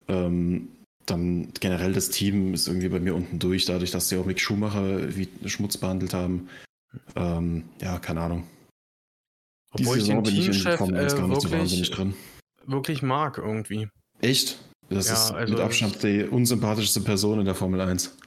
Ähm, 0.09 0.69
dann 1.05 1.53
generell 1.59 1.93
das 1.93 2.09
Team 2.09 2.53
ist 2.53 2.67
irgendwie 2.67 2.89
bei 2.89 2.99
mir 2.99 3.15
unten 3.15 3.39
durch, 3.39 3.65
dadurch, 3.65 3.91
dass 3.91 4.09
sie 4.09 4.17
auch 4.17 4.25
Mick 4.25 4.41
Schumacher 4.41 5.15
wie 5.15 5.29
Schmutz 5.45 5.77
behandelt 5.77 6.13
haben. 6.13 6.49
Ähm, 7.15 7.63
ja, 7.79 7.99
keine 7.99 8.21
Ahnung. 8.21 8.43
Obwohl 9.79 9.97
Diese 9.97 10.13
ich 10.13 10.21
den 10.21 10.23
Teamchef 10.23 10.79
äh, 10.79 10.89
wirklich, 10.89 11.91
so 11.91 12.13
wirklich 12.65 13.01
mag 13.01 13.37
irgendwie. 13.37 13.89
Echt? 14.19 14.59
Das 14.89 15.07
ja, 15.07 15.13
ist 15.13 15.31
also 15.31 15.53
mit 15.53 15.61
Abstand 15.61 16.01
die 16.03 16.23
unsympathischste 16.23 17.01
Person 17.01 17.39
in 17.39 17.45
der 17.45 17.55
Formel 17.55 17.81
1. 17.81 18.17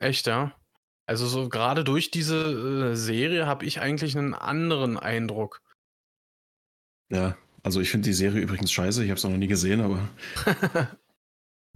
Echt, 0.00 0.26
ja? 0.26 0.54
Also 1.06 1.26
so 1.26 1.48
gerade 1.48 1.84
durch 1.84 2.10
diese 2.10 2.90
äh, 2.92 2.96
Serie 2.96 3.46
habe 3.46 3.64
ich 3.64 3.80
eigentlich 3.80 4.16
einen 4.16 4.34
anderen 4.34 4.98
Eindruck. 4.98 5.62
Ja, 7.10 7.36
also 7.62 7.80
ich 7.80 7.90
finde 7.90 8.08
die 8.08 8.14
Serie 8.14 8.42
übrigens 8.42 8.72
scheiße. 8.72 9.02
Ich 9.02 9.10
habe 9.10 9.18
es 9.18 9.24
noch 9.24 9.30
nie 9.30 9.46
gesehen, 9.46 9.80
aber. 9.80 10.08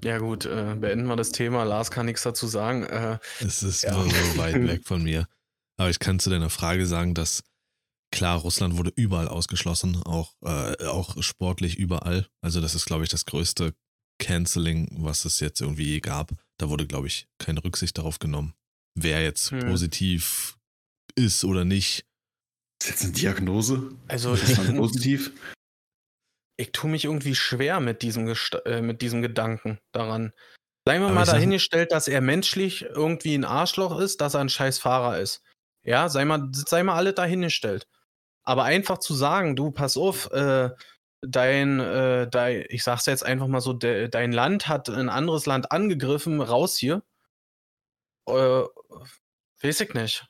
ja 0.05 0.19
gut, 0.19 0.45
äh, 0.45 0.77
beenden 0.79 1.07
wir 1.07 1.17
das 1.17 1.33
Thema. 1.33 1.65
Lars 1.65 1.91
kann 1.91 2.07
nichts 2.07 2.23
dazu 2.23 2.47
sagen. 2.47 2.85
Äh, 2.85 3.19
es 3.41 3.63
ist 3.63 3.85
ja. 3.85 3.95
so 3.95 4.01
weit 4.37 4.55
weg 4.69 4.83
von 4.85 5.03
mir. 5.03 5.27
Aber 5.79 5.89
ich 5.89 5.99
kann 5.99 6.19
zu 6.19 6.29
deiner 6.29 6.51
Frage 6.51 6.87
sagen, 6.87 7.15
dass 7.15 7.43
klar, 8.13 8.39
Russland 8.39 8.77
wurde 8.77 8.93
überall 8.95 9.27
ausgeschlossen, 9.27 10.01
auch, 10.05 10.35
äh, 10.43 10.87
auch 10.87 11.21
sportlich 11.23 11.77
überall. 11.77 12.29
Also 12.41 12.61
das 12.61 12.77
ist, 12.77 12.87
glaube 12.87 13.03
ich, 13.03 13.11
das 13.11 13.25
größte 13.25 13.75
Canceling, 14.21 14.89
was 15.01 15.25
es 15.25 15.41
jetzt 15.41 15.61
irgendwie 15.61 15.87
je 15.87 16.01
gab. 16.01 16.31
Da 16.59 16.69
wurde, 16.69 16.87
glaube 16.87 17.09
ich, 17.09 17.27
keine 17.39 17.65
Rücksicht 17.65 17.99
darauf 17.99 18.21
genommen, 18.21 18.55
wer 18.95 19.23
jetzt 19.23 19.51
hm. 19.51 19.67
positiv 19.67 20.59
ist 21.17 21.45
oder 21.45 21.65
nicht. 21.65 22.07
Ist 22.81 22.91
jetzt 22.91 23.03
eine 23.03 23.13
Diagnose? 23.13 23.91
Also 24.07 24.35
ist 24.35 24.57
positiv? 24.77 25.33
Ich 26.57 26.71
tue 26.71 26.91
mich 26.91 27.07
irgendwie 27.07 27.35
schwer 27.35 27.81
mit 27.81 28.03
diesem, 28.03 28.33
äh, 28.67 28.83
mit 28.83 29.03
diesem 29.03 29.23
Gedanken 29.23 29.79
daran. 29.93 30.33
Seien 30.87 31.01
wir 31.01 31.07
Aber 31.07 31.15
mal 31.15 31.25
dahingestellt, 31.25 31.93
dass 31.93 32.09
er 32.09 32.21
menschlich 32.21 32.83
irgendwie 32.83 33.35
ein 33.35 33.45
Arschloch 33.45 33.99
ist, 33.99 34.21
dass 34.21 34.35
er 34.35 34.41
ein 34.41 34.49
scheiß 34.49 34.79
Fahrer 34.79 35.19
ist. 35.19 35.43
Ja, 35.85 36.09
sei 36.09 36.25
mal, 36.25 36.51
sei 36.53 36.83
mal 36.83 36.95
alle 36.95 37.13
dahingestellt. 37.13 37.89
Aber 38.45 38.65
einfach 38.65 38.99
zu 38.99 39.15
sagen, 39.15 39.57
du, 39.57 39.71
pass 39.71 39.97
auf, 39.97 40.31
äh, 40.33 40.71
dein, 41.21 41.81
äh, 41.81 42.29
dein, 42.29 42.65
ich 42.69 42.83
sag's 42.83 43.07
jetzt 43.07 43.25
einfach 43.25 43.47
mal 43.47 43.61
so, 43.61 43.73
de, 43.73 44.09
dein 44.09 44.33
Land 44.33 44.69
hat 44.69 44.89
ein 44.89 45.09
anderes 45.09 45.47
Land 45.47 45.71
angegriffen, 45.71 46.41
raus 46.41 46.77
hier. 46.77 47.03
Äh, 48.29 48.63
weiß 49.63 49.81
ich 49.81 49.95
nicht. 49.95 50.27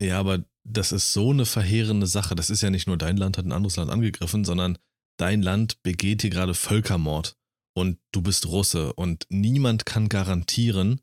Ja, 0.00 0.20
aber 0.20 0.44
das 0.64 0.92
ist 0.92 1.12
so 1.12 1.30
eine 1.30 1.46
verheerende 1.46 2.06
Sache. 2.06 2.34
Das 2.34 2.50
ist 2.50 2.62
ja 2.62 2.70
nicht 2.70 2.86
nur 2.86 2.98
dein 2.98 3.16
Land 3.16 3.38
hat 3.38 3.46
ein 3.46 3.52
anderes 3.52 3.76
Land 3.76 3.90
angegriffen, 3.90 4.44
sondern 4.44 4.78
dein 5.18 5.42
Land 5.42 5.82
begeht 5.82 6.22
hier 6.22 6.30
gerade 6.30 6.54
Völkermord 6.54 7.36
und 7.74 7.98
du 8.12 8.22
bist 8.22 8.46
Russe 8.46 8.92
und 8.92 9.26
niemand 9.30 9.86
kann 9.86 10.08
garantieren, 10.08 11.00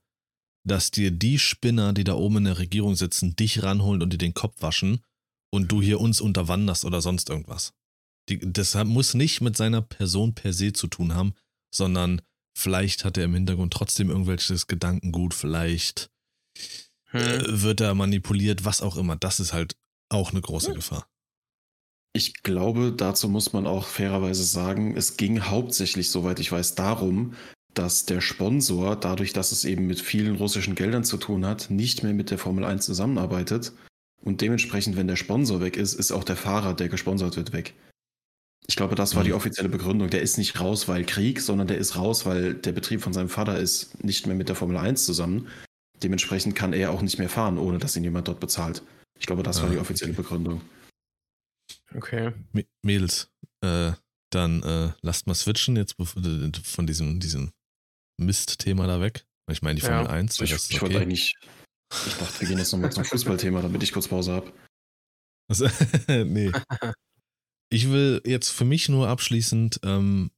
dass 0.63 0.91
dir 0.91 1.11
die 1.11 1.39
Spinner, 1.39 1.93
die 1.93 2.03
da 2.03 2.13
oben 2.13 2.37
in 2.37 2.43
der 2.45 2.59
Regierung 2.59 2.95
sitzen, 2.95 3.35
dich 3.35 3.63
ranholen 3.63 4.01
und 4.01 4.13
dir 4.13 4.17
den 4.17 4.33
Kopf 4.33 4.61
waschen 4.61 5.03
und 5.51 5.71
du 5.71 5.81
hier 5.81 5.99
uns 5.99 6.21
unterwanderst 6.21 6.85
oder 6.85 7.01
sonst 7.01 7.29
irgendwas. 7.29 7.73
Die, 8.29 8.39
das 8.39 8.75
muss 8.85 9.13
nicht 9.13 9.41
mit 9.41 9.55
seiner 9.55 9.81
Person 9.81 10.33
per 10.33 10.53
se 10.53 10.73
zu 10.73 10.87
tun 10.87 11.13
haben, 11.13 11.33
sondern 11.73 12.21
vielleicht 12.57 13.05
hat 13.05 13.17
er 13.17 13.25
im 13.25 13.33
Hintergrund 13.33 13.73
trotzdem 13.73 14.09
irgendwelches 14.09 14.67
Gedankengut, 14.67 15.33
vielleicht 15.33 16.09
hm. 17.09 17.21
äh, 17.21 17.61
wird 17.61 17.81
er 17.81 17.93
manipuliert, 17.93 18.65
was 18.65 18.81
auch 18.81 18.97
immer. 18.97 19.15
Das 19.15 19.39
ist 19.39 19.53
halt 19.53 19.75
auch 20.09 20.31
eine 20.31 20.41
große 20.41 20.69
hm. 20.69 20.75
Gefahr. 20.75 21.07
Ich 22.13 22.43
glaube, 22.43 22.93
dazu 22.95 23.27
muss 23.27 23.51
man 23.51 23.67
auch 23.67 23.85
fairerweise 23.85 24.45
sagen, 24.45 24.95
es 24.95 25.17
ging 25.17 25.41
hauptsächlich, 25.41 26.09
soweit 26.09 26.39
ich 26.39 26.49
weiß, 26.49 26.75
darum, 26.75 27.33
dass 27.73 28.05
der 28.05 28.21
Sponsor, 28.21 28.95
dadurch, 28.95 29.33
dass 29.33 29.51
es 29.51 29.65
eben 29.65 29.85
mit 29.85 29.99
vielen 29.99 30.37
russischen 30.37 30.75
Geldern 30.75 31.03
zu 31.03 31.17
tun 31.17 31.45
hat, 31.45 31.69
nicht 31.69 32.03
mehr 32.03 32.13
mit 32.13 32.31
der 32.31 32.37
Formel 32.37 32.63
1 32.63 32.85
zusammenarbeitet. 32.85 33.73
Und 34.25 34.41
dementsprechend, 34.41 34.97
wenn 34.97 35.07
der 35.07 35.15
Sponsor 35.15 35.61
weg 35.61 35.77
ist, 35.77 35.93
ist 35.93 36.11
auch 36.11 36.23
der 36.23 36.35
Fahrer, 36.35 36.73
der 36.73 36.89
gesponsert 36.89 37.37
wird, 37.37 37.53
weg. 37.53 37.73
Ich 38.67 38.75
glaube, 38.75 38.95
das 38.95 39.15
war 39.15 39.23
die 39.23 39.29
mhm. 39.29 39.35
offizielle 39.35 39.69
Begründung. 39.69 40.09
Der 40.09 40.23
ist 40.23 40.39
nicht 40.39 40.59
raus, 40.59 40.87
weil 40.87 41.05
Krieg, 41.05 41.39
sondern 41.39 41.67
der 41.67 41.77
ist 41.77 41.95
raus, 41.95 42.25
weil 42.25 42.55
der 42.55 42.71
Betrieb 42.71 43.01
von 43.01 43.13
seinem 43.13 43.29
Vater 43.29 43.59
ist 43.59 44.03
nicht 44.03 44.25
mehr 44.25 44.35
mit 44.35 44.49
der 44.49 44.55
Formel 44.55 44.77
1 44.77 45.05
zusammen. 45.05 45.47
Dementsprechend 46.01 46.55
kann 46.55 46.73
er 46.73 46.91
auch 46.91 47.03
nicht 47.03 47.19
mehr 47.19 47.29
fahren, 47.29 47.59
ohne 47.59 47.77
dass 47.77 47.95
ihn 47.95 48.03
jemand 48.03 48.27
dort 48.27 48.39
bezahlt. 48.39 48.81
Ich 49.19 49.27
glaube, 49.27 49.43
das 49.43 49.61
war 49.61 49.69
die 49.69 49.77
offizielle 49.77 50.13
Begründung. 50.13 50.61
Okay. 51.93 52.33
Mädels, 52.81 53.29
äh, 53.61 53.91
dann 54.31 54.63
äh, 54.63 54.91
lasst 55.01 55.27
mal 55.27 55.35
switchen 55.35 55.77
jetzt 55.77 55.95
von 55.97 56.87
diesem, 56.87 57.19
diesem 57.19 57.51
Mist-Thema 58.17 58.87
da 58.87 58.99
weg. 58.99 59.25
Ich 59.51 59.61
meine, 59.61 59.75
die 59.79 59.85
Formel 59.85 60.05
ja. 60.05 60.09
1. 60.09 60.41
Ich, 60.41 60.51
ich 60.51 60.75
okay. 60.75 60.81
wollte 60.81 60.99
eigentlich, 60.99 61.35
ich 61.91 62.13
dachte, 62.15 62.41
wir 62.41 62.47
gehen 62.47 62.57
jetzt 62.57 62.71
nochmal 62.71 62.91
zum 62.91 63.05
Fußballthema, 63.05 63.61
damit 63.61 63.83
ich 63.83 63.91
kurz 63.91 64.07
Pause 64.07 64.33
habe. 64.33 64.53
Also, 65.47 65.67
nee. 66.07 66.51
Ich 67.69 67.89
will 67.89 68.21
jetzt 68.25 68.49
für 68.49 68.65
mich 68.65 68.89
nur 68.89 69.07
abschließend 69.07 69.79
ähm, 69.83 70.31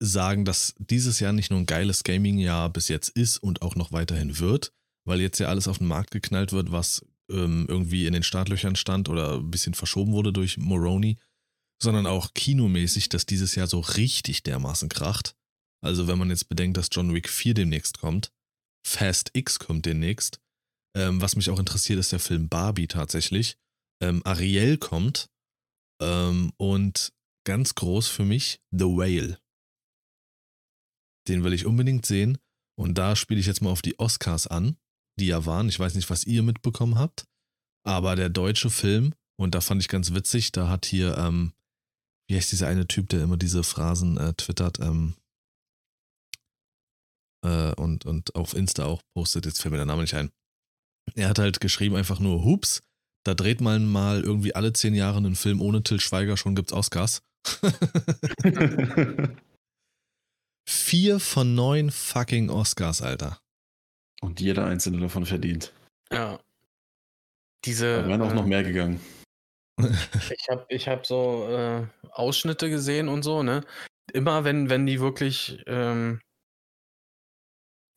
sagen, 0.00 0.44
dass 0.44 0.74
dieses 0.78 1.20
Jahr 1.20 1.32
nicht 1.32 1.50
nur 1.50 1.60
ein 1.60 1.66
geiles 1.66 2.02
Gaming-Jahr 2.04 2.70
bis 2.70 2.88
jetzt 2.88 3.08
ist 3.10 3.38
und 3.38 3.62
auch 3.62 3.76
noch 3.76 3.92
weiterhin 3.92 4.38
wird, 4.38 4.72
weil 5.04 5.20
jetzt 5.20 5.38
ja 5.38 5.48
alles 5.48 5.68
auf 5.68 5.78
den 5.78 5.86
Markt 5.86 6.10
geknallt 6.10 6.52
wird, 6.52 6.72
was 6.72 7.04
ähm, 7.30 7.66
irgendwie 7.68 8.06
in 8.06 8.12
den 8.12 8.22
Startlöchern 8.22 8.76
stand 8.76 9.08
oder 9.08 9.34
ein 9.34 9.50
bisschen 9.50 9.74
verschoben 9.74 10.12
wurde 10.12 10.32
durch 10.32 10.58
Moroni, 10.58 11.18
sondern 11.80 12.06
auch 12.06 12.34
kinomäßig, 12.34 13.08
dass 13.08 13.26
dieses 13.26 13.54
Jahr 13.54 13.66
so 13.66 13.80
richtig 13.80 14.42
dermaßen 14.42 14.88
kracht. 14.88 15.36
Also 15.84 16.06
wenn 16.06 16.18
man 16.18 16.30
jetzt 16.30 16.48
bedenkt, 16.48 16.76
dass 16.76 16.88
John 16.92 17.14
Wick 17.14 17.28
4 17.28 17.54
demnächst 17.54 17.98
kommt, 17.98 18.32
Fast 18.84 19.30
X 19.34 19.58
kommt 19.58 19.86
demnächst, 19.86 20.40
ähm, 20.94 21.20
was 21.20 21.36
mich 21.36 21.50
auch 21.50 21.58
interessiert, 21.58 21.98
ist 21.98 22.12
der 22.12 22.20
Film 22.20 22.48
Barbie 22.48 22.86
tatsächlich. 22.86 23.56
Ähm, 24.02 24.22
Ariel 24.24 24.76
kommt 24.78 25.30
ähm, 26.00 26.52
und 26.56 27.12
ganz 27.44 27.74
groß 27.74 28.08
für 28.08 28.24
mich 28.24 28.60
The 28.70 28.84
Whale. 28.84 29.38
Den 31.28 31.44
will 31.44 31.52
ich 31.52 31.66
unbedingt 31.66 32.04
sehen. 32.04 32.38
Und 32.78 32.98
da 32.98 33.16
spiele 33.16 33.40
ich 33.40 33.46
jetzt 33.46 33.62
mal 33.62 33.70
auf 33.70 33.82
die 33.82 33.98
Oscars 33.98 34.46
an, 34.46 34.76
die 35.18 35.26
ja 35.26 35.44
waren. 35.46 35.68
Ich 35.68 35.78
weiß 35.78 35.94
nicht, 35.94 36.10
was 36.10 36.24
ihr 36.24 36.42
mitbekommen 36.42 36.98
habt. 36.98 37.26
Aber 37.84 38.16
der 38.16 38.28
deutsche 38.28 38.70
Film, 38.70 39.14
und 39.36 39.54
da 39.54 39.60
fand 39.60 39.82
ich 39.82 39.88
ganz 39.88 40.14
witzig, 40.14 40.52
da 40.52 40.68
hat 40.68 40.86
hier, 40.86 41.16
ähm, 41.18 41.52
wie 42.28 42.36
heißt 42.36 42.52
dieser 42.52 42.68
eine 42.68 42.86
Typ, 42.86 43.08
der 43.08 43.22
immer 43.22 43.36
diese 43.36 43.62
Phrasen 43.62 44.16
äh, 44.16 44.34
twittert, 44.34 44.78
ähm, 44.80 45.16
äh, 47.44 47.72
und, 47.74 48.06
und 48.06 48.34
auf 48.34 48.54
Insta 48.54 48.84
auch 48.84 49.02
postet, 49.14 49.46
jetzt 49.46 49.60
fällt 49.60 49.72
mir 49.72 49.78
der 49.78 49.86
Name 49.86 50.02
nicht 50.02 50.14
ein. 50.14 50.30
Er 51.14 51.28
hat 51.28 51.38
halt 51.38 51.60
geschrieben 51.60 51.96
einfach 51.96 52.20
nur, 52.20 52.44
hups, 52.44 52.82
da 53.24 53.34
dreht 53.34 53.60
man 53.60 53.84
mal 53.86 54.22
irgendwie 54.22 54.54
alle 54.54 54.72
zehn 54.72 54.94
Jahre 54.94 55.18
einen 55.18 55.34
Film 55.36 55.60
ohne 55.60 55.82
Till 55.82 56.00
Schweiger, 56.00 56.36
schon 56.36 56.54
gibt's 56.54 56.72
Oscars. 56.72 57.22
Vier 60.68 61.20
von 61.20 61.54
neun 61.54 61.90
fucking 61.90 62.50
Oscars, 62.50 63.02
Alter. 63.02 63.38
Und 64.20 64.40
jeder 64.40 64.66
einzelne 64.66 65.00
davon 65.00 65.26
verdient. 65.26 65.72
Ja. 66.12 66.38
Diese. 67.64 68.02
Da 68.02 68.08
wären 68.08 68.22
auch 68.22 68.30
äh, 68.30 68.34
noch 68.34 68.46
mehr 68.46 68.62
gegangen. 68.62 69.00
ich 69.80 70.48
habe 70.48 70.64
ich 70.68 70.86
hab 70.88 71.06
so 71.06 71.48
äh, 71.48 71.86
Ausschnitte 72.10 72.70
gesehen 72.70 73.08
und 73.08 73.22
so, 73.24 73.42
ne? 73.42 73.64
Immer 74.12 74.44
wenn, 74.44 74.68
wenn 74.68 74.86
die 74.86 75.00
wirklich 75.00 75.62
ähm, 75.66 76.20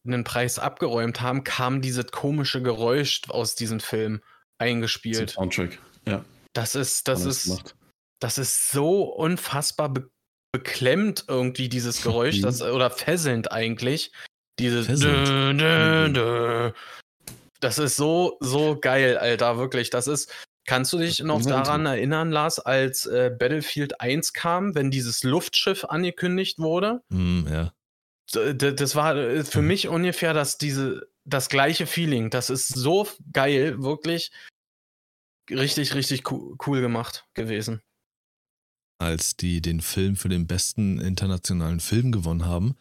einen 0.05 0.23
Preis 0.23 0.59
abgeräumt 0.59 1.21
haben, 1.21 1.43
kam 1.43 1.81
dieses 1.81 2.07
komische 2.07 2.61
Geräusch 2.61 3.21
aus 3.29 3.55
diesem 3.55 3.79
Film 3.79 4.21
eingespielt. 4.57 5.31
Soundtrack, 5.31 5.79
ja. 6.07 6.23
Das 6.53 6.75
ist, 6.75 7.07
das 7.07 7.25
ist, 7.25 7.75
das 8.21 8.37
ist 8.37 8.71
so 8.71 9.03
unfassbar 9.03 9.89
be 9.89 10.09
beklemmt 10.53 11.25
irgendwie 11.27 11.67
dieses 11.67 12.01
Geräusch, 12.01 12.39
das, 12.39 12.61
oder 12.61 12.89
fesselnd 12.89 13.51
eigentlich. 13.51 14.13
Dieses 14.57 14.87
dö, 14.87 15.53
dö, 15.53 16.09
dö. 16.13 16.71
Das 17.59 17.77
ist 17.77 17.97
so, 17.97 18.37
so 18.39 18.79
geil, 18.79 19.17
Alter, 19.17 19.57
wirklich. 19.57 19.89
Das 19.89 20.07
ist, 20.07 20.33
kannst 20.65 20.93
du 20.93 20.97
dich 20.97 21.19
noch 21.19 21.41
daran 21.41 21.85
erinnern, 21.85 22.31
Lars, 22.31 22.59
als 22.59 23.05
äh, 23.05 23.35
Battlefield 23.37 23.99
1 23.99 24.31
kam, 24.31 24.75
wenn 24.75 24.91
dieses 24.91 25.23
Luftschiff 25.23 25.83
angekündigt 25.83 26.59
wurde? 26.59 27.01
Mm, 27.09 27.47
ja. 27.51 27.73
Das 28.31 28.95
war 28.95 29.15
äh, 29.15 29.43
für 29.43 29.61
mhm. 29.61 29.67
mich 29.67 29.87
ungefähr 29.87 30.33
das, 30.33 30.57
diese, 30.57 31.07
das 31.25 31.49
gleiche 31.49 31.85
Feeling. 31.85 32.29
Das 32.29 32.49
ist 32.49 32.67
so 32.69 33.07
geil, 33.31 33.81
wirklich 33.81 34.31
richtig, 35.49 35.93
richtig 35.93 36.23
cool 36.31 36.81
gemacht 36.81 37.25
gewesen. 37.33 37.81
Als 38.99 39.35
die 39.35 39.61
den 39.61 39.81
Film 39.81 40.15
für 40.15 40.29
den 40.29 40.47
besten 40.47 40.99
internationalen 40.99 41.79
Film 41.79 42.11
gewonnen 42.11 42.45
haben 42.45 42.77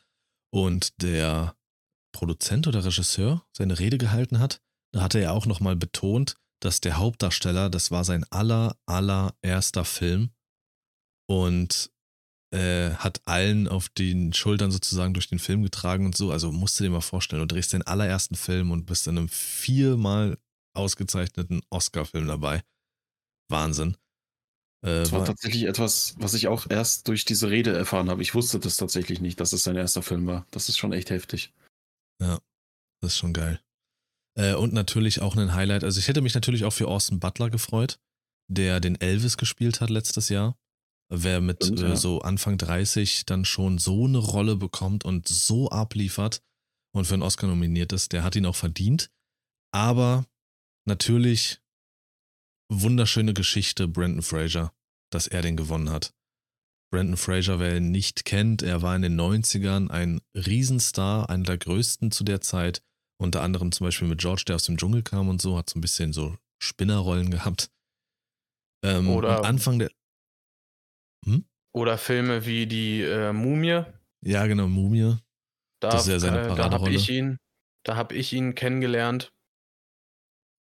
und 0.51 1.03
der 1.03 1.57
Produzent 2.13 2.67
oder 2.67 2.85
Regisseur 2.85 3.45
seine 3.53 3.79
Rede 3.79 3.99
gehalten 3.99 4.39
hat, 4.39 4.63
da 4.93 5.03
hat 5.03 5.15
er 5.15 5.23
ja 5.23 5.31
auch 5.33 5.47
nochmal 5.47 5.75
betont, 5.75 6.37
dass 6.61 6.81
der 6.81 6.97
Hauptdarsteller, 6.97 7.69
das 7.69 7.91
war 7.91 8.05
sein 8.05 8.25
aller, 8.31 8.79
allererster 8.87 9.85
Film 9.85 10.31
und 11.27 11.91
äh, 12.55 12.95
hat 12.95 13.21
allen 13.25 13.67
auf 13.67 13.89
den 13.89 14.33
Schultern 14.33 14.71
sozusagen 14.71 15.13
durch 15.13 15.29
den 15.29 15.41
Film 15.41 15.65
getragen 15.65 16.07
und 16.07 16.17
so. 16.17 16.31
Also 16.31 16.53
musst 16.53 16.79
du 16.79 16.85
dir 16.85 16.91
mal 16.91 17.01
vorstellen, 17.01 17.41
du 17.41 17.53
drehst 17.53 17.73
den 17.73 17.83
allerersten 17.83 18.37
Film 18.37 18.71
und 18.71 18.87
bist 18.87 19.09
in 19.09 19.19
einem 19.19 19.29
viermal 19.29 20.39
ausgezeichneten 20.73 21.63
Oscar-Film 21.71 22.29
dabei. 22.29 22.63
Wahnsinn. 23.51 23.97
Äh, 24.83 25.01
das 25.01 25.13
war, 25.13 25.21
war 25.21 25.27
tatsächlich 25.27 25.65
etwas, 25.65 26.15
was 26.19 26.35
ich 26.35 26.47
auch 26.47 26.71
erst 26.71 27.09
durch 27.09 27.25
diese 27.25 27.51
Rede 27.51 27.77
erfahren 27.77 28.09
habe. 28.09 28.23
Ich 28.23 28.35
wusste 28.35 28.61
das 28.61 28.77
tatsächlich 28.77 29.21
nicht, 29.21 29.41
dass 29.41 29.53
es 29.53 29.65
sein 29.65 29.77
erster 29.77 30.03
Film 30.03 30.27
war. 30.27 30.47
Das 30.53 30.69
ist 30.69 30.79
schon 30.79 30.93
echt 30.93 31.11
heftig. 31.11 31.53
Ja, 32.21 32.39
das 33.01 33.13
ist 33.13 33.19
schon 33.19 33.33
geil. 33.33 33.61
Äh, 34.39 34.55
und 34.55 34.73
natürlich 34.73 35.21
auch 35.21 35.35
ein 35.35 35.55
Highlight. 35.55 35.83
Also 35.83 35.99
ich 35.99 36.07
hätte 36.07 36.23
mich 36.23 36.35
natürlich 36.35 36.65
auch 36.65 36.73
für 36.73 36.87
Austin 36.87 37.19
Butler 37.19 37.51
gefreut, 37.51 37.99
der 38.49 38.79
den 38.79 39.01
Elvis 39.01 39.37
gespielt 39.37 39.81
hat 39.81 39.91
letztes 39.91 40.29
Jahr. 40.29 40.57
Wer 41.11 41.41
mit 41.41 41.65
Stimmt, 41.65 41.81
äh, 41.81 41.89
ja. 41.91 41.97
so 41.97 42.21
Anfang 42.21 42.59
30 42.59 43.27
dann 43.27 43.45
schon 43.45 43.79
so 43.79 44.05
eine 44.05 44.19
Rolle 44.19 44.57
bekommt 44.57 45.05
und 45.05 45.29
so 45.29 45.71
abliefert 45.71 46.43
und 46.95 47.07
für 47.07 47.15
einen 47.15 47.23
Oscar 47.23 47.47
nominiert 47.47 47.93
ist, 47.93 48.13
der 48.13 48.23
hat 48.25 48.37
ihn 48.37 48.47
auch 48.47 48.57
verdient. 48.57 49.11
Aber 49.73 50.27
natürlich 50.87 51.61
wunderschöne 52.71 53.35
Geschichte 53.35 53.89
Brandon 53.89 54.23
Fraser, 54.23 54.73
dass 55.11 55.27
er 55.27 55.43
den 55.43 55.57
gewonnen 55.57 55.91
hat. 55.91 56.15
Brandon 56.91 57.17
Fraser, 57.17 57.59
wer 57.59 57.77
ihn 57.77 57.91
nicht 57.91 58.25
kennt, 58.25 58.63
er 58.63 58.81
war 58.81 58.95
in 58.95 59.03
den 59.03 59.21
90ern 59.21 59.91
ein 59.91 60.21
Riesenstar, 60.35 61.29
einer 61.29 61.43
der 61.43 61.59
größten 61.59 62.13
zu 62.13 62.23
der 62.23 62.41
Zeit. 62.41 62.83
Unter 63.21 63.43
anderem 63.43 63.73
zum 63.73 63.87
Beispiel 63.87 64.09
mit 64.09 64.21
George, 64.21 64.45
der 64.47 64.57
aus 64.57 64.65
dem 64.65 64.77
Dschungel 64.77 65.03
kam 65.03 65.29
und 65.29 65.43
so, 65.43 65.57
hat 65.57 65.71
so 65.71 65.79
ein 65.79 65.81
bisschen 65.81 66.13
so 66.13 66.37
Spinnerrollen 66.63 67.31
gehabt. 67.31 67.71
Ähm, 68.85 69.09
Oder 69.11 69.45
Anfang 69.45 69.81
der, 69.81 69.91
hm? 71.25 71.45
Oder 71.73 71.99
Filme 71.99 72.47
wie 72.47 72.67
die 72.67 73.03
äh, 73.03 73.33
Mumie. 73.33 73.83
Ja, 74.25 74.47
genau, 74.47 74.69
Mumie. 74.69 75.17
Da, 75.81 75.91
das 75.91 76.03
ist 76.03 76.09
ja 76.09 76.19
seine 76.19 76.47
Paraderolle. 76.47 76.71
Da 76.71 76.79
habe 76.79 76.95
ich 76.95 77.11
ihn, 77.11 77.39
da 77.85 77.97
habe 77.97 78.15
ich 78.15 78.33
ihn 78.33 78.55
kennengelernt. 78.55 79.33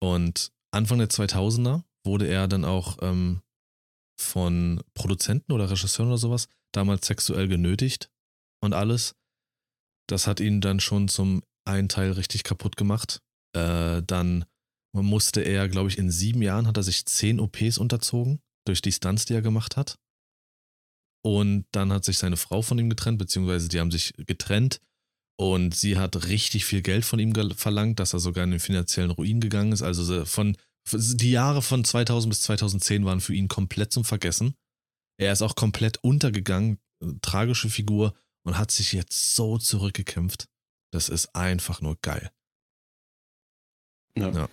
Und 0.00 0.52
Anfang 0.72 0.98
der 0.98 1.08
2000er 1.08 1.82
wurde 2.04 2.26
er 2.26 2.48
dann 2.48 2.64
auch 2.64 2.98
ähm, 3.02 3.42
von 4.18 4.82
Produzenten 4.94 5.52
oder 5.52 5.70
Regisseuren 5.70 6.10
oder 6.10 6.18
sowas 6.18 6.48
damals 6.72 7.06
sexuell 7.06 7.48
genötigt 7.48 8.10
und 8.62 8.72
alles. 8.72 9.14
Das 10.08 10.26
hat 10.26 10.40
ihn 10.40 10.60
dann 10.60 10.80
schon 10.80 11.08
zum 11.08 11.42
einen 11.64 11.88
Teil 11.88 12.12
richtig 12.12 12.44
kaputt 12.44 12.76
gemacht. 12.76 13.20
Äh, 13.54 14.02
dann 14.02 14.44
musste 14.94 15.40
er, 15.42 15.68
glaube 15.68 15.88
ich, 15.88 15.98
in 15.98 16.10
sieben 16.10 16.42
Jahren 16.42 16.66
hat 16.66 16.76
er 16.76 16.82
sich 16.82 17.06
zehn 17.06 17.40
OPs 17.40 17.78
unterzogen 17.78 18.40
durch 18.66 18.82
die 18.82 18.92
Stunts, 18.92 19.24
die 19.24 19.34
er 19.34 19.42
gemacht 19.42 19.76
hat. 19.76 19.98
Und 21.24 21.66
dann 21.72 21.92
hat 21.92 22.04
sich 22.04 22.18
seine 22.18 22.36
Frau 22.36 22.62
von 22.62 22.78
ihm 22.78 22.90
getrennt, 22.90 23.18
beziehungsweise 23.18 23.68
die 23.68 23.80
haben 23.80 23.90
sich 23.90 24.12
getrennt. 24.16 24.80
Und 25.38 25.74
sie 25.74 25.98
hat 25.98 26.26
richtig 26.26 26.64
viel 26.64 26.82
Geld 26.82 27.04
von 27.04 27.18
ihm 27.18 27.34
verlangt, 27.54 28.00
dass 28.00 28.12
er 28.12 28.20
sogar 28.20 28.44
in 28.44 28.50
den 28.50 28.60
finanziellen 28.60 29.10
Ruin 29.10 29.40
gegangen 29.40 29.72
ist. 29.72 29.82
Also 29.82 30.24
von 30.24 30.56
die 30.92 31.30
Jahre 31.30 31.62
von 31.62 31.84
2000 31.84 32.30
bis 32.30 32.42
2010 32.42 33.04
waren 33.04 33.20
für 33.20 33.34
ihn 33.34 33.48
komplett 33.48 33.92
zum 33.92 34.04
Vergessen. 34.04 34.54
Er 35.18 35.32
ist 35.32 35.42
auch 35.42 35.54
komplett 35.54 35.98
untergegangen, 35.98 36.78
tragische 37.22 37.70
Figur 37.70 38.14
und 38.44 38.58
hat 38.58 38.70
sich 38.70 38.92
jetzt 38.92 39.34
so 39.34 39.58
zurückgekämpft. 39.58 40.48
Das 40.90 41.08
ist 41.08 41.34
einfach 41.34 41.80
nur 41.80 41.96
geil. 42.02 42.30
Ja. 44.16 44.30
ja. 44.30 44.48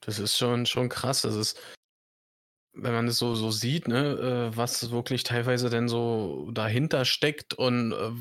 Das 0.00 0.18
ist 0.18 0.36
schon, 0.36 0.66
schon 0.66 0.88
krass. 0.88 1.22
Das 1.22 1.34
ist, 1.34 1.58
wenn 2.72 2.92
man 2.92 3.08
es 3.08 3.18
so, 3.18 3.34
so 3.34 3.50
sieht, 3.50 3.88
ne, 3.88 4.50
äh, 4.52 4.56
was 4.56 4.90
wirklich 4.90 5.22
teilweise 5.22 5.70
denn 5.70 5.88
so 5.88 6.50
dahinter 6.52 7.04
steckt 7.04 7.54
und 7.54 7.92
äh, 7.92 8.12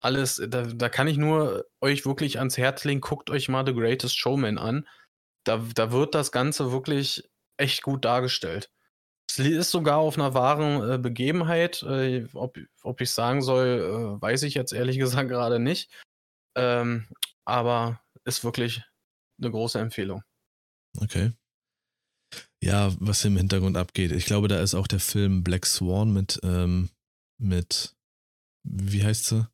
alles, 0.00 0.42
da, 0.48 0.62
da 0.62 0.88
kann 0.88 1.08
ich 1.08 1.16
nur 1.16 1.64
euch 1.80 2.04
wirklich 2.06 2.38
ans 2.38 2.58
Herz 2.58 2.84
legen, 2.84 3.00
guckt 3.00 3.30
euch 3.30 3.48
mal 3.48 3.66
The 3.66 3.74
Greatest 3.74 4.18
Showman 4.18 4.58
an. 4.58 4.86
Da, 5.44 5.64
da 5.74 5.92
wird 5.92 6.14
das 6.14 6.32
Ganze 6.32 6.70
wirklich 6.72 7.28
echt 7.56 7.82
gut 7.82 8.04
dargestellt. 8.04 8.70
Es 9.28 9.38
ist 9.38 9.70
sogar 9.70 9.98
auf 9.98 10.18
einer 10.18 10.34
wahren 10.34 10.90
äh, 10.90 10.98
Begebenheit. 10.98 11.82
Ob, 12.34 12.58
ob 12.82 13.00
ich 13.00 13.10
sagen 13.10 13.42
soll, 13.42 14.20
weiß 14.20 14.42
ich 14.44 14.54
jetzt 14.54 14.72
ehrlich 14.72 14.98
gesagt 14.98 15.28
gerade 15.28 15.58
nicht. 15.58 15.90
Ähm, 16.56 17.08
aber 17.44 18.00
ist 18.24 18.44
wirklich 18.44 18.82
eine 19.38 19.50
große 19.50 19.78
Empfehlung. 19.78 20.22
Okay 21.00 21.32
ja, 22.62 22.92
was 23.00 23.24
im 23.24 23.36
Hintergrund 23.36 23.76
abgeht. 23.76 24.12
Ich 24.12 24.26
glaube, 24.26 24.48
da 24.48 24.60
ist 24.60 24.74
auch 24.74 24.86
der 24.86 25.00
Film 25.00 25.42
Black 25.44 25.66
Swan 25.66 26.12
mit, 26.12 26.40
ähm, 26.42 26.90
mit, 27.38 27.94
wie 28.64 29.04
heißt 29.04 29.26
sie? 29.26 29.48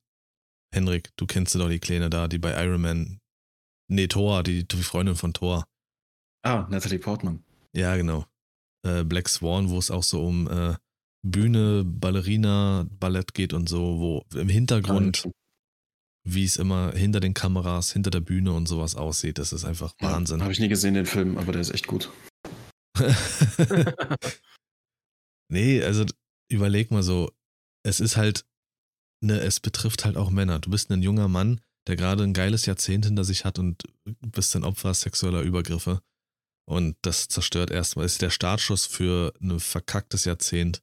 Henrik, 0.74 1.10
du 1.16 1.26
kennst 1.26 1.52
sie 1.52 1.58
doch, 1.58 1.68
die 1.68 1.80
Kleine 1.80 2.08
da, 2.08 2.28
die 2.28 2.38
bei 2.38 2.52
Iron 2.64 2.80
Man, 2.80 3.20
nee, 3.88 4.06
Thor, 4.06 4.42
die, 4.42 4.66
die 4.66 4.82
Freundin 4.82 5.16
von 5.16 5.34
Thor. 5.34 5.66
Ah, 6.42 6.66
Natalie 6.70 6.98
Portman. 6.98 7.44
Ja, 7.74 7.96
genau. 7.96 8.26
Äh, 8.86 9.04
Black 9.04 9.28
Swan, 9.28 9.70
wo 9.70 9.78
es 9.78 9.90
auch 9.90 10.02
so 10.02 10.24
um 10.24 10.48
äh, 10.48 10.74
Bühne, 11.24 11.84
Ballerina, 11.84 12.86
Ballett 12.98 13.34
geht 13.34 13.52
und 13.52 13.68
so, 13.68 14.00
wo 14.00 14.38
im 14.38 14.48
Hintergrund, 14.48 15.28
wie 16.24 16.44
es 16.44 16.56
immer 16.56 16.92
hinter 16.92 17.20
den 17.20 17.34
Kameras, 17.34 17.92
hinter 17.92 18.10
der 18.10 18.20
Bühne 18.20 18.52
und 18.52 18.66
sowas 18.66 18.96
aussieht, 18.96 19.38
das 19.38 19.52
ist 19.52 19.64
einfach 19.64 19.94
Wahnsinn. 20.00 20.38
Ja, 20.38 20.44
Habe 20.44 20.52
ich 20.52 20.60
nie 20.60 20.68
gesehen, 20.68 20.94
den 20.94 21.06
Film, 21.06 21.38
aber 21.38 21.52
der 21.52 21.60
ist 21.60 21.72
echt 21.72 21.86
gut. 21.86 22.10
nee, 25.50 25.82
also 25.82 26.04
überleg 26.50 26.90
mal 26.90 27.02
so, 27.02 27.32
es 27.84 28.00
ist 28.00 28.16
halt, 28.16 28.44
ne, 29.22 29.40
es 29.40 29.60
betrifft 29.60 30.04
halt 30.04 30.16
auch 30.16 30.30
Männer. 30.30 30.58
Du 30.58 30.70
bist 30.70 30.90
ein 30.90 31.02
junger 31.02 31.28
Mann, 31.28 31.60
der 31.86 31.96
gerade 31.96 32.22
ein 32.22 32.34
geiles 32.34 32.66
Jahrzehnt 32.66 33.06
hinter 33.06 33.24
sich 33.24 33.44
hat 33.44 33.58
und 33.58 33.82
bist 34.20 34.54
ein 34.54 34.64
Opfer 34.64 34.94
sexueller 34.94 35.42
Übergriffe. 35.42 36.02
Und 36.68 36.96
das 37.02 37.28
zerstört 37.28 37.70
erstmal, 37.70 38.06
ist 38.06 38.22
der 38.22 38.30
Startschuss 38.30 38.86
für 38.86 39.34
ein 39.40 39.58
verkacktes 39.58 40.24
Jahrzehnt. 40.24 40.82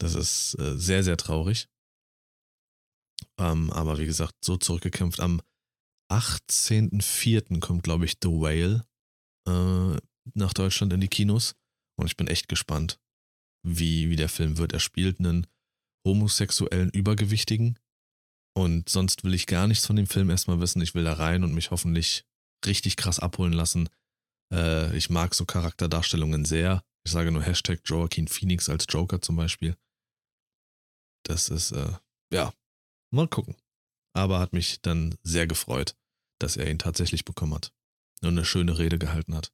Das 0.00 0.14
ist 0.14 0.56
äh, 0.60 0.78
sehr, 0.78 1.02
sehr 1.02 1.16
traurig. 1.16 1.68
Ähm, 3.38 3.72
aber 3.72 3.98
wie 3.98 4.06
gesagt, 4.06 4.36
so 4.44 4.56
zurückgekämpft. 4.56 5.18
Am 5.18 5.42
18.04. 6.12 7.58
kommt, 7.58 7.82
glaube 7.82 8.04
ich, 8.04 8.18
The 8.22 8.28
Whale 8.28 8.84
äh, 9.48 9.98
nach 10.34 10.52
Deutschland 10.52 10.92
in 10.92 11.00
die 11.00 11.08
Kinos. 11.08 11.54
Und 11.96 12.06
ich 12.06 12.16
bin 12.16 12.28
echt 12.28 12.48
gespannt, 12.48 13.00
wie, 13.62 14.08
wie 14.10 14.16
der 14.16 14.28
Film 14.28 14.58
wird. 14.58 14.72
Er 14.72 14.80
spielt 14.80 15.18
einen 15.18 15.46
homosexuellen 16.04 16.90
Übergewichtigen. 16.90 17.78
Und 18.54 18.88
sonst 18.88 19.24
will 19.24 19.34
ich 19.34 19.46
gar 19.46 19.66
nichts 19.66 19.86
von 19.86 19.96
dem 19.96 20.06
Film 20.06 20.30
erstmal 20.30 20.60
wissen. 20.60 20.80
Ich 20.82 20.94
will 20.94 21.04
da 21.04 21.14
rein 21.14 21.44
und 21.44 21.54
mich 21.54 21.70
hoffentlich 21.70 22.24
richtig 22.66 22.96
krass 22.96 23.18
abholen 23.18 23.52
lassen. 23.52 23.88
Äh, 24.52 24.96
ich 24.96 25.10
mag 25.10 25.34
so 25.34 25.44
Charakterdarstellungen 25.44 26.44
sehr. 26.44 26.82
Ich 27.04 27.12
sage 27.12 27.30
nur 27.30 27.42
Hashtag 27.42 27.80
Joaquin 27.84 28.28
Phoenix 28.28 28.68
als 28.68 28.86
Joker 28.88 29.20
zum 29.20 29.36
Beispiel. 29.36 29.76
Das 31.24 31.48
ist, 31.48 31.72
äh, 31.72 31.92
ja, 32.32 32.52
mal 33.10 33.28
gucken. 33.28 33.56
Aber 34.14 34.40
hat 34.40 34.52
mich 34.52 34.80
dann 34.82 35.14
sehr 35.22 35.46
gefreut, 35.46 35.94
dass 36.40 36.56
er 36.56 36.70
ihn 36.70 36.78
tatsächlich 36.78 37.24
bekommen 37.24 37.54
hat 37.54 37.72
und 38.22 38.30
eine 38.30 38.44
schöne 38.44 38.78
Rede 38.78 38.98
gehalten 38.98 39.34
hat. 39.34 39.52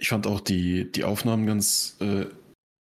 Ich 0.00 0.08
fand 0.08 0.26
auch 0.26 0.40
die, 0.40 0.90
die 0.90 1.04
Aufnahmen 1.04 1.46
ganz 1.46 1.96
äh, 2.00 2.26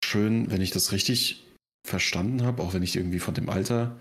schön, 0.05 0.51
wenn 0.51 0.61
ich 0.61 0.71
das 0.71 0.93
richtig 0.93 1.45
verstanden 1.87 2.45
habe, 2.45 2.63
auch 2.63 2.75
wenn 2.75 2.83
ich 2.83 2.95
irgendwie 2.95 3.19
von 3.19 3.35
dem 3.35 3.49
Alter 3.49 3.97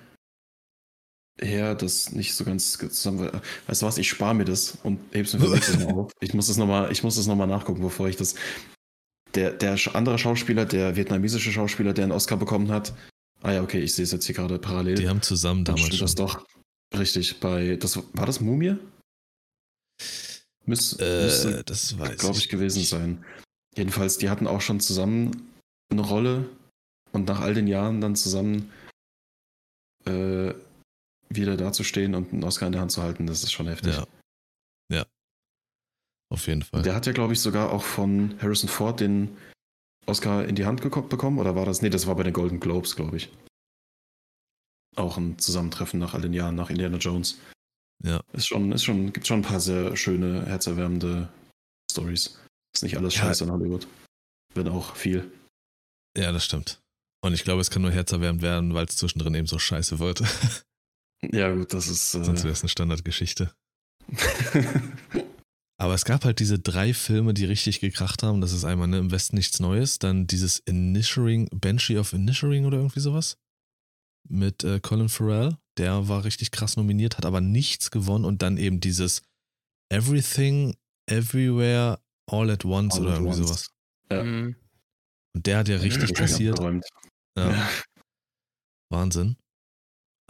her 1.41 1.75
das 1.75 2.11
nicht 2.11 2.33
so 2.33 2.45
ganz 2.45 2.77
zusammen. 2.77 3.29
Weißt 3.67 3.81
du 3.81 3.85
was, 3.85 3.97
ich 3.97 4.09
spare 4.09 4.35
mir 4.35 4.45
das 4.45 4.77
und 4.83 4.99
heb's 5.11 5.33
mir 5.33 5.39
für 5.39 5.49
nächstes 5.49 5.79
Mal 5.79 5.93
auf. 5.93 6.11
Ich 6.19 6.33
muss 6.33 6.47
das 6.47 6.57
nochmal, 6.57 6.91
ich 6.91 7.03
muss 7.03 7.15
das 7.15 7.27
nochmal 7.27 7.47
nachgucken, 7.47 7.81
bevor 7.81 8.07
ich 8.07 8.15
das. 8.15 8.35
Der, 9.35 9.51
der 9.51 9.77
andere 9.93 10.17
Schauspieler, 10.17 10.65
der 10.65 10.95
vietnamesische 10.95 11.51
Schauspieler, 11.51 11.93
der 11.93 12.05
einen 12.05 12.13
Oscar 12.13 12.37
bekommen 12.37 12.71
hat. 12.71 12.93
Ah 13.43 13.51
ja, 13.51 13.61
okay, 13.61 13.79
ich 13.79 13.93
sehe 13.93 14.03
es 14.03 14.11
jetzt 14.11 14.25
hier 14.25 14.35
gerade 14.35 14.57
parallel. 14.57 14.95
Die 14.95 15.09
haben 15.09 15.21
zusammen 15.21 15.63
damals 15.63 15.97
das 15.97 16.15
doch. 16.15 16.45
Richtig, 16.97 17.39
bei. 17.39 17.75
Das, 17.75 17.97
war 18.13 18.25
das 18.25 18.39
Mumie? 18.39 18.77
Müß, 20.67 20.97
müsste, 20.99 21.59
Äh, 21.59 21.63
das 21.63 21.97
weiß 21.97 22.17
glaube 22.17 22.37
ich, 22.37 22.49
gewesen 22.49 22.79
nicht. 22.79 22.89
sein. 22.89 23.25
Jedenfalls, 23.75 24.17
die 24.17 24.29
hatten 24.29 24.47
auch 24.47 24.61
schon 24.61 24.79
zusammen 24.79 25.49
eine 25.89 26.01
Rolle 26.01 26.49
und 27.13 27.27
nach 27.27 27.39
all 27.39 27.53
den 27.53 27.67
Jahren 27.67 28.01
dann 28.01 28.15
zusammen 28.15 28.71
äh, 30.05 30.53
wieder 31.29 31.57
dazustehen 31.57 32.15
und 32.15 32.31
einen 32.33 32.43
Oscar 32.43 32.67
in 32.67 32.71
der 32.73 32.81
Hand 32.81 32.91
zu 32.91 33.01
halten, 33.01 33.27
das 33.27 33.43
ist 33.43 33.51
schon 33.51 33.67
heftig. 33.67 33.95
Ja. 33.95 34.05
Ja. 34.91 35.05
Auf 36.29 36.47
jeden 36.47 36.61
Fall. 36.63 36.81
Der 36.83 36.95
hat 36.95 37.05
ja, 37.05 37.11
glaube 37.13 37.33
ich, 37.33 37.39
sogar 37.41 37.71
auch 37.71 37.83
von 37.83 38.37
Harrison 38.41 38.69
Ford 38.69 38.99
den 38.99 39.35
Oscar 40.05 40.45
in 40.45 40.55
die 40.55 40.65
Hand 40.65 40.81
bekommen, 40.81 41.37
oder 41.39 41.55
war 41.55 41.65
das? 41.65 41.81
Nee, 41.81 41.89
das 41.89 42.07
war 42.07 42.15
bei 42.15 42.23
den 42.23 42.33
Golden 42.33 42.59
Globes, 42.59 42.95
glaube 42.95 43.17
ich. 43.17 43.29
Auch 44.95 45.17
ein 45.17 45.37
Zusammentreffen 45.37 45.99
nach 45.99 46.13
all 46.13 46.21
den 46.21 46.33
Jahren, 46.33 46.55
nach 46.55 46.69
Indiana 46.69 46.97
Jones. 46.97 47.39
Ja. 48.03 48.21
Ist 48.33 48.47
schon, 48.47 48.71
ist 48.71 48.83
schon, 48.83 49.11
gibt 49.13 49.25
schon 49.27 49.39
ein 49.39 49.43
paar 49.43 49.59
sehr 49.59 49.95
schöne, 49.97 50.45
herzerwärmende 50.45 51.29
Stories. 51.91 52.39
Ist 52.75 52.83
nicht 52.83 52.97
alles 52.97 53.15
Ja. 53.15 53.21
scheiße 53.23 53.43
in 53.45 53.51
Hollywood. 53.51 53.87
Wenn 54.53 54.67
auch 54.67 54.95
viel. 54.95 55.31
Ja, 56.17 56.31
das 56.31 56.45
stimmt. 56.45 56.79
Und 57.23 57.33
ich 57.33 57.43
glaube, 57.43 57.61
es 57.61 57.69
kann 57.71 57.81
nur 57.81 57.91
herzerwärmend 57.91 58.41
werden, 58.41 58.73
weil 58.73 58.85
es 58.85 58.97
zwischendrin 58.97 59.33
eben 59.35 59.47
so 59.47 59.59
scheiße 59.59 59.99
wird. 59.99 60.21
Ja, 61.31 61.51
gut, 61.51 61.73
das 61.73 61.87
ist. 61.87 62.11
Sonst 62.11 62.43
wäre 62.43 62.49
Äh, 62.49 62.51
es 62.51 62.61
eine 62.61 62.69
Standardgeschichte. 62.69 63.51
Aber 65.79 65.93
es 65.93 66.05
gab 66.05 66.25
halt 66.25 66.39
diese 66.39 66.59
drei 66.59 66.93
Filme, 66.93 67.33
die 67.33 67.45
richtig 67.45 67.79
gekracht 67.79 68.21
haben. 68.21 68.39
Das 68.41 68.51
ist 68.51 68.65
einmal 68.65 68.87
ne, 68.87 68.99
im 68.99 69.11
Westen 69.11 69.35
nichts 69.35 69.59
Neues, 69.59 69.97
dann 69.97 70.27
dieses 70.27 70.59
Initiating, 70.59 71.49
Banshee 71.51 71.97
of 71.97 72.13
Initiating 72.13 72.65
oder 72.65 72.77
irgendwie 72.77 72.99
sowas. 72.99 73.37
Mit 74.29 74.63
äh, 74.63 74.79
Colin 74.79 75.09
Farrell. 75.09 75.57
Der 75.77 76.07
war 76.07 76.23
richtig 76.23 76.51
krass 76.51 76.75
nominiert, 76.77 77.17
hat 77.17 77.25
aber 77.25 77.41
nichts 77.41 77.91
gewonnen. 77.91 78.25
Und 78.25 78.41
dann 78.41 78.57
eben 78.57 78.79
dieses 78.79 79.21
Everything, 79.89 80.75
Everywhere, 81.09 82.01
All 82.29 82.49
at 82.49 82.65
Once 82.65 82.95
All 82.95 83.01
oder 83.01 83.11
at 83.13 83.17
irgendwie 83.19 83.39
once. 83.39 83.47
sowas. 83.47 83.71
Ja. 84.11 84.23
Mhm. 84.23 84.55
Und 85.35 85.45
der 85.45 85.57
hat 85.59 85.67
ja 85.67 85.77
richtig 85.77 86.09
abgeräumt. 86.19 86.85
Ja, 87.37 87.51
Ja. 87.51 87.69
Wahnsinn. 88.91 89.37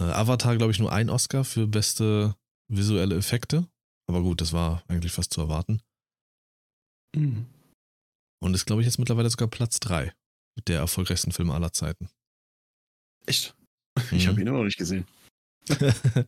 Äh, 0.01 0.03
Avatar, 0.05 0.57
glaube 0.57 0.71
ich, 0.71 0.79
nur 0.79 0.91
ein 0.91 1.09
Oscar 1.09 1.43
für 1.45 1.67
beste 1.67 2.35
visuelle 2.69 3.15
Effekte. 3.15 3.67
Aber 4.09 4.21
gut, 4.21 4.41
das 4.41 4.51
war 4.53 4.83
eigentlich 4.87 5.11
fast 5.13 5.33
zu 5.33 5.41
erwarten. 5.41 5.81
Mhm. 7.15 7.45
Und 8.43 8.53
ist, 8.53 8.65
glaube 8.65 8.81
ich, 8.81 8.85
jetzt 8.85 8.99
mittlerweile 8.99 9.29
sogar 9.29 9.47
Platz 9.47 9.79
3 9.79 10.13
der 10.67 10.79
erfolgreichsten 10.79 11.31
Filme 11.31 11.53
aller 11.53 11.71
Zeiten. 11.71 12.09
Echt? 13.25 13.55
Ich 14.11 14.25
Mhm. 14.25 14.29
habe 14.29 14.41
ihn 14.41 14.47
immer 14.47 14.57
noch 14.59 14.65
nicht 14.65 14.77
gesehen. 14.77 15.07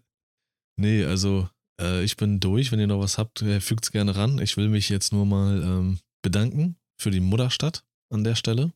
nee, 0.77 1.03
also 1.03 1.49
äh, 1.79 2.03
ich 2.03 2.17
bin 2.17 2.39
durch. 2.39 2.71
Wenn 2.71 2.79
ihr 2.79 2.87
noch 2.87 2.99
was 2.99 3.17
habt, 3.17 3.41
äh, 3.41 3.61
fügt's 3.61 3.91
gerne 3.91 4.15
ran. 4.15 4.39
Ich 4.39 4.57
will 4.57 4.69
mich 4.69 4.89
jetzt 4.89 5.13
nur 5.13 5.25
mal 5.25 5.61
ähm, 5.61 5.99
bedanken 6.21 6.77
für 6.99 7.11
die 7.11 7.19
Mutterstadt 7.19 7.85
an 8.11 8.23
der 8.23 8.35
Stelle. 8.35 8.73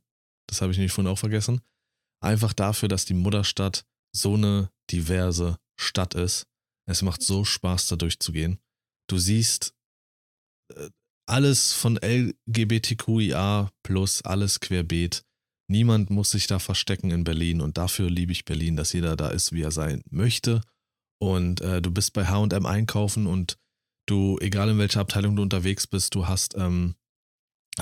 Das 0.47 0.61
habe 0.61 0.71
ich 0.71 0.77
nämlich 0.77 0.93
vorhin 0.93 1.11
auch 1.11 1.19
vergessen. 1.19 1.61
Einfach 2.21 2.53
dafür, 2.53 2.87
dass 2.87 3.05
die 3.05 3.13
Mutterstadt 3.13 3.85
so 4.15 4.35
eine 4.35 4.71
diverse 4.91 5.57
Stadt 5.79 6.13
ist. 6.15 6.47
Es 6.85 7.01
macht 7.01 7.21
so 7.21 7.45
Spaß, 7.45 7.87
da 7.87 7.95
durchzugehen. 7.95 8.59
Du 9.09 9.17
siehst 9.17 9.73
äh, 10.73 10.89
alles 11.27 11.73
von 11.73 11.97
LGBTQIA 11.97 13.71
plus 13.83 14.21
alles 14.23 14.59
querbeet. 14.59 15.25
Niemand 15.73 16.11
muss 16.11 16.29
sich 16.29 16.45
da 16.45 16.59
verstecken 16.59 17.09
in 17.09 17.23
Berlin 17.23 17.59
und 17.59 17.79
dafür 17.79 18.07
liebe 18.07 18.31
ich 18.31 18.45
Berlin, 18.45 18.75
dass 18.75 18.93
jeder 18.93 19.15
da 19.15 19.29
ist, 19.29 19.53
wie 19.53 19.63
er 19.63 19.71
sein 19.71 20.03
möchte. 20.11 20.61
Und 21.19 21.61
äh, 21.61 21.81
du 21.81 21.89
bist 21.89 22.13
bei 22.13 22.27
HM 22.27 22.67
einkaufen 22.67 23.25
und 23.25 23.57
du, 24.05 24.37
egal 24.39 24.69
in 24.69 24.77
welcher 24.77 24.99
Abteilung 24.99 25.35
du 25.35 25.41
unterwegs 25.41 25.87
bist, 25.87 26.13
du 26.13 26.27
hast 26.27 26.55
ähm, 26.55 26.93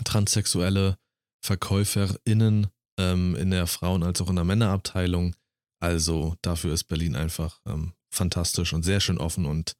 transsexuelle 0.05 0.99
VerkäuferInnen 1.43 2.67
ähm, 2.97 3.35
in 3.35 3.51
der 3.51 3.67
Frauen- 3.67 4.03
als 4.03 4.21
auch 4.21 4.29
in 4.29 4.37
der 4.37 4.45
Männerabteilung. 4.45 5.35
Also 5.81 6.37
dafür 6.41 6.73
ist 6.73 6.85
Berlin 6.85 7.17
einfach 7.17 7.59
ähm, 7.65 7.91
fantastisch 8.09 8.71
und 8.71 8.83
sehr 8.83 9.01
schön 9.01 9.17
offen 9.17 9.45
und 9.45 9.75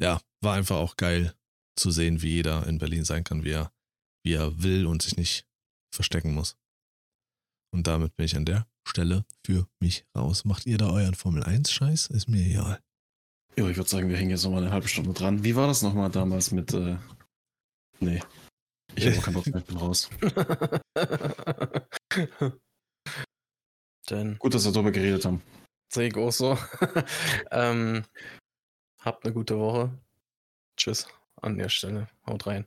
ja, 0.00 0.22
war 0.40 0.54
einfach 0.54 0.76
auch 0.76 0.96
geil 0.96 1.34
zu 1.76 1.90
sehen, 1.90 2.22
wie 2.22 2.36
jeder 2.36 2.66
in 2.66 2.78
Berlin 2.78 3.04
sein 3.04 3.22
kann, 3.22 3.44
wie 3.44 3.50
er, 3.50 3.70
wie 4.24 4.32
er 4.32 4.62
will 4.62 4.86
und 4.86 5.02
sich 5.02 5.18
nicht 5.18 5.44
verstecken 5.94 6.32
muss. 6.32 6.56
Und 7.72 7.86
damit 7.86 8.16
bin 8.16 8.26
ich 8.26 8.36
an 8.36 8.44
der 8.44 8.66
Stelle 8.86 9.24
für 9.44 9.66
mich 9.80 10.04
raus. 10.16 10.44
Macht 10.44 10.66
ihr 10.66 10.78
da 10.78 10.90
euren 10.90 11.14
Formel 11.14 11.42
1-Scheiß? 11.44 12.08
Ist 12.08 12.28
mir 12.28 12.44
egal. 12.44 12.80
Ja, 13.56 13.68
ich 13.68 13.76
würde 13.76 13.88
sagen, 13.88 14.08
wir 14.08 14.16
hängen 14.16 14.30
jetzt 14.30 14.44
nochmal 14.44 14.62
eine 14.62 14.72
halbe 14.72 14.88
Stunde 14.88 15.12
dran. 15.12 15.44
Wie 15.44 15.56
war 15.56 15.66
das 15.66 15.82
nochmal 15.82 16.10
damals 16.10 16.50
mit. 16.50 16.72
Äh... 16.74 16.96
Nee. 18.00 18.20
Ich 18.96 19.06
habe 19.06 19.18
auch 19.18 19.22
keinen 19.22 19.34
Bock 19.34 19.46
mehr, 19.46 19.58
ich 19.58 19.66
bin 19.66 19.76
raus. 19.76 20.10
Dann 24.06 24.38
Gut, 24.38 24.54
dass 24.54 24.64
wir 24.64 24.72
darüber 24.72 24.90
geredet 24.90 25.24
haben. 25.24 25.42
sehe 25.92 26.08
ich 26.08 26.16
auch 26.16 26.32
so. 26.32 26.58
ähm, 27.52 28.04
habt 28.98 29.24
eine 29.24 29.32
gute 29.32 29.56
Woche. 29.58 29.96
Tschüss 30.76 31.06
an 31.42 31.58
der 31.58 31.68
Stelle. 31.68 32.08
Haut 32.26 32.46
rein. 32.46 32.66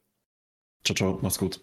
Ciao, 0.85 0.95
ciao, 0.95 1.19
mach's 1.21 1.37
gut. 1.37 1.61